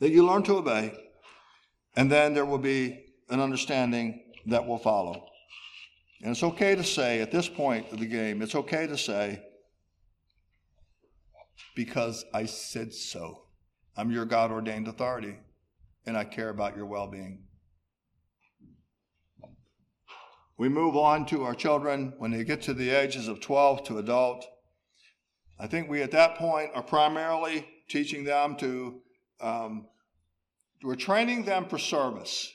that 0.00 0.10
you 0.10 0.24
learn 0.24 0.42
to 0.44 0.56
obey, 0.56 0.94
and 1.96 2.10
then 2.10 2.32
there 2.32 2.46
will 2.46 2.58
be 2.58 3.04
an 3.28 3.40
understanding 3.40 4.27
that 4.46 4.66
will 4.66 4.78
follow. 4.78 5.26
And 6.22 6.30
it's 6.32 6.42
okay 6.42 6.74
to 6.74 6.84
say 6.84 7.20
at 7.20 7.30
this 7.30 7.48
point 7.48 7.92
of 7.92 8.00
the 8.00 8.06
game, 8.06 8.42
it's 8.42 8.54
okay 8.54 8.86
to 8.86 8.98
say, 8.98 9.42
because 11.76 12.24
I 12.34 12.46
said 12.46 12.92
so. 12.92 13.44
I'm 13.96 14.10
your 14.10 14.24
God 14.24 14.50
ordained 14.50 14.88
authority, 14.88 15.36
and 16.06 16.16
I 16.16 16.24
care 16.24 16.50
about 16.50 16.76
your 16.76 16.86
well 16.86 17.06
being. 17.06 17.44
We 20.56 20.68
move 20.68 20.96
on 20.96 21.24
to 21.26 21.44
our 21.44 21.54
children 21.54 22.14
when 22.18 22.32
they 22.32 22.42
get 22.42 22.62
to 22.62 22.74
the 22.74 22.90
ages 22.90 23.28
of 23.28 23.40
12 23.40 23.84
to 23.84 23.98
adult. 23.98 24.44
I 25.56 25.68
think 25.68 25.88
we 25.88 26.02
at 26.02 26.10
that 26.10 26.34
point 26.34 26.70
are 26.74 26.82
primarily 26.82 27.66
teaching 27.88 28.24
them 28.24 28.56
to, 28.56 29.00
um, 29.40 29.86
we're 30.82 30.96
training 30.96 31.44
them 31.44 31.68
for 31.68 31.78
service. 31.78 32.52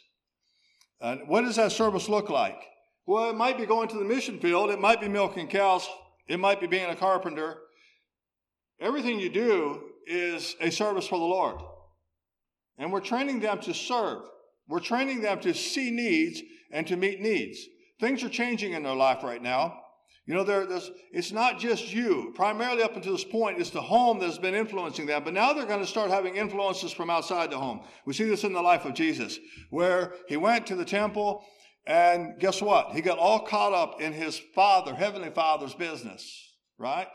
What 1.26 1.42
does 1.42 1.58
that 1.58 1.72
service 1.72 2.08
look 2.08 2.30
like? 2.30 2.62
Well, 3.06 3.30
it 3.30 3.36
might 3.36 3.58
be 3.58 3.66
going 3.66 3.90
to 3.90 3.98
the 3.98 4.06
mission 4.06 4.40
field, 4.40 4.70
it 4.70 4.80
might 4.80 5.02
be 5.02 5.10
milking 5.10 5.48
cows, 5.48 5.88
it 6.28 6.40
might 6.40 6.62
be 6.62 6.68
being 6.68 6.90
a 6.90 6.96
carpenter. 6.96 7.58
Everything 8.80 9.20
you 9.20 9.30
do 9.30 9.82
is 10.08 10.56
a 10.62 10.70
service 10.70 11.08
for 11.08 11.20
the 11.20 11.26
Lord. 11.26 11.58
And 12.78 12.92
we're 12.92 13.02
training 13.02 13.42
them 13.42 13.60
to 13.62 13.74
serve. 13.74 14.22
We're 14.68 14.80
training 14.80 15.22
them 15.22 15.42
to 15.42 15.54
see 15.54 15.92
needs 15.92 16.42
and 16.72 16.88
to 16.88 16.96
meet 16.96 17.20
needs. 17.20 17.60
Things 18.00 18.24
are 18.24 18.30
changing 18.30 18.72
in 18.72 18.84
their 18.84 18.96
life 18.96 19.24
right 19.24 19.42
now. 19.42 19.83
You 20.26 20.36
know, 20.36 20.46
it's 21.12 21.34
not 21.34 21.60
just 21.60 21.94
you. 21.94 22.32
Primarily 22.34 22.82
up 22.82 22.96
until 22.96 23.12
this 23.12 23.26
point, 23.26 23.60
it's 23.60 23.72
the 23.72 23.82
home 23.82 24.20
that's 24.20 24.38
been 24.38 24.56
influencing 24.56 25.06
them. 25.06 25.24
But 25.26 25.34
now 25.34 25.52
they're 25.52 25.66
going 25.66 25.82
to 25.82 25.88
start 25.88 26.10
having 26.10 26.38
influences 26.38 26.94
from 26.94 27.10
outside 27.10 27.52
the 27.52 27.58
home. 27.58 27.82
We 28.06 28.14
see 28.14 28.24
this 28.24 28.46
in 28.46 28.54
the 28.54 28.62
life 28.62 28.86
of 28.86 28.94
Jesus, 28.94 29.38
where 29.70 30.14
he 30.30 30.38
went 30.38 30.66
to 30.68 30.76
the 30.76 30.86
temple 30.86 31.44
and 31.86 32.40
guess 32.40 32.62
what? 32.62 32.94
He 32.94 33.02
got 33.02 33.18
all 33.18 33.42
caught 33.42 33.74
up 33.74 34.00
in 34.00 34.14
his 34.14 34.40
father, 34.56 34.96
heavenly 34.96 35.30
father's 35.30 35.74
business, 35.74 36.56
right? 36.78 37.08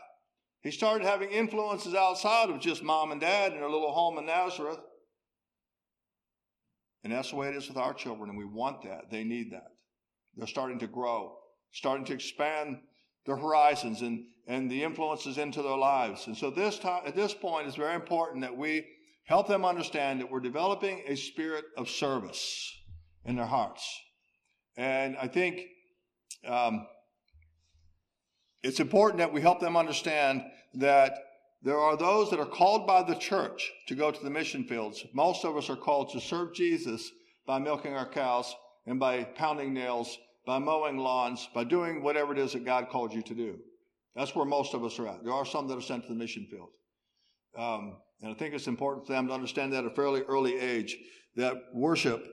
He 0.61 0.71
started 0.71 1.07
having 1.07 1.31
influences 1.31 1.95
outside 1.95 2.49
of 2.49 2.59
just 2.59 2.83
mom 2.83 3.11
and 3.11 3.19
dad 3.19 3.53
in 3.53 3.59
their 3.59 3.69
little 3.69 3.91
home 3.91 4.17
in 4.19 4.25
Nazareth. 4.25 4.79
And 7.03 7.13
that's 7.13 7.31
the 7.31 7.37
way 7.37 7.47
it 7.47 7.55
is 7.55 7.67
with 7.67 7.77
our 7.77 7.93
children, 7.93 8.29
and 8.29 8.37
we 8.37 8.45
want 8.45 8.83
that. 8.83 9.09
They 9.09 9.23
need 9.23 9.53
that. 9.53 9.71
They're 10.35 10.47
starting 10.47 10.79
to 10.79 10.87
grow, 10.87 11.37
starting 11.71 12.05
to 12.05 12.13
expand 12.13 12.77
their 13.25 13.35
horizons 13.35 14.01
and, 14.01 14.25
and 14.47 14.69
the 14.69 14.83
influences 14.83 15.37
into 15.37 15.61
their 15.61 15.77
lives. 15.77 16.27
And 16.27 16.35
so 16.35 16.49
this 16.49 16.79
time, 16.79 17.03
at 17.05 17.15
this 17.15 17.33
point, 17.33 17.67
it's 17.67 17.75
very 17.75 17.95
important 17.95 18.41
that 18.41 18.55
we 18.55 18.85
help 19.25 19.47
them 19.47 19.63
understand 19.63 20.19
that 20.19 20.31
we're 20.31 20.39
developing 20.39 21.03
a 21.07 21.15
spirit 21.15 21.65
of 21.77 21.89
service 21.89 22.73
in 23.25 23.35
their 23.35 23.45
hearts. 23.45 23.87
And 24.77 25.17
I 25.17 25.27
think 25.27 25.61
um, 26.47 26.87
it's 28.63 28.79
important 28.79 29.19
that 29.19 29.31
we 29.31 29.41
help 29.41 29.59
them 29.59 29.77
understand 29.77 30.43
that 30.75 31.19
there 31.61 31.77
are 31.77 31.97
those 31.97 32.29
that 32.29 32.39
are 32.39 32.45
called 32.45 32.87
by 32.87 33.03
the 33.03 33.15
church 33.15 33.71
to 33.87 33.95
go 33.95 34.11
to 34.11 34.23
the 34.23 34.29
mission 34.29 34.63
fields. 34.63 35.05
Most 35.13 35.43
of 35.43 35.57
us 35.57 35.69
are 35.69 35.75
called 35.75 36.11
to 36.11 36.21
serve 36.21 36.53
Jesus 36.53 37.11
by 37.45 37.59
milking 37.59 37.93
our 37.93 38.09
cows 38.09 38.55
and 38.85 38.99
by 38.99 39.23
pounding 39.23 39.73
nails 39.73 40.17
by 40.49 40.57
mowing 40.57 40.97
lawns, 40.97 41.47
by 41.53 41.63
doing 41.63 42.01
whatever 42.01 42.33
it 42.33 42.39
is 42.39 42.53
that 42.53 42.65
God 42.65 42.89
called 42.89 43.13
you 43.13 43.21
to 43.21 43.35
do. 43.35 43.59
That's 44.15 44.33
where 44.33 44.45
most 44.45 44.73
of 44.73 44.83
us 44.83 44.97
are 44.97 45.07
at. 45.07 45.23
There 45.23 45.31
are 45.31 45.45
some 45.45 45.67
that 45.67 45.77
are 45.77 45.81
sent 45.81 46.01
to 46.05 46.09
the 46.09 46.17
mission 46.17 46.47
field. 46.49 46.69
Um, 47.55 47.97
and 48.23 48.31
I 48.31 48.33
think 48.33 48.55
it's 48.55 48.65
important 48.65 49.05
for 49.05 49.13
them 49.13 49.27
to 49.27 49.33
understand 49.35 49.73
that 49.73 49.85
at 49.85 49.91
a 49.91 49.93
fairly 49.93 50.23
early 50.23 50.57
age 50.57 50.97
that 51.35 51.55
worship 51.71 52.25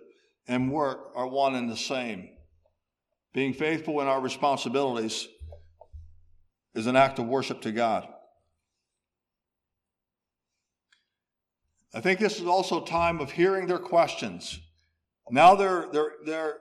and 0.48 0.72
work 0.72 1.10
are 1.14 1.28
one 1.28 1.56
and 1.56 1.70
the 1.70 1.76
same. 1.76 2.30
Being 3.34 3.52
faithful 3.52 4.00
in 4.00 4.06
our 4.06 4.22
responsibilities 4.22 5.28
is 6.74 6.86
an 6.86 6.96
act 6.96 7.18
of 7.18 7.26
worship 7.26 7.60
to 7.60 7.70
God. 7.70 8.08
I 11.92 12.00
think 12.00 12.18
this 12.18 12.40
is 12.40 12.46
also 12.46 12.82
time 12.82 13.20
of 13.20 13.32
hearing 13.32 13.66
their 13.66 13.78
questions. 13.78 14.58
Now 15.30 15.54
they're, 15.54 15.88
they're, 15.92 16.12
their 16.24 16.56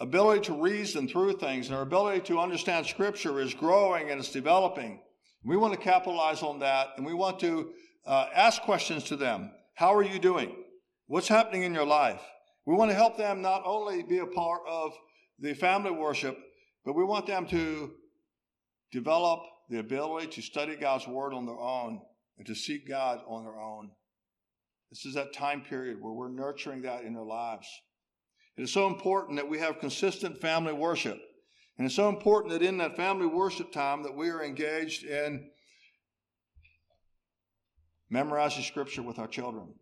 ability 0.00 0.42
to 0.42 0.60
reason 0.60 1.08
through 1.08 1.34
things 1.34 1.66
and 1.66 1.76
our 1.76 1.82
ability 1.82 2.20
to 2.20 2.38
understand 2.38 2.86
Scripture 2.86 3.40
is 3.40 3.54
growing 3.54 4.10
and 4.10 4.20
it's 4.20 4.30
developing. 4.30 5.00
We 5.44 5.56
want 5.56 5.74
to 5.74 5.80
capitalize 5.80 6.42
on 6.42 6.60
that 6.60 6.88
and 6.96 7.04
we 7.04 7.14
want 7.14 7.40
to 7.40 7.70
uh, 8.06 8.26
ask 8.34 8.62
questions 8.62 9.04
to 9.04 9.16
them. 9.16 9.50
How 9.74 9.94
are 9.94 10.02
you 10.02 10.18
doing? 10.18 10.54
What's 11.06 11.28
happening 11.28 11.62
in 11.62 11.74
your 11.74 11.86
life? 11.86 12.20
We 12.66 12.74
want 12.74 12.90
to 12.90 12.96
help 12.96 13.16
them 13.16 13.40
not 13.40 13.62
only 13.64 14.02
be 14.02 14.18
a 14.18 14.26
part 14.26 14.62
of 14.68 14.92
the 15.38 15.54
family 15.54 15.90
worship, 15.90 16.36
but 16.84 16.94
we 16.94 17.04
want 17.04 17.26
them 17.26 17.46
to 17.46 17.92
develop 18.92 19.40
the 19.70 19.78
ability 19.78 20.28
to 20.28 20.42
study 20.42 20.76
God's 20.76 21.06
Word 21.06 21.32
on 21.32 21.46
their 21.46 21.58
own 21.58 22.00
and 22.38 22.46
to 22.46 22.54
seek 22.54 22.88
God 22.88 23.20
on 23.26 23.44
their 23.44 23.58
own. 23.58 23.90
This 24.90 25.04
is 25.04 25.14
that 25.14 25.34
time 25.34 25.62
period 25.62 25.98
where 26.00 26.12
we're 26.12 26.30
nurturing 26.30 26.82
that 26.82 27.04
in 27.04 27.14
their 27.14 27.24
lives. 27.24 27.68
It 28.58 28.62
is 28.62 28.72
so 28.72 28.88
important 28.88 29.36
that 29.36 29.48
we 29.48 29.60
have 29.60 29.78
consistent 29.78 30.40
family 30.40 30.72
worship. 30.72 31.16
And 31.78 31.86
it's 31.86 31.94
so 31.94 32.08
important 32.08 32.52
that 32.52 32.62
in 32.62 32.78
that 32.78 32.96
family 32.96 33.26
worship 33.26 33.70
time 33.70 34.02
that 34.02 34.16
we 34.16 34.30
are 34.30 34.42
engaged 34.42 35.04
in 35.04 35.48
memorizing 38.10 38.64
scripture 38.64 39.02
with 39.02 39.20
our 39.20 39.28
children. 39.28 39.74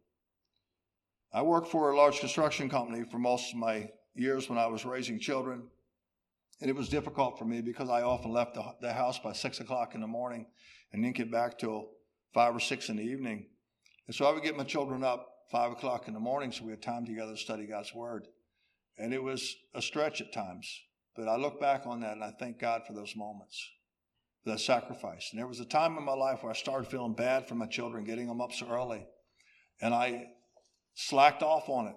I 1.32 1.40
worked 1.40 1.68
for 1.68 1.90
a 1.90 1.96
large 1.96 2.20
construction 2.20 2.68
company 2.68 3.04
for 3.10 3.18
most 3.18 3.52
of 3.52 3.58
my 3.58 3.88
years 4.14 4.50
when 4.50 4.58
I 4.58 4.66
was 4.66 4.84
raising 4.84 5.18
children. 5.18 5.62
And 6.60 6.68
it 6.68 6.76
was 6.76 6.90
difficult 6.90 7.38
for 7.38 7.46
me 7.46 7.62
because 7.62 7.88
I 7.88 8.02
often 8.02 8.30
left 8.30 8.54
the, 8.54 8.74
the 8.82 8.92
house 8.92 9.18
by 9.18 9.32
six 9.32 9.60
o'clock 9.60 9.94
in 9.94 10.02
the 10.02 10.06
morning 10.06 10.46
and 10.92 11.02
didn't 11.02 11.16
get 11.16 11.30
back 11.30 11.58
till 11.58 11.92
five 12.34 12.54
or 12.54 12.60
six 12.60 12.90
in 12.90 12.96
the 12.96 13.02
evening. 13.02 13.46
And 14.06 14.14
so 14.14 14.26
I 14.26 14.34
would 14.34 14.42
get 14.42 14.56
my 14.56 14.64
children 14.64 15.02
up 15.02 15.26
five 15.50 15.72
o'clock 15.72 16.08
in 16.08 16.14
the 16.14 16.20
morning 16.20 16.52
so 16.52 16.64
we 16.64 16.72
had 16.72 16.82
time 16.82 17.06
together 17.06 17.32
to 17.32 17.38
study 17.38 17.66
God's 17.66 17.94
Word. 17.94 18.26
And 18.98 19.12
it 19.12 19.22
was 19.22 19.56
a 19.74 19.82
stretch 19.82 20.20
at 20.20 20.32
times. 20.32 20.82
But 21.14 21.28
I 21.28 21.36
look 21.36 21.60
back 21.60 21.86
on 21.86 22.00
that 22.00 22.12
and 22.12 22.24
I 22.24 22.32
thank 22.38 22.58
God 22.58 22.82
for 22.86 22.92
those 22.92 23.14
moments, 23.16 23.70
for 24.42 24.50
that 24.50 24.60
sacrifice. 24.60 25.28
And 25.30 25.38
there 25.38 25.46
was 25.46 25.60
a 25.60 25.64
time 25.64 25.96
in 25.96 26.04
my 26.04 26.14
life 26.14 26.42
where 26.42 26.52
I 26.52 26.56
started 26.56 26.88
feeling 26.88 27.14
bad 27.14 27.48
for 27.48 27.54
my 27.54 27.66
children, 27.66 28.04
getting 28.04 28.26
them 28.26 28.40
up 28.40 28.52
so 28.52 28.68
early. 28.68 29.06
And 29.80 29.94
I 29.94 30.26
slacked 30.94 31.42
off 31.42 31.68
on 31.68 31.86
it. 31.86 31.96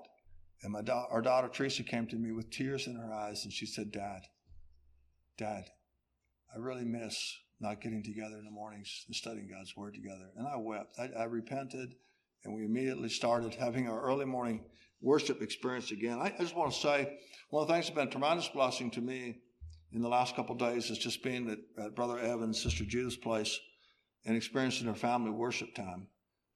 And 0.62 0.74
my 0.74 0.82
da- 0.82 1.08
our 1.10 1.22
daughter 1.22 1.48
Teresa 1.48 1.84
came 1.84 2.08
to 2.08 2.18
me 2.18 2.32
with 2.32 2.50
tears 2.50 2.88
in 2.88 2.96
her 2.96 3.14
eyes 3.14 3.44
and 3.46 3.54
she 3.54 3.66
said, 3.66 3.92
Dad, 3.92 4.22
Dad, 5.38 5.66
I 6.54 6.60
really 6.60 6.84
miss 6.84 7.38
not 7.62 7.82
getting 7.82 8.04
together 8.04 8.38
in 8.38 8.46
the 8.46 8.52
mornings 8.52 9.04
and 9.08 9.16
studying 9.16 9.50
God's 9.50 9.76
Word 9.76 9.94
together. 9.94 10.30
And 10.38 10.48
I 10.48 10.56
wept. 10.58 10.96
I, 10.98 11.22
I 11.22 11.24
repented, 11.26 11.96
and 12.44 12.54
we 12.54 12.64
immediately 12.64 13.10
started 13.10 13.56
having 13.56 13.88
our 13.88 14.02
early 14.02 14.26
morning 14.26 14.64
worship 15.02 15.42
experience 15.42 15.92
again. 15.92 16.20
I, 16.20 16.34
I 16.38 16.42
just 16.42 16.56
want 16.56 16.74
to 16.74 16.80
say 16.80 17.18
one 17.50 17.62
of 17.62 17.68
the 17.68 17.74
things 17.74 17.88
that's 17.88 17.96
been 17.96 18.08
a 18.08 18.12
tremendous 18.12 18.48
blessing 18.50 18.92
to 18.92 19.02
me 19.02 19.38
in 19.92 20.02
the 20.02 20.10
last 20.10 20.36
couple 20.36 20.54
of 20.54 20.60
days 20.60 20.90
has 20.90 20.98
just 20.98 21.24
been 21.24 21.50
at, 21.50 21.86
at 21.86 21.96
Brother 21.96 22.20
Evan's, 22.20 22.62
Sister 22.62 22.84
Judith's 22.84 23.18
place 23.18 23.60
and 24.26 24.36
experiencing 24.36 24.86
their 24.86 24.96
family 24.96 25.32
worship 25.32 25.74
time. 25.74 26.08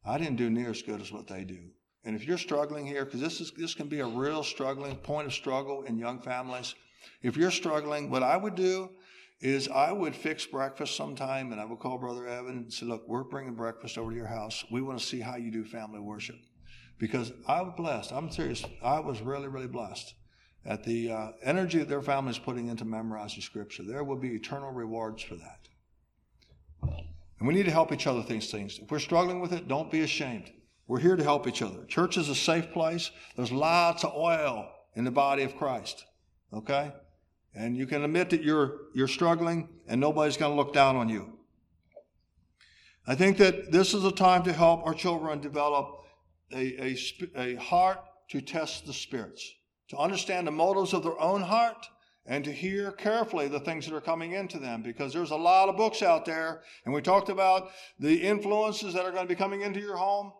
I 0.05 0.17
didn't 0.17 0.35
do 0.35 0.49
near 0.49 0.69
as 0.69 0.81
good 0.81 1.01
as 1.01 1.11
what 1.11 1.27
they 1.27 1.43
do. 1.43 1.69
And 2.05 2.15
if 2.15 2.25
you're 2.25 2.37
struggling 2.37 2.85
here, 2.85 3.05
because 3.05 3.21
this 3.21 3.39
is 3.39 3.51
this 3.51 3.73
can 3.73 3.87
be 3.87 4.01
a 4.01 4.05
real 4.05 4.43
struggling 4.43 4.97
point 4.97 5.27
of 5.27 5.33
struggle 5.33 5.83
in 5.83 5.97
young 5.97 6.19
families. 6.19 6.75
If 7.21 7.37
you're 7.37 7.51
struggling, 7.51 8.09
what 8.09 8.23
I 8.23 8.35
would 8.35 8.55
do 8.55 8.89
is 9.39 9.67
I 9.69 9.91
would 9.91 10.15
fix 10.15 10.45
breakfast 10.45 10.95
sometime 10.95 11.51
and 11.51 11.61
I 11.61 11.65
would 11.65 11.79
call 11.79 11.97
Brother 11.97 12.27
Evan 12.27 12.57
and 12.57 12.73
say, 12.73 12.85
Look, 12.85 13.07
we're 13.07 13.23
bringing 13.23 13.55
breakfast 13.55 13.97
over 13.97 14.11
to 14.11 14.17
your 14.17 14.27
house. 14.27 14.63
We 14.69 14.81
want 14.81 14.99
to 14.99 15.05
see 15.05 15.21
how 15.21 15.37
you 15.37 15.51
do 15.51 15.63
family 15.63 15.99
worship. 15.99 16.35
Because 17.03 17.33
I 17.49 17.61
was 17.61 17.73
blessed. 17.75 18.13
I'm 18.13 18.31
serious. 18.31 18.63
I 18.81 19.01
was 19.01 19.19
really, 19.19 19.49
really 19.49 19.67
blessed 19.67 20.13
at 20.65 20.85
the 20.85 21.11
uh, 21.11 21.27
energy 21.43 21.79
that 21.79 21.89
their 21.89 22.01
family 22.01 22.31
is 22.31 22.39
putting 22.39 22.69
into 22.69 22.85
memorizing 22.85 23.41
Scripture. 23.41 23.83
There 23.83 24.05
will 24.05 24.15
be 24.15 24.29
eternal 24.29 24.71
rewards 24.71 25.21
for 25.21 25.35
that. 25.35 25.67
And 26.81 27.45
we 27.45 27.55
need 27.55 27.65
to 27.65 27.71
help 27.71 27.91
each 27.91 28.07
other 28.07 28.23
these 28.23 28.49
things. 28.49 28.79
If 28.79 28.89
we're 28.89 28.99
struggling 28.99 29.41
with 29.41 29.51
it, 29.51 29.67
don't 29.67 29.91
be 29.91 29.99
ashamed. 29.99 30.49
We're 30.87 31.01
here 31.01 31.17
to 31.17 31.23
help 31.23 31.45
each 31.45 31.61
other. 31.61 31.83
Church 31.89 32.15
is 32.15 32.29
a 32.29 32.35
safe 32.35 32.71
place. 32.71 33.11
There's 33.35 33.51
lots 33.51 34.05
of 34.05 34.13
oil 34.15 34.69
in 34.95 35.03
the 35.03 35.11
body 35.11 35.43
of 35.43 35.57
Christ. 35.57 36.05
Okay? 36.53 36.93
And 37.53 37.75
you 37.75 37.85
can 37.85 38.05
admit 38.05 38.29
that 38.29 38.43
you're, 38.43 38.77
you're 38.95 39.09
struggling 39.09 39.67
and 39.89 39.99
nobody's 39.99 40.37
going 40.37 40.53
to 40.53 40.55
look 40.55 40.73
down 40.73 40.95
on 40.95 41.09
you. 41.09 41.37
I 43.05 43.15
think 43.15 43.39
that 43.39 43.73
this 43.73 43.93
is 43.93 44.05
a 44.05 44.11
time 44.13 44.43
to 44.43 44.53
help 44.53 44.85
our 44.85 44.93
children 44.93 45.41
develop 45.41 45.99
a, 46.53 46.95
a, 47.35 47.53
a 47.53 47.55
heart 47.55 47.99
to 48.29 48.41
test 48.41 48.85
the 48.85 48.93
spirits, 48.93 49.53
to 49.89 49.97
understand 49.97 50.47
the 50.47 50.51
motives 50.51 50.93
of 50.93 51.03
their 51.03 51.19
own 51.19 51.41
heart, 51.41 51.85
and 52.25 52.43
to 52.45 52.51
hear 52.51 52.91
carefully 52.91 53.47
the 53.47 53.59
things 53.59 53.85
that 53.85 53.95
are 53.95 54.01
coming 54.01 54.31
into 54.31 54.57
them 54.57 54.81
because 54.81 55.11
there's 55.11 55.31
a 55.31 55.35
lot 55.35 55.67
of 55.67 55.75
books 55.75 56.01
out 56.01 56.25
there. 56.25 56.61
And 56.85 56.93
we 56.93 57.01
talked 57.01 57.29
about 57.29 57.69
the 57.99 58.15
influences 58.15 58.93
that 58.93 59.03
are 59.03 59.11
going 59.11 59.25
to 59.25 59.33
be 59.33 59.35
coming 59.35 59.61
into 59.61 59.81
your 59.81 59.97
home, 59.97 60.31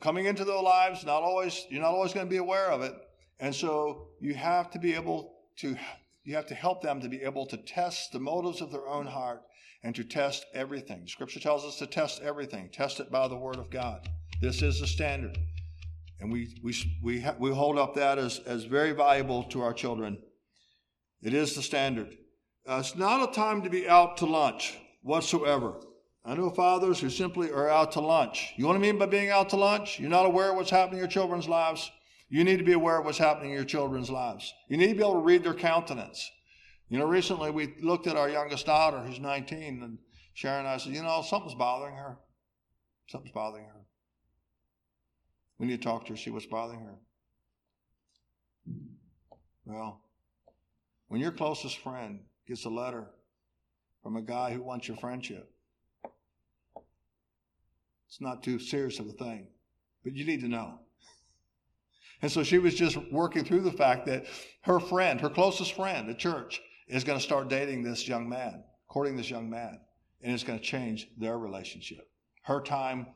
coming 0.00 0.26
into 0.26 0.44
their 0.44 0.60
lives. 0.60 1.04
Not 1.04 1.22
always, 1.22 1.66
you're 1.70 1.82
not 1.82 1.92
always 1.92 2.12
going 2.12 2.26
to 2.26 2.30
be 2.30 2.38
aware 2.38 2.70
of 2.70 2.82
it. 2.82 2.94
And 3.38 3.54
so 3.54 4.08
you 4.20 4.34
have 4.34 4.70
to 4.72 4.78
be 4.78 4.94
able 4.94 5.34
to 5.58 5.76
you 6.24 6.34
have 6.34 6.46
to 6.46 6.54
help 6.54 6.82
them 6.82 7.00
to 7.00 7.08
be 7.08 7.22
able 7.22 7.46
to 7.46 7.56
test 7.56 8.12
the 8.12 8.20
motives 8.20 8.60
of 8.60 8.70
their 8.70 8.86
own 8.86 9.06
heart 9.06 9.42
and 9.82 9.94
to 9.94 10.04
test 10.04 10.44
everything. 10.52 11.06
Scripture 11.06 11.40
tells 11.40 11.64
us 11.64 11.78
to 11.78 11.86
test 11.86 12.20
everything, 12.20 12.68
test 12.70 13.00
it 13.00 13.10
by 13.10 13.26
the 13.26 13.36
Word 13.36 13.56
of 13.56 13.70
God. 13.70 14.06
This 14.40 14.62
is 14.62 14.80
the 14.80 14.86
standard. 14.86 15.36
And 16.20 16.32
we, 16.32 16.56
we, 16.62 16.74
we, 17.02 17.20
ha- 17.20 17.36
we 17.38 17.50
hold 17.50 17.78
up 17.78 17.94
that 17.94 18.18
as, 18.18 18.40
as 18.46 18.64
very 18.64 18.92
valuable 18.92 19.42
to 19.44 19.60
our 19.60 19.74
children. 19.74 20.18
It 21.22 21.34
is 21.34 21.54
the 21.54 21.62
standard. 21.62 22.16
Uh, 22.66 22.78
it's 22.80 22.96
not 22.96 23.28
a 23.28 23.32
time 23.32 23.62
to 23.62 23.70
be 23.70 23.88
out 23.88 24.16
to 24.18 24.26
lunch 24.26 24.78
whatsoever. 25.02 25.74
I 26.24 26.34
know 26.34 26.50
fathers 26.50 27.00
who 27.00 27.10
simply 27.10 27.50
are 27.50 27.68
out 27.68 27.92
to 27.92 28.00
lunch. 28.00 28.52
You 28.56 28.62
know 28.62 28.68
what 28.68 28.76
I 28.76 28.80
mean 28.80 28.98
by 28.98 29.06
being 29.06 29.30
out 29.30 29.50
to 29.50 29.56
lunch? 29.56 29.98
You're 29.98 30.10
not 30.10 30.26
aware 30.26 30.50
of 30.50 30.56
what's 30.56 30.70
happening 30.70 30.98
in 30.98 31.04
your 31.04 31.10
children's 31.10 31.48
lives. 31.48 31.90
You 32.28 32.44
need 32.44 32.58
to 32.58 32.64
be 32.64 32.72
aware 32.72 32.98
of 32.98 33.04
what's 33.04 33.18
happening 33.18 33.50
in 33.50 33.56
your 33.56 33.64
children's 33.64 34.10
lives. 34.10 34.52
You 34.68 34.76
need 34.76 34.88
to 34.88 34.94
be 34.94 35.00
able 35.00 35.14
to 35.14 35.20
read 35.20 35.44
their 35.44 35.54
countenance. 35.54 36.30
You 36.88 36.98
know, 36.98 37.06
recently 37.06 37.50
we 37.50 37.74
looked 37.82 38.06
at 38.06 38.16
our 38.16 38.28
youngest 38.28 38.66
daughter, 38.66 39.00
who's 39.00 39.20
19, 39.20 39.82
and 39.82 39.98
Sharon 40.34 40.60
and 40.60 40.68
I 40.68 40.76
said, 40.76 40.94
you 40.94 41.02
know, 41.02 41.22
something's 41.22 41.54
bothering 41.54 41.96
her. 41.96 42.18
Something's 43.08 43.32
bothering 43.32 43.64
her. 43.64 43.80
We 45.60 45.66
need 45.66 45.82
to 45.82 45.86
talk 45.86 46.06
to 46.06 46.14
her, 46.14 46.16
see 46.16 46.30
what's 46.30 46.46
bothering 46.46 46.80
her. 46.80 46.94
Well, 49.66 50.00
when 51.08 51.20
your 51.20 51.32
closest 51.32 51.78
friend 51.78 52.20
gets 52.48 52.64
a 52.64 52.70
letter 52.70 53.04
from 54.02 54.16
a 54.16 54.22
guy 54.22 54.52
who 54.52 54.62
wants 54.62 54.88
your 54.88 54.96
friendship, 54.96 55.52
it's 58.08 58.22
not 58.22 58.42
too 58.42 58.58
serious 58.58 58.98
of 59.00 59.06
a 59.06 59.12
thing, 59.12 59.48
but 60.02 60.16
you 60.16 60.24
need 60.24 60.40
to 60.40 60.48
know. 60.48 60.78
And 62.22 62.32
so 62.32 62.42
she 62.42 62.58
was 62.58 62.74
just 62.74 62.96
working 63.12 63.44
through 63.44 63.60
the 63.60 63.70
fact 63.70 64.06
that 64.06 64.24
her 64.62 64.80
friend, 64.80 65.20
her 65.20 65.28
closest 65.28 65.74
friend 65.74 66.08
at 66.08 66.18
church, 66.18 66.62
is 66.88 67.04
going 67.04 67.18
to 67.18 67.24
start 67.24 67.48
dating 67.48 67.82
this 67.82 68.08
young 68.08 68.26
man, 68.26 68.64
courting 68.88 69.14
this 69.14 69.28
young 69.28 69.50
man, 69.50 69.78
and 70.22 70.32
it's 70.32 70.42
going 70.42 70.58
to 70.58 70.64
change 70.64 71.08
their 71.18 71.38
relationship. 71.38 72.08
Her 72.44 72.62
time 72.62 73.08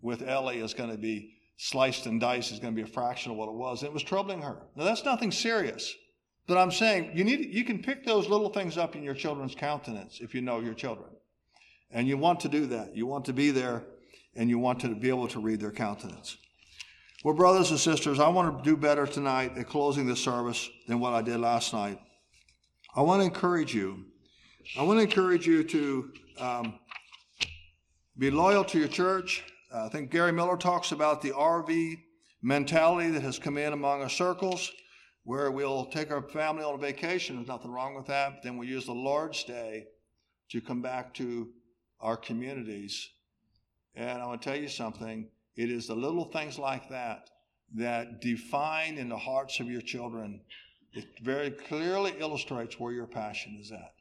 with 0.00 0.22
Ellie 0.22 0.60
is 0.60 0.72
going 0.72 0.90
to 0.90 0.98
be 0.98 1.34
sliced 1.62 2.06
and 2.06 2.18
diced, 2.18 2.52
is 2.52 2.58
going 2.58 2.74
to 2.74 2.82
be 2.82 2.88
a 2.88 2.90
fraction 2.90 3.30
of 3.30 3.36
what 3.36 3.50
it 3.50 3.54
was. 3.54 3.82
It 3.82 3.92
was 3.92 4.02
troubling 4.02 4.40
her. 4.40 4.62
Now, 4.76 4.84
that's 4.84 5.04
nothing 5.04 5.30
serious. 5.30 5.94
But 6.46 6.56
I'm 6.56 6.70
saying 6.70 7.12
you 7.14 7.22
need 7.22 7.54
you 7.54 7.64
can 7.64 7.82
pick 7.82 8.04
those 8.04 8.28
little 8.28 8.48
things 8.48 8.78
up 8.78 8.96
in 8.96 9.02
your 9.02 9.14
children's 9.14 9.54
countenance 9.54 10.20
if 10.20 10.34
you 10.34 10.40
know 10.40 10.60
your 10.60 10.72
children. 10.72 11.10
And 11.90 12.08
you 12.08 12.16
want 12.16 12.40
to 12.40 12.48
do 12.48 12.66
that. 12.68 12.96
You 12.96 13.06
want 13.06 13.26
to 13.26 13.34
be 13.34 13.50
there 13.50 13.84
and 14.34 14.48
you 14.48 14.58
want 14.58 14.80
to 14.80 14.94
be 14.94 15.10
able 15.10 15.28
to 15.28 15.38
read 15.38 15.60
their 15.60 15.70
countenance. 15.70 16.38
Well, 17.22 17.34
brothers 17.34 17.70
and 17.70 17.78
sisters, 17.78 18.18
I 18.18 18.28
want 18.28 18.64
to 18.64 18.70
do 18.70 18.74
better 18.74 19.06
tonight 19.06 19.58
at 19.58 19.68
closing 19.68 20.06
this 20.06 20.20
service 20.20 20.70
than 20.88 20.98
what 20.98 21.12
I 21.12 21.20
did 21.20 21.40
last 21.40 21.74
night. 21.74 22.00
I 22.96 23.02
want 23.02 23.20
to 23.20 23.26
encourage 23.26 23.74
you. 23.74 24.06
I 24.78 24.82
want 24.82 24.98
to 24.98 25.02
encourage 25.02 25.46
you 25.46 25.62
to 25.64 26.12
um, 26.38 26.78
be 28.16 28.30
loyal 28.30 28.64
to 28.64 28.78
your 28.78 28.88
church. 28.88 29.44
I 29.72 29.88
think 29.88 30.10
Gary 30.10 30.32
Miller 30.32 30.56
talks 30.56 30.90
about 30.90 31.22
the 31.22 31.30
RV 31.30 32.02
mentality 32.42 33.10
that 33.10 33.22
has 33.22 33.38
come 33.38 33.56
in 33.56 33.72
among 33.72 34.02
our 34.02 34.08
circles, 34.08 34.70
where 35.24 35.50
we'll 35.50 35.86
take 35.86 36.10
our 36.10 36.22
family 36.22 36.64
on 36.64 36.74
a 36.74 36.78
vacation. 36.78 37.36
There's 37.36 37.46
nothing 37.46 37.70
wrong 37.70 37.94
with 37.94 38.06
that. 38.06 38.34
But 38.34 38.42
then 38.42 38.56
we 38.56 38.66
use 38.66 38.86
the 38.86 38.92
Lord's 38.92 39.44
Day 39.44 39.86
to 40.50 40.60
come 40.60 40.82
back 40.82 41.14
to 41.14 41.50
our 42.00 42.16
communities. 42.16 43.10
And 43.94 44.20
I 44.20 44.26
want 44.26 44.42
to 44.42 44.50
tell 44.50 44.58
you 44.58 44.68
something. 44.68 45.28
It 45.56 45.70
is 45.70 45.86
the 45.86 45.94
little 45.94 46.24
things 46.24 46.58
like 46.58 46.88
that 46.88 47.28
that 47.76 48.20
define 48.20 48.98
in 48.98 49.08
the 49.08 49.18
hearts 49.18 49.60
of 49.60 49.68
your 49.68 49.82
children. 49.82 50.40
It 50.92 51.04
very 51.22 51.50
clearly 51.50 52.14
illustrates 52.18 52.80
where 52.80 52.92
your 52.92 53.06
passion 53.06 53.58
is 53.60 53.70
at. 53.70 53.92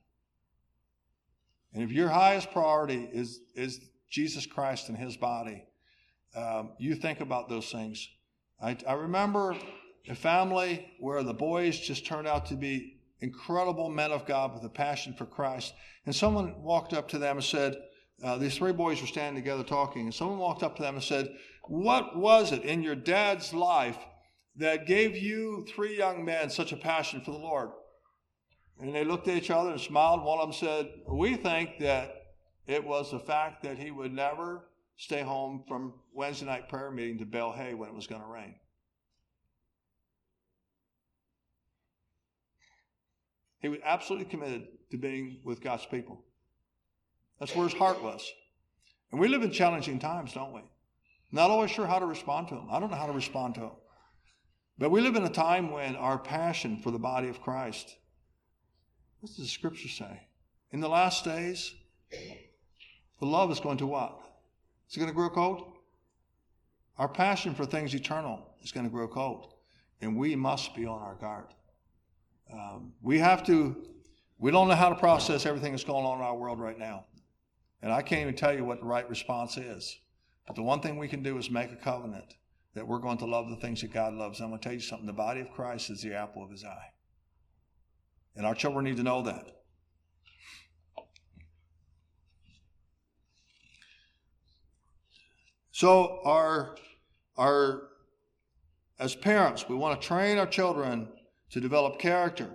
And 1.73 1.83
if 1.83 1.91
your 1.91 2.09
highest 2.09 2.51
priority 2.51 3.07
is, 3.13 3.41
is 3.53 3.79
Jesus 4.09 4.45
Christ 4.45 4.89
and 4.89 4.97
his 4.97 5.17
body, 5.17 5.63
um, 6.35 6.71
you 6.79 6.95
think 6.95 7.21
about 7.21 7.49
those 7.49 7.71
things. 7.71 8.07
I, 8.61 8.77
I 8.87 8.93
remember 8.93 9.55
a 10.07 10.15
family 10.15 10.91
where 10.99 11.23
the 11.23 11.33
boys 11.33 11.79
just 11.79 12.05
turned 12.05 12.27
out 12.27 12.47
to 12.47 12.55
be 12.55 12.97
incredible 13.21 13.89
men 13.89 14.11
of 14.11 14.25
God 14.25 14.53
with 14.53 14.63
a 14.63 14.69
passion 14.69 15.13
for 15.13 15.25
Christ. 15.25 15.73
And 16.05 16.15
someone 16.15 16.61
walked 16.61 16.93
up 16.93 17.09
to 17.09 17.19
them 17.19 17.37
and 17.37 17.45
said, 17.45 17.75
uh, 18.23 18.37
these 18.37 18.57
three 18.57 18.73
boys 18.73 18.99
were 18.99 19.07
standing 19.07 19.41
together 19.41 19.63
talking, 19.63 20.03
and 20.03 20.13
someone 20.13 20.39
walked 20.39 20.63
up 20.63 20.75
to 20.75 20.81
them 20.81 20.95
and 20.95 21.03
said, 21.03 21.33
What 21.65 22.17
was 22.17 22.51
it 22.51 22.63
in 22.63 22.83
your 22.83 22.95
dad's 22.95 23.53
life 23.53 23.97
that 24.57 24.85
gave 24.85 25.15
you 25.15 25.65
three 25.73 25.97
young 25.97 26.25
men 26.25 26.49
such 26.49 26.73
a 26.73 26.77
passion 26.77 27.21
for 27.21 27.31
the 27.31 27.37
Lord? 27.37 27.69
And 28.81 28.93
they 28.93 29.05
looked 29.05 29.27
at 29.27 29.37
each 29.37 29.51
other 29.51 29.71
and 29.71 29.79
smiled. 29.79 30.23
One 30.23 30.39
of 30.39 30.49
them 30.49 30.53
said, 30.53 30.89
We 31.07 31.35
think 31.35 31.79
that 31.79 32.18
it 32.69 32.85
was 32.85 33.09
the 33.09 33.19
fact 33.19 33.63
that 33.63 33.79
he 33.79 33.89
would 33.89 34.13
never 34.13 34.63
stay 34.95 35.23
home 35.23 35.63
from 35.67 35.93
Wednesday 36.13 36.45
night 36.45 36.69
prayer 36.69 36.91
meeting 36.91 37.17
to 37.17 37.25
bale 37.25 37.51
hay 37.51 37.73
when 37.73 37.89
it 37.89 37.95
was 37.95 38.05
going 38.05 38.21
to 38.21 38.27
rain. 38.27 38.53
He 43.59 43.69
was 43.69 43.79
absolutely 43.83 44.29
committed 44.29 44.67
to 44.91 44.97
being 44.97 45.39
with 45.43 45.61
God's 45.61 45.87
people. 45.87 46.23
That's 47.39 47.55
where 47.55 47.67
his 47.67 47.77
heart 47.77 48.03
was. 48.03 48.31
And 49.11 49.19
we 49.19 49.29
live 49.29 49.41
in 49.41 49.51
challenging 49.51 49.97
times, 49.97 50.33
don't 50.33 50.53
we? 50.53 50.61
Not 51.31 51.49
always 51.49 51.71
sure 51.71 51.87
how 51.87 51.97
to 51.97 52.05
respond 52.05 52.49
to 52.49 52.55
them. 52.55 52.67
I 52.69 52.79
don't 52.79 52.91
know 52.91 52.97
how 52.97 53.07
to 53.07 53.13
respond 53.13 53.55
to 53.55 53.61
them. 53.61 53.71
But 54.77 54.91
we 54.91 55.01
live 55.01 55.15
in 55.15 55.23
a 55.23 55.29
time 55.29 55.71
when 55.71 55.95
our 55.95 56.19
passion 56.19 56.77
for 56.83 56.91
the 56.91 56.99
body 56.99 57.29
of 57.29 57.41
Christ, 57.41 57.95
what 59.21 59.29
does 59.29 59.37
the 59.37 59.47
scripture 59.47 59.89
say? 59.89 60.27
In 60.71 60.81
the 60.81 60.87
last 60.87 61.25
days, 61.25 61.73
the 63.19 63.25
love 63.25 63.51
is 63.51 63.59
going 63.59 63.77
to 63.77 63.87
what? 63.87 64.19
Is 64.89 64.95
it 64.95 64.99
going 64.99 65.11
to 65.11 65.15
grow 65.15 65.29
cold? 65.29 65.73
Our 66.97 67.07
passion 67.07 67.53
for 67.53 67.65
things 67.65 67.93
eternal 67.93 68.45
is 68.61 68.71
going 68.71 68.85
to 68.85 68.91
grow 68.91 69.07
cold. 69.07 69.53
And 70.01 70.17
we 70.17 70.35
must 70.35 70.75
be 70.75 70.85
on 70.85 71.01
our 71.01 71.15
guard. 71.15 71.47
Um, 72.51 72.93
we 73.01 73.19
have 73.19 73.45
to, 73.45 73.75
we 74.37 74.51
don't 74.51 74.67
know 74.67 74.75
how 74.75 74.89
to 74.89 74.95
process 74.95 75.45
everything 75.45 75.71
that's 75.71 75.83
going 75.83 76.05
on 76.05 76.17
in 76.17 76.23
our 76.23 76.35
world 76.35 76.59
right 76.59 76.77
now. 76.77 77.05
And 77.81 77.91
I 77.91 78.01
can't 78.01 78.21
even 78.21 78.35
tell 78.35 78.55
you 78.55 78.65
what 78.65 78.79
the 78.79 78.85
right 78.85 79.09
response 79.09 79.57
is. 79.57 79.99
But 80.47 80.55
the 80.55 80.63
one 80.63 80.81
thing 80.81 80.97
we 80.97 81.07
can 81.07 81.23
do 81.23 81.37
is 81.37 81.51
make 81.51 81.71
a 81.71 81.75
covenant 81.75 82.35
that 82.73 82.87
we're 82.87 82.99
going 82.99 83.17
to 83.19 83.25
love 83.25 83.49
the 83.49 83.55
things 83.55 83.81
that 83.81 83.93
God 83.93 84.13
loves. 84.13 84.39
I'm 84.39 84.49
going 84.49 84.59
to 84.59 84.63
tell 84.63 84.73
you 84.73 84.79
something 84.79 85.05
the 85.05 85.13
body 85.13 85.41
of 85.41 85.51
Christ 85.51 85.89
is 85.89 86.01
the 86.01 86.13
apple 86.13 86.43
of 86.43 86.49
his 86.49 86.63
eye. 86.63 86.91
And 88.35 88.45
our 88.45 88.55
children 88.55 88.85
need 88.85 88.97
to 88.97 89.03
know 89.03 89.21
that. 89.23 89.58
So, 95.79 96.19
our, 96.25 96.75
our, 97.37 97.83
as 98.99 99.15
parents, 99.15 99.69
we 99.69 99.75
want 99.75 100.01
to 100.01 100.05
train 100.05 100.37
our 100.37 100.45
children 100.45 101.07
to 101.51 101.61
develop 101.61 101.99
character 101.99 102.49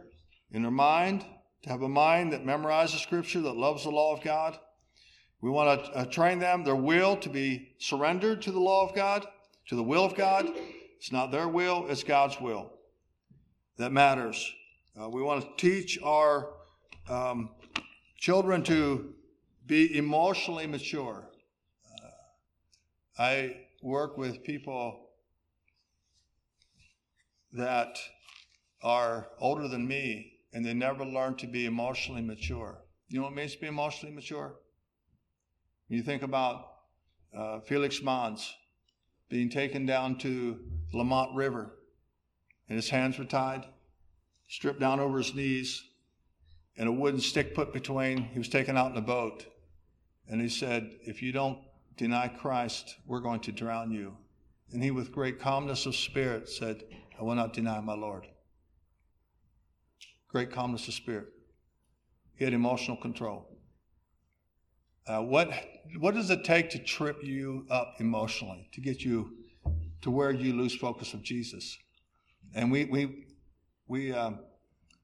in 0.50 0.60
their 0.60 0.70
mind, 0.70 1.24
to 1.62 1.70
have 1.70 1.80
a 1.80 1.88
mind 1.88 2.34
that 2.34 2.44
memorizes 2.44 3.00
Scripture, 3.00 3.40
that 3.40 3.56
loves 3.56 3.84
the 3.84 3.90
law 3.90 4.14
of 4.14 4.22
God. 4.22 4.58
We 5.40 5.48
want 5.48 5.86
to 5.86 5.90
uh, 5.92 6.04
train 6.04 6.38
them, 6.38 6.64
their 6.64 6.76
will, 6.76 7.16
to 7.16 7.30
be 7.30 7.72
surrendered 7.78 8.42
to 8.42 8.52
the 8.52 8.60
law 8.60 8.86
of 8.86 8.94
God, 8.94 9.26
to 9.68 9.74
the 9.74 9.82
will 9.82 10.04
of 10.04 10.14
God. 10.14 10.46
It's 10.98 11.10
not 11.10 11.32
their 11.32 11.48
will, 11.48 11.86
it's 11.88 12.02
God's 12.02 12.38
will 12.38 12.74
that 13.78 13.90
matters. 13.90 14.52
Uh, 15.00 15.08
we 15.08 15.22
want 15.22 15.40
to 15.40 15.48
teach 15.56 15.98
our 16.04 16.50
um, 17.08 17.52
children 18.18 18.62
to 18.64 19.14
be 19.66 19.96
emotionally 19.96 20.66
mature. 20.66 21.30
I 23.18 23.56
work 23.82 24.18
with 24.18 24.42
people 24.42 25.10
that 27.52 27.98
are 28.82 29.28
older 29.38 29.68
than 29.68 29.86
me 29.86 30.32
and 30.52 30.64
they 30.64 30.74
never 30.74 31.04
learn 31.04 31.36
to 31.36 31.46
be 31.46 31.66
emotionally 31.66 32.22
mature. 32.22 32.78
You 33.08 33.18
know 33.18 33.24
what 33.24 33.32
it 33.32 33.36
means 33.36 33.54
to 33.54 33.60
be 33.60 33.66
emotionally 33.68 34.14
mature? 34.14 34.56
When 35.88 35.98
you 35.98 36.02
think 36.02 36.22
about 36.22 36.66
uh, 37.36 37.60
Felix 37.60 38.02
Manz 38.02 38.54
being 39.28 39.48
taken 39.48 39.86
down 39.86 40.18
to 40.18 40.58
Limmat 40.92 41.34
River 41.34 41.78
and 42.68 42.76
his 42.76 42.90
hands 42.90 43.18
were 43.18 43.24
tied, 43.24 43.64
stripped 44.48 44.80
down 44.80 45.00
over 45.00 45.18
his 45.18 45.34
knees, 45.34 45.84
and 46.76 46.88
a 46.88 46.92
wooden 46.92 47.20
stick 47.20 47.54
put 47.54 47.72
between, 47.72 48.24
he 48.24 48.38
was 48.38 48.48
taken 48.48 48.76
out 48.76 48.90
in 48.90 48.96
a 48.96 49.02
boat. 49.02 49.46
And 50.28 50.40
he 50.40 50.48
said, 50.48 50.90
If 51.02 51.22
you 51.22 51.30
don't 51.30 51.58
deny 51.96 52.28
Christ, 52.28 52.96
we're 53.06 53.20
going 53.20 53.40
to 53.40 53.52
drown 53.52 53.90
you. 53.90 54.16
And 54.72 54.82
he, 54.82 54.90
with 54.90 55.12
great 55.12 55.38
calmness 55.38 55.86
of 55.86 55.94
spirit, 55.94 56.48
said, 56.48 56.82
I 57.18 57.22
will 57.22 57.34
not 57.34 57.52
deny 57.52 57.80
my 57.80 57.94
Lord 57.94 58.26
great 60.34 60.50
calmness 60.50 60.88
of 60.88 60.94
spirit. 60.94 61.28
He 62.34 62.42
had 62.44 62.52
emotional 62.52 62.96
control. 62.96 63.46
Uh, 65.06 65.20
what, 65.20 65.48
what 66.00 66.12
does 66.12 66.28
it 66.28 66.42
take 66.42 66.70
to 66.70 66.78
trip 66.80 67.22
you 67.22 67.64
up 67.70 67.94
emotionally, 68.00 68.68
to 68.72 68.80
get 68.80 69.04
you 69.04 69.30
to 70.02 70.10
where 70.10 70.32
you 70.32 70.52
lose 70.52 70.74
focus 70.74 71.14
of 71.14 71.22
Jesus? 71.22 71.78
And 72.52 72.72
we, 72.72 72.86
we, 72.86 73.26
we 73.86 74.12
um, 74.12 74.40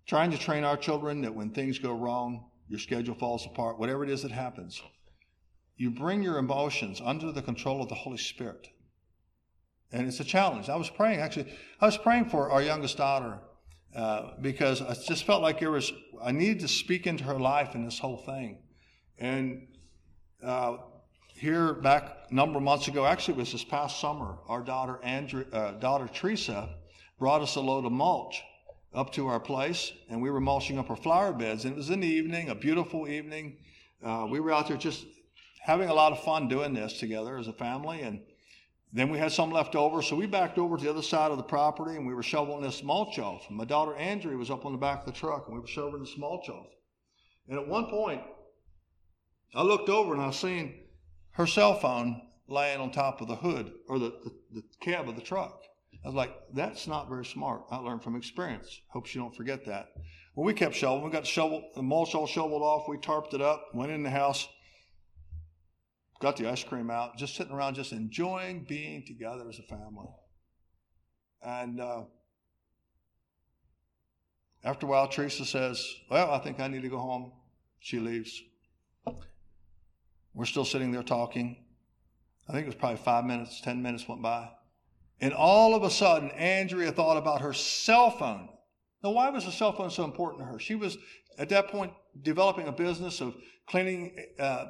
trying 0.04 0.32
to 0.32 0.38
train 0.38 0.64
our 0.64 0.76
children 0.76 1.20
that 1.20 1.32
when 1.32 1.50
things 1.50 1.78
go 1.78 1.92
wrong, 1.92 2.46
your 2.66 2.80
schedule 2.80 3.14
falls 3.14 3.46
apart, 3.46 3.78
whatever 3.78 4.02
it 4.02 4.10
is 4.10 4.22
that 4.22 4.32
happens, 4.32 4.82
you 5.80 5.90
bring 5.90 6.22
your 6.22 6.36
emotions 6.36 7.00
under 7.02 7.32
the 7.32 7.40
control 7.40 7.80
of 7.82 7.88
the 7.88 7.94
Holy 7.94 8.18
Spirit. 8.18 8.68
And 9.90 10.06
it's 10.06 10.20
a 10.20 10.24
challenge. 10.24 10.68
I 10.68 10.76
was 10.76 10.90
praying, 10.90 11.20
actually, 11.20 11.50
I 11.80 11.86
was 11.86 11.96
praying 11.96 12.26
for 12.26 12.50
our 12.50 12.60
youngest 12.60 12.98
daughter 12.98 13.38
uh, 13.96 14.32
because 14.42 14.82
I 14.82 14.92
just 14.92 15.24
felt 15.24 15.40
like 15.40 15.58
there 15.58 15.70
was, 15.70 15.90
I 16.22 16.32
needed 16.32 16.60
to 16.60 16.68
speak 16.68 17.06
into 17.06 17.24
her 17.24 17.38
life 17.40 17.74
in 17.74 17.86
this 17.86 17.98
whole 17.98 18.18
thing. 18.18 18.58
And 19.16 19.68
uh, 20.44 20.76
here, 21.28 21.72
back 21.72 22.26
a 22.30 22.34
number 22.34 22.58
of 22.58 22.62
months 22.62 22.86
ago, 22.86 23.06
actually, 23.06 23.34
it 23.34 23.38
was 23.38 23.52
this 23.52 23.64
past 23.64 24.00
summer, 24.00 24.36
our 24.48 24.60
daughter, 24.60 25.00
Andrea, 25.02 25.46
uh, 25.50 25.72
daughter 25.78 26.10
Teresa 26.12 26.68
brought 27.18 27.40
us 27.40 27.56
a 27.56 27.60
load 27.60 27.86
of 27.86 27.92
mulch 27.92 28.42
up 28.92 29.14
to 29.14 29.28
our 29.28 29.40
place, 29.40 29.92
and 30.10 30.20
we 30.20 30.30
were 30.30 30.42
mulching 30.42 30.78
up 30.78 30.90
our 30.90 30.96
flower 30.96 31.32
beds. 31.32 31.64
And 31.64 31.72
it 31.72 31.76
was 31.78 31.88
in 31.88 32.00
the 32.00 32.06
evening, 32.06 32.50
a 32.50 32.54
beautiful 32.54 33.08
evening. 33.08 33.56
Uh, 34.04 34.26
we 34.30 34.40
were 34.40 34.52
out 34.52 34.68
there 34.68 34.76
just 34.76 35.06
having 35.70 35.88
a 35.88 35.94
lot 35.94 36.10
of 36.10 36.20
fun 36.24 36.48
doing 36.48 36.74
this 36.74 36.98
together 36.98 37.38
as 37.38 37.46
a 37.46 37.52
family. 37.52 38.02
And 38.02 38.22
then 38.92 39.08
we 39.08 39.18
had 39.18 39.30
some 39.30 39.52
left 39.52 39.76
over, 39.76 40.02
so 40.02 40.16
we 40.16 40.26
backed 40.26 40.58
over 40.58 40.76
to 40.76 40.82
the 40.82 40.90
other 40.90 41.00
side 41.00 41.30
of 41.30 41.36
the 41.36 41.44
property 41.44 41.96
and 41.96 42.04
we 42.04 42.12
were 42.12 42.24
shoveling 42.24 42.60
this 42.60 42.82
mulch 42.82 43.20
off. 43.20 43.44
And 43.46 43.56
my 43.56 43.64
daughter 43.64 43.94
Andrea 43.94 44.36
was 44.36 44.50
up 44.50 44.66
on 44.66 44.72
the 44.72 44.78
back 44.78 44.98
of 44.98 45.06
the 45.06 45.12
truck 45.12 45.44
and 45.46 45.54
we 45.54 45.60
were 45.60 45.68
shoveling 45.68 46.02
this 46.02 46.18
mulch 46.18 46.48
off. 46.48 46.66
And 47.48 47.56
at 47.56 47.68
one 47.68 47.86
point, 47.86 48.20
I 49.54 49.62
looked 49.62 49.88
over 49.88 50.12
and 50.12 50.20
I 50.20 50.32
seen 50.32 50.74
her 51.34 51.46
cell 51.46 51.78
phone 51.78 52.20
laying 52.48 52.80
on 52.80 52.90
top 52.90 53.20
of 53.20 53.28
the 53.28 53.36
hood 53.36 53.72
or 53.88 54.00
the, 54.00 54.12
the, 54.24 54.32
the 54.54 54.62
cab 54.80 55.08
of 55.08 55.14
the 55.14 55.22
truck. 55.22 55.62
I 56.04 56.08
was 56.08 56.16
like, 56.16 56.34
that's 56.52 56.88
not 56.88 57.08
very 57.08 57.24
smart. 57.24 57.62
I 57.70 57.76
learned 57.76 58.02
from 58.02 58.16
experience. 58.16 58.80
Hope 58.88 59.14
you 59.14 59.20
don't 59.20 59.36
forget 59.36 59.64
that. 59.66 59.90
Well, 60.34 60.46
we 60.46 60.52
kept 60.52 60.74
shoveling. 60.74 61.04
We 61.04 61.10
got 61.12 61.28
shovel, 61.28 61.70
the 61.76 61.82
mulch 61.82 62.16
all 62.16 62.26
shoveled 62.26 62.62
off. 62.62 62.88
We 62.88 62.96
tarped 62.96 63.34
it 63.34 63.40
up, 63.40 63.66
went 63.72 63.92
in 63.92 64.02
the 64.02 64.10
house 64.10 64.48
got 66.20 66.36
the 66.36 66.48
ice 66.48 66.62
cream 66.62 66.90
out, 66.90 67.16
just 67.16 67.34
sitting 67.34 67.52
around, 67.52 67.74
just 67.74 67.92
enjoying 67.92 68.64
being 68.68 69.04
together 69.06 69.48
as 69.48 69.58
a 69.58 69.62
family. 69.62 70.08
And 71.42 71.80
uh, 71.80 72.02
after 74.62 74.86
a 74.86 74.88
while, 74.88 75.08
Teresa 75.08 75.44
says, 75.44 75.84
Well, 76.10 76.30
I 76.30 76.38
think 76.38 76.60
I 76.60 76.68
need 76.68 76.82
to 76.82 76.88
go 76.88 76.98
home. 76.98 77.32
She 77.80 77.98
leaves. 77.98 78.42
We're 80.34 80.44
still 80.44 80.66
sitting 80.66 80.92
there 80.92 81.02
talking. 81.02 81.64
I 82.48 82.52
think 82.52 82.64
it 82.64 82.66
was 82.66 82.74
probably 82.74 82.98
five 82.98 83.24
minutes, 83.24 83.60
10 83.62 83.82
minutes 83.82 84.06
went 84.08 84.22
by. 84.22 84.50
And 85.20 85.32
all 85.32 85.74
of 85.74 85.82
a 85.82 85.90
sudden, 85.90 86.30
Andrea 86.32 86.92
thought 86.92 87.16
about 87.16 87.40
her 87.40 87.52
cell 87.52 88.10
phone. 88.10 88.48
Now, 89.02 89.10
why 89.10 89.30
was 89.30 89.44
the 89.44 89.52
cell 89.52 89.72
phone 89.72 89.90
so 89.90 90.04
important 90.04 90.42
to 90.42 90.46
her? 90.46 90.58
She 90.58 90.74
was, 90.74 90.98
at 91.38 91.48
that 91.48 91.68
point, 91.68 91.92
developing 92.22 92.68
a 92.68 92.72
business 92.72 93.20
of 93.20 93.34
cleaning 93.66 94.16
uh, 94.38 94.66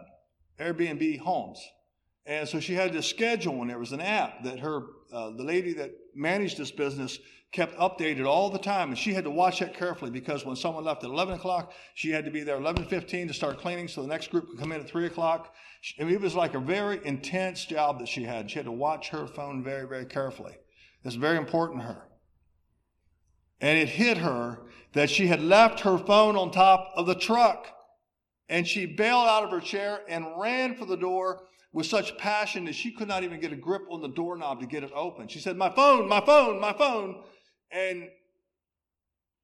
Airbnb 0.61 1.19
homes. 1.21 1.67
And 2.27 2.49
so 2.49 2.61
she 2.61 2.75
had 2.75 2.93
to 2.93 3.03
schedule, 3.03 3.61
and 3.61 3.71
there 3.71 3.79
was 3.79 3.93
an 3.93 4.01
app 4.01 4.45
that 4.45 4.61
her, 4.61 4.83
uh, 5.13 5.31
the 5.31 5.43
lady 5.43 5.73
that 5.75 5.93
managed 6.15 6.59
this 6.59 6.71
business 6.71 7.19
kept 7.53 7.77
updated 7.79 8.27
all 8.27 8.51
the 8.51 8.59
time. 8.59 8.91
And 8.91 8.99
she 8.99 9.13
had 9.13 9.25
to 9.25 9.31
watch 9.31 9.59
that 9.61 9.75
carefully 9.75 10.11
because 10.11 10.45
when 10.45 10.55
someone 10.55 10.85
left 10.85 11.03
at 11.03 11.11
11 11.11 11.35
o'clock, 11.35 11.73
she 11.95 12.11
had 12.11 12.25
to 12.25 12.31
be 12.31 12.43
there 12.43 12.59
11.15 12.59 13.29
to 13.29 13.35
start 13.35 13.59
cleaning 13.59 13.89
so 13.89 14.03
the 14.03 14.09
next 14.09 14.31
group 14.31 14.49
could 14.49 14.59
come 14.59 14.73
in 14.73 14.81
at 14.81 14.89
3 14.89 15.07
o'clock. 15.07 15.55
I 15.99 16.05
mean, 16.05 16.15
it 16.15 16.21
was 16.21 16.35
like 16.35 16.55
a 16.55 16.61
very 16.61 17.01
intense 17.05 17.65
job 17.65 17.99
that 17.99 18.09
she 18.09 18.23
had. 18.23 18.51
She 18.51 18.59
had 18.59 18.67
to 18.67 18.73
watch 18.73 19.09
her 19.09 19.27
phone 19.27 19.65
very, 19.65 19.89
very 19.89 20.05
carefully. 20.05 20.57
It's 21.05 21.17
very 21.17 21.39
important 21.39 21.81
to 21.81 21.87
her. 21.87 22.03
And 23.61 23.79
it 23.79 23.89
hit 23.89 24.19
her 24.19 24.63
that 24.93 25.11
she 25.11 25.27
had 25.27 25.43
left 25.43 25.81
her 25.81 25.99
phone 25.99 26.37
on 26.37 26.51
top 26.51 26.93
of 26.97 27.07
the 27.07 27.15
truck. 27.15 27.67
And 28.51 28.67
she 28.67 28.85
bailed 28.85 29.29
out 29.29 29.45
of 29.45 29.51
her 29.53 29.61
chair 29.61 30.01
and 30.09 30.27
ran 30.37 30.75
for 30.75 30.85
the 30.85 30.97
door 30.97 31.45
with 31.73 31.87
such 31.87 32.19
passion 32.19 32.65
that 32.65 32.75
she 32.75 32.91
could 32.91 33.07
not 33.07 33.23
even 33.23 33.39
get 33.39 33.53
a 33.53 33.57
grip 33.57 33.83
on 33.89 34.03
the 34.03 34.09
doorknob 34.09 34.61
to 34.61 34.67
get 34.67 34.83
it 34.83 34.91
open. 34.93 35.29
She 35.29 35.39
said, 35.39 35.57
My 35.57 35.71
phone, 35.71 36.09
my 36.09 36.21
phone, 36.21 36.61
my 36.61 36.73
phone. 36.73 37.23
And 37.71 38.09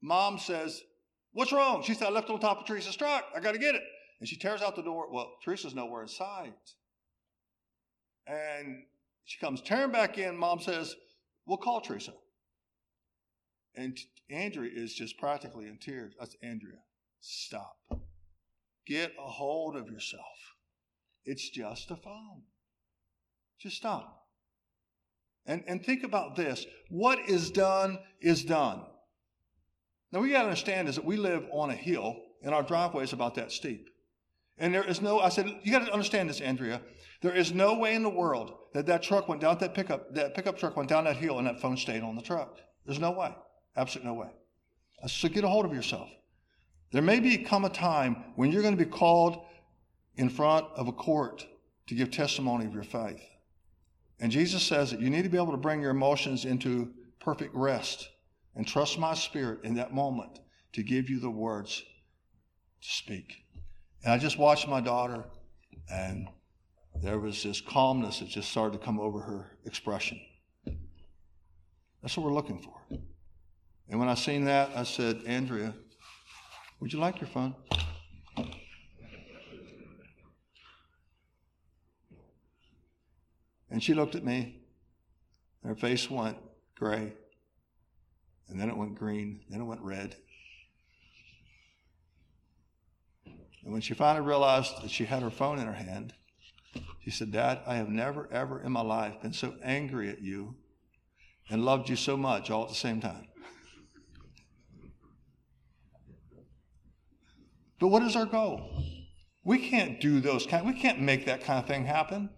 mom 0.02 0.38
says, 0.38 0.82
What's 1.32 1.52
wrong? 1.52 1.84
She 1.84 1.94
said, 1.94 2.08
I 2.08 2.10
left 2.10 2.28
it 2.28 2.32
on 2.32 2.40
top 2.40 2.58
of 2.58 2.66
Teresa's 2.66 2.96
truck. 2.96 3.24
I 3.34 3.38
got 3.38 3.52
to 3.52 3.60
get 3.60 3.76
it. 3.76 3.82
And 4.18 4.28
she 4.28 4.36
tears 4.36 4.60
out 4.60 4.74
the 4.74 4.82
door. 4.82 5.06
Well, 5.12 5.34
Teresa's 5.44 5.74
nowhere 5.74 6.02
in 6.02 6.08
sight. 6.08 6.52
And 8.26 8.82
she 9.24 9.38
comes 9.38 9.60
tearing 9.60 9.92
back 9.92 10.18
in. 10.18 10.36
Mom 10.36 10.58
says, 10.58 10.96
We'll 11.46 11.58
call 11.58 11.80
Teresa. 11.80 12.12
And 13.76 13.96
Andrea 14.30 14.70
is 14.74 14.94
just 14.94 15.16
practically 15.18 15.66
in 15.66 15.78
tears. 15.78 16.14
That's 16.18 16.34
Andrea. 16.42 16.80
Stop. 17.20 17.76
Get 18.86 19.12
a 19.18 19.28
hold 19.28 19.76
of 19.76 19.88
yourself. 19.88 20.22
It's 21.24 21.50
just 21.50 21.90
a 21.90 21.96
phone. 21.96 22.42
Just 23.58 23.76
stop. 23.76 24.26
And, 25.46 25.64
and 25.66 25.84
think 25.84 26.04
about 26.04 26.36
this. 26.36 26.66
What 26.88 27.18
is 27.28 27.50
done 27.50 27.98
is 28.20 28.44
done. 28.44 28.82
Now 30.12 30.20
we 30.20 30.30
got 30.30 30.42
to 30.42 30.44
understand 30.44 30.88
is 30.88 30.96
that 30.96 31.04
we 31.04 31.16
live 31.16 31.46
on 31.52 31.70
a 31.70 31.74
hill 31.74 32.16
and 32.42 32.54
our 32.54 32.62
driveway 32.62 33.04
is 33.04 33.12
about 33.12 33.34
that 33.36 33.52
steep. 33.52 33.88
And 34.58 34.72
there 34.72 34.84
is 34.84 35.02
no, 35.02 35.20
I 35.20 35.28
said, 35.28 35.46
you 35.62 35.72
got 35.72 35.84
to 35.84 35.92
understand 35.92 36.30
this, 36.30 36.40
Andrea. 36.40 36.80
There 37.22 37.34
is 37.34 37.52
no 37.52 37.74
way 37.78 37.94
in 37.94 38.02
the 38.02 38.10
world 38.10 38.54
that 38.72 38.86
that 38.86 39.02
truck 39.02 39.28
went 39.28 39.40
down, 39.40 39.58
that 39.58 39.74
pickup, 39.74 40.14
that 40.14 40.34
pickup 40.34 40.58
truck 40.58 40.76
went 40.76 40.88
down 40.88 41.04
that 41.04 41.16
hill 41.16 41.38
and 41.38 41.46
that 41.46 41.60
phone 41.60 41.76
stayed 41.76 42.02
on 42.02 42.14
the 42.14 42.22
truck. 42.22 42.58
There's 42.84 43.00
no 43.00 43.10
way. 43.10 43.34
Absolutely 43.76 44.12
no 44.12 44.18
way. 44.18 44.28
So 45.06 45.28
get 45.28 45.44
a 45.44 45.48
hold 45.48 45.66
of 45.66 45.74
yourself. 45.74 46.08
There 46.92 47.02
may 47.02 47.20
be 47.20 47.38
come 47.38 47.64
a 47.64 47.70
time 47.70 48.24
when 48.36 48.50
you're 48.50 48.62
going 48.62 48.76
to 48.76 48.84
be 48.84 48.90
called 48.90 49.44
in 50.16 50.28
front 50.28 50.66
of 50.74 50.88
a 50.88 50.92
court 50.92 51.46
to 51.88 51.94
give 51.94 52.10
testimony 52.10 52.64
of 52.64 52.74
your 52.74 52.82
faith. 52.82 53.22
And 54.18 54.32
Jesus 54.32 54.62
says 54.62 54.90
that 54.90 55.00
you 55.00 55.10
need 55.10 55.22
to 55.22 55.28
be 55.28 55.36
able 55.36 55.50
to 55.50 55.58
bring 55.58 55.80
your 55.80 55.90
emotions 55.90 56.44
into 56.44 56.92
perfect 57.20 57.54
rest 57.54 58.08
and 58.54 58.66
trust 58.66 58.98
my 58.98 59.14
spirit 59.14 59.60
in 59.64 59.74
that 59.74 59.92
moment 59.92 60.40
to 60.72 60.82
give 60.82 61.10
you 61.10 61.20
the 61.20 61.30
words 61.30 61.82
to 62.80 62.88
speak. 62.88 63.44
And 64.02 64.12
I 64.12 64.18
just 64.18 64.38
watched 64.38 64.68
my 64.68 64.80
daughter, 64.80 65.24
and 65.92 66.28
there 67.02 67.18
was 67.18 67.42
this 67.42 67.60
calmness 67.60 68.20
that 68.20 68.28
just 68.28 68.50
started 68.50 68.78
to 68.78 68.84
come 68.84 68.98
over 68.98 69.20
her 69.20 69.58
expression. 69.66 70.20
That's 72.00 72.16
what 72.16 72.24
we're 72.24 72.32
looking 72.32 72.60
for. 72.60 72.98
And 73.88 73.98
when 74.00 74.08
I 74.08 74.14
seen 74.14 74.44
that, 74.44 74.70
I 74.74 74.84
said, 74.84 75.22
Andrea, 75.26 75.74
would 76.80 76.92
you 76.92 76.98
like 76.98 77.20
your 77.20 77.28
phone? 77.28 77.54
And 83.70 83.82
she 83.82 83.94
looked 83.94 84.14
at 84.14 84.24
me, 84.24 84.60
and 85.62 85.68
her 85.68 85.76
face 85.76 86.10
went 86.10 86.38
gray, 86.76 87.12
and 88.48 88.60
then 88.60 88.70
it 88.70 88.76
went 88.76 88.94
green, 88.94 89.40
then 89.50 89.60
it 89.60 89.64
went 89.64 89.80
red. 89.80 90.16
And 93.24 93.72
when 93.72 93.80
she 93.80 93.94
finally 93.94 94.24
realized 94.24 94.82
that 94.82 94.90
she 94.90 95.04
had 95.04 95.22
her 95.22 95.30
phone 95.30 95.58
in 95.58 95.66
her 95.66 95.72
hand, 95.72 96.14
she 97.00 97.10
said, 97.10 97.32
Dad, 97.32 97.60
I 97.66 97.74
have 97.74 97.88
never, 97.88 98.28
ever 98.32 98.62
in 98.62 98.72
my 98.72 98.82
life 98.82 99.20
been 99.20 99.32
so 99.32 99.54
angry 99.62 100.08
at 100.08 100.22
you 100.22 100.54
and 101.50 101.64
loved 101.64 101.88
you 101.88 101.96
so 101.96 102.16
much 102.16 102.50
all 102.50 102.62
at 102.62 102.68
the 102.68 102.74
same 102.74 103.00
time. 103.00 103.25
But 107.78 107.88
what 107.88 108.02
is 108.02 108.16
our 108.16 108.26
goal? 108.26 108.82
We 109.44 109.68
can't 109.68 110.00
do 110.00 110.20
those 110.20 110.46
kind. 110.46 110.66
We 110.66 110.72
can't 110.72 111.00
make 111.00 111.26
that 111.26 111.44
kind 111.44 111.58
of 111.58 111.66
thing 111.66 111.84
happen. 111.84 112.30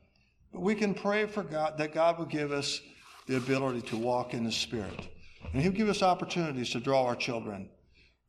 But 0.53 0.61
we 0.61 0.75
can 0.75 0.95
pray 0.95 1.27
for 1.27 1.43
God 1.43 1.79
that 1.79 1.95
God 1.95 2.19
will 2.19 2.27
give 2.27 2.53
us 2.53 2.81
the 3.27 3.37
ability 3.37 3.83
to 3.83 3.97
walk 3.97 4.35
in 4.35 4.45
the 4.45 4.53
Spirit, 4.53 5.09
and 5.53 5.61
He'll 5.61 5.73
give 5.73 5.89
us 5.89 6.03
opportunities 6.03 6.71
to 6.71 6.81
draw 6.81 7.05
our 7.05 7.17
children 7.17 7.69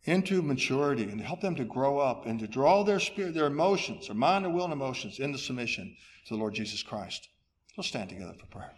into 0.04 0.42
maturity 0.42 1.04
and 1.04 1.22
help 1.22 1.42
them 1.42 1.56
to 1.56 1.64
grow 1.64 2.00
up 2.00 2.26
and 2.26 2.40
to 2.40 2.48
draw 2.48 2.84
their 2.84 3.00
spirit, 3.00 3.34
their 3.34 3.48
emotions, 3.48 4.08
their 4.08 4.16
mind, 4.16 4.46
their 4.46 4.52
will, 4.52 4.64
and 4.64 4.74
emotions 4.74 5.20
into 5.20 5.38
submission 5.38 5.96
to 6.28 6.34
the 6.34 6.40
Lord 6.40 6.54
Jesus 6.54 6.84
Christ. 6.84 7.28
Let's 7.78 7.90
stand 7.90 8.10
together 8.10 8.34
for 8.40 8.46
prayer. 8.48 8.74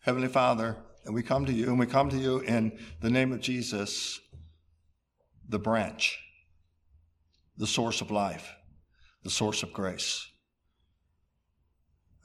Heavenly 0.00 0.28
Father, 0.28 0.76
and 1.08 1.14
we 1.14 1.22
come 1.22 1.46
to 1.46 1.52
you, 1.54 1.68
and 1.68 1.78
we 1.78 1.86
come 1.86 2.10
to 2.10 2.18
you 2.18 2.40
in 2.40 2.78
the 3.00 3.08
name 3.08 3.32
of 3.32 3.40
Jesus, 3.40 4.20
the 5.48 5.58
branch, 5.58 6.18
the 7.56 7.66
source 7.66 8.02
of 8.02 8.10
life, 8.10 8.52
the 9.22 9.30
source 9.30 9.62
of 9.62 9.72
grace. 9.72 10.30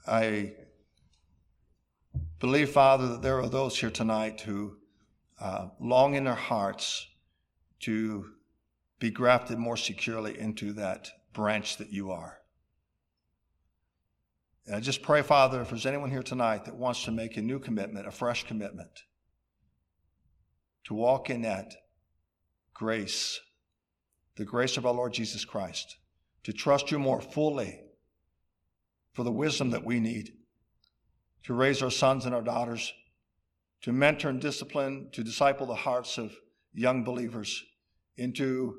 I 0.06 0.52
believe, 2.40 2.68
Father, 2.68 3.08
that 3.08 3.22
there 3.22 3.40
are 3.40 3.48
those 3.48 3.78
here 3.78 3.90
tonight 3.90 4.42
who 4.42 4.76
uh, 5.40 5.68
long 5.80 6.14
in 6.14 6.24
their 6.24 6.34
hearts 6.34 7.06
to 7.80 8.32
be 8.98 9.10
grafted 9.10 9.56
more 9.56 9.78
securely 9.78 10.38
into 10.38 10.74
that 10.74 11.08
branch 11.32 11.78
that 11.78 11.90
you 11.90 12.10
are. 12.10 12.36
And 14.66 14.76
I 14.76 14.80
just 14.80 15.02
pray, 15.02 15.22
Father, 15.22 15.60
if 15.60 15.68
there's 15.68 15.86
anyone 15.86 16.10
here 16.10 16.22
tonight 16.22 16.64
that 16.64 16.76
wants 16.76 17.04
to 17.04 17.12
make 17.12 17.36
a 17.36 17.42
new 17.42 17.58
commitment, 17.58 18.06
a 18.06 18.10
fresh 18.10 18.44
commitment, 18.46 19.02
to 20.84 20.94
walk 20.94 21.28
in 21.28 21.42
that 21.42 21.74
grace, 22.72 23.40
the 24.36 24.44
grace 24.44 24.76
of 24.76 24.86
our 24.86 24.94
Lord 24.94 25.12
Jesus 25.12 25.44
Christ, 25.44 25.98
to 26.44 26.52
trust 26.52 26.90
you 26.90 26.98
more 26.98 27.20
fully 27.20 27.80
for 29.12 29.22
the 29.22 29.32
wisdom 29.32 29.70
that 29.70 29.84
we 29.84 30.00
need, 30.00 30.32
to 31.44 31.54
raise 31.54 31.82
our 31.82 31.90
sons 31.90 32.24
and 32.24 32.34
our 32.34 32.42
daughters, 32.42 32.92
to 33.82 33.92
mentor 33.92 34.30
and 34.30 34.40
discipline, 34.40 35.08
to 35.12 35.22
disciple 35.22 35.66
the 35.66 35.74
hearts 35.74 36.16
of 36.16 36.32
young 36.72 37.04
believers 37.04 37.62
into 38.16 38.78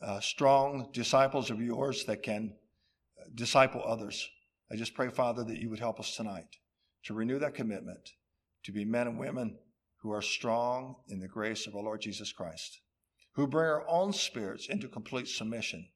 uh, 0.00 0.20
strong 0.20 0.88
disciples 0.92 1.50
of 1.50 1.60
yours 1.60 2.04
that 2.04 2.22
can 2.22 2.54
disciple 3.34 3.82
others. 3.84 4.28
I 4.70 4.76
just 4.76 4.94
pray, 4.94 5.08
Father, 5.08 5.44
that 5.44 5.58
you 5.58 5.70
would 5.70 5.78
help 5.78 6.00
us 6.00 6.16
tonight 6.16 6.56
to 7.04 7.14
renew 7.14 7.38
that 7.38 7.54
commitment 7.54 8.10
to 8.64 8.72
be 8.72 8.84
men 8.84 9.06
and 9.06 9.18
women 9.18 9.58
who 9.98 10.12
are 10.12 10.22
strong 10.22 10.96
in 11.08 11.20
the 11.20 11.28
grace 11.28 11.66
of 11.66 11.74
our 11.74 11.82
Lord 11.82 12.00
Jesus 12.00 12.32
Christ, 12.32 12.80
who 13.32 13.46
bring 13.46 13.66
our 13.66 13.88
own 13.88 14.12
spirits 14.12 14.68
into 14.68 14.88
complete 14.88 15.28
submission 15.28 15.88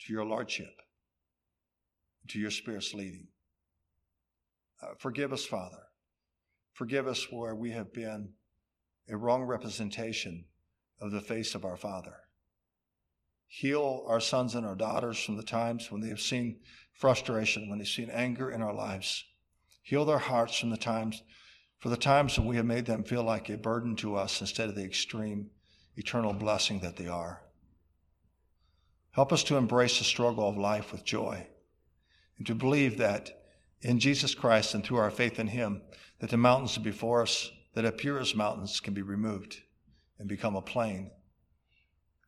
to 0.00 0.12
your 0.12 0.24
Lordship, 0.24 0.82
to 2.28 2.38
your 2.38 2.50
Spirit's 2.50 2.94
leading. 2.94 3.28
Uh, 4.82 4.94
forgive 4.98 5.32
us, 5.32 5.44
Father. 5.44 5.82
Forgive 6.72 7.06
us 7.06 7.30
where 7.30 7.54
we 7.54 7.70
have 7.70 7.92
been 7.92 8.30
a 9.08 9.16
wrong 9.16 9.44
representation 9.44 10.44
of 11.00 11.12
the 11.12 11.20
face 11.20 11.54
of 11.54 11.64
our 11.64 11.76
Father. 11.76 12.16
Heal 13.46 14.04
our 14.08 14.20
sons 14.20 14.54
and 14.54 14.66
our 14.66 14.74
daughters 14.74 15.22
from 15.22 15.36
the 15.36 15.42
times 15.42 15.90
when 15.90 16.00
they 16.00 16.08
have 16.08 16.20
seen 16.20 16.60
frustration, 16.92 17.68
when 17.68 17.78
they've 17.78 17.88
seen 17.88 18.10
anger 18.10 18.50
in 18.50 18.62
our 18.62 18.74
lives. 18.74 19.24
Heal 19.82 20.04
their 20.04 20.18
hearts 20.18 20.58
from 20.58 20.70
the 20.70 20.76
times, 20.76 21.22
for 21.78 21.88
the 21.88 21.96
times 21.96 22.38
when 22.38 22.48
we 22.48 22.56
have 22.56 22.66
made 22.66 22.86
them 22.86 23.04
feel 23.04 23.22
like 23.22 23.48
a 23.48 23.56
burden 23.56 23.96
to 23.96 24.16
us 24.16 24.40
instead 24.40 24.68
of 24.68 24.74
the 24.74 24.84
extreme 24.84 25.50
eternal 25.96 26.32
blessing 26.32 26.80
that 26.80 26.96
they 26.96 27.06
are. 27.06 27.42
Help 29.12 29.32
us 29.32 29.44
to 29.44 29.56
embrace 29.56 29.98
the 29.98 30.04
struggle 30.04 30.48
of 30.48 30.58
life 30.58 30.92
with 30.92 31.04
joy 31.04 31.46
and 32.36 32.46
to 32.46 32.54
believe 32.54 32.98
that 32.98 33.30
in 33.80 33.98
Jesus 33.98 34.34
Christ 34.34 34.74
and 34.74 34.84
through 34.84 34.98
our 34.98 35.10
faith 35.10 35.38
in 35.38 35.48
Him, 35.48 35.82
that 36.18 36.30
the 36.30 36.36
mountains 36.36 36.76
before 36.78 37.22
us 37.22 37.50
that 37.74 37.84
appear 37.84 38.18
as 38.18 38.34
mountains 38.34 38.80
can 38.80 38.94
be 38.94 39.02
removed 39.02 39.60
and 40.18 40.28
become 40.28 40.56
a 40.56 40.62
plain, 40.62 41.10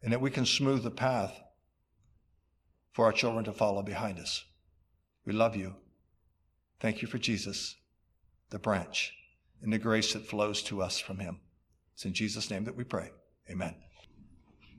and 0.03 0.13
that 0.13 0.21
we 0.21 0.31
can 0.31 0.47
smooth 0.47 0.83
the 0.83 0.91
path 0.91 1.41
for 2.93 3.05
our 3.05 3.13
children 3.13 3.45
to 3.45 3.53
follow 3.53 3.83
behind 3.83 4.19
us. 4.19 4.45
We 5.25 5.33
love 5.33 5.57
you. 5.57 5.75
Thank 6.81 7.03
you 7.03 7.09
for 7.09 7.19
Jesus, 7.19 7.77
the 8.51 8.59
branch, 8.59 9.13
and 9.63 9.73
the 9.73 9.79
grace 9.79 10.13
that 10.13 10.27
flows 10.27 10.63
to 10.65 10.83
us 10.83 10.99
from 10.99 11.19
him. 11.19 11.41
It's 11.95 12.05
in 12.05 12.15
Jesus' 12.15 12.51
name 12.51 12.65
that 12.65 12.77
we 12.77 12.85
pray. 12.85 13.11
Amen. 13.51 13.75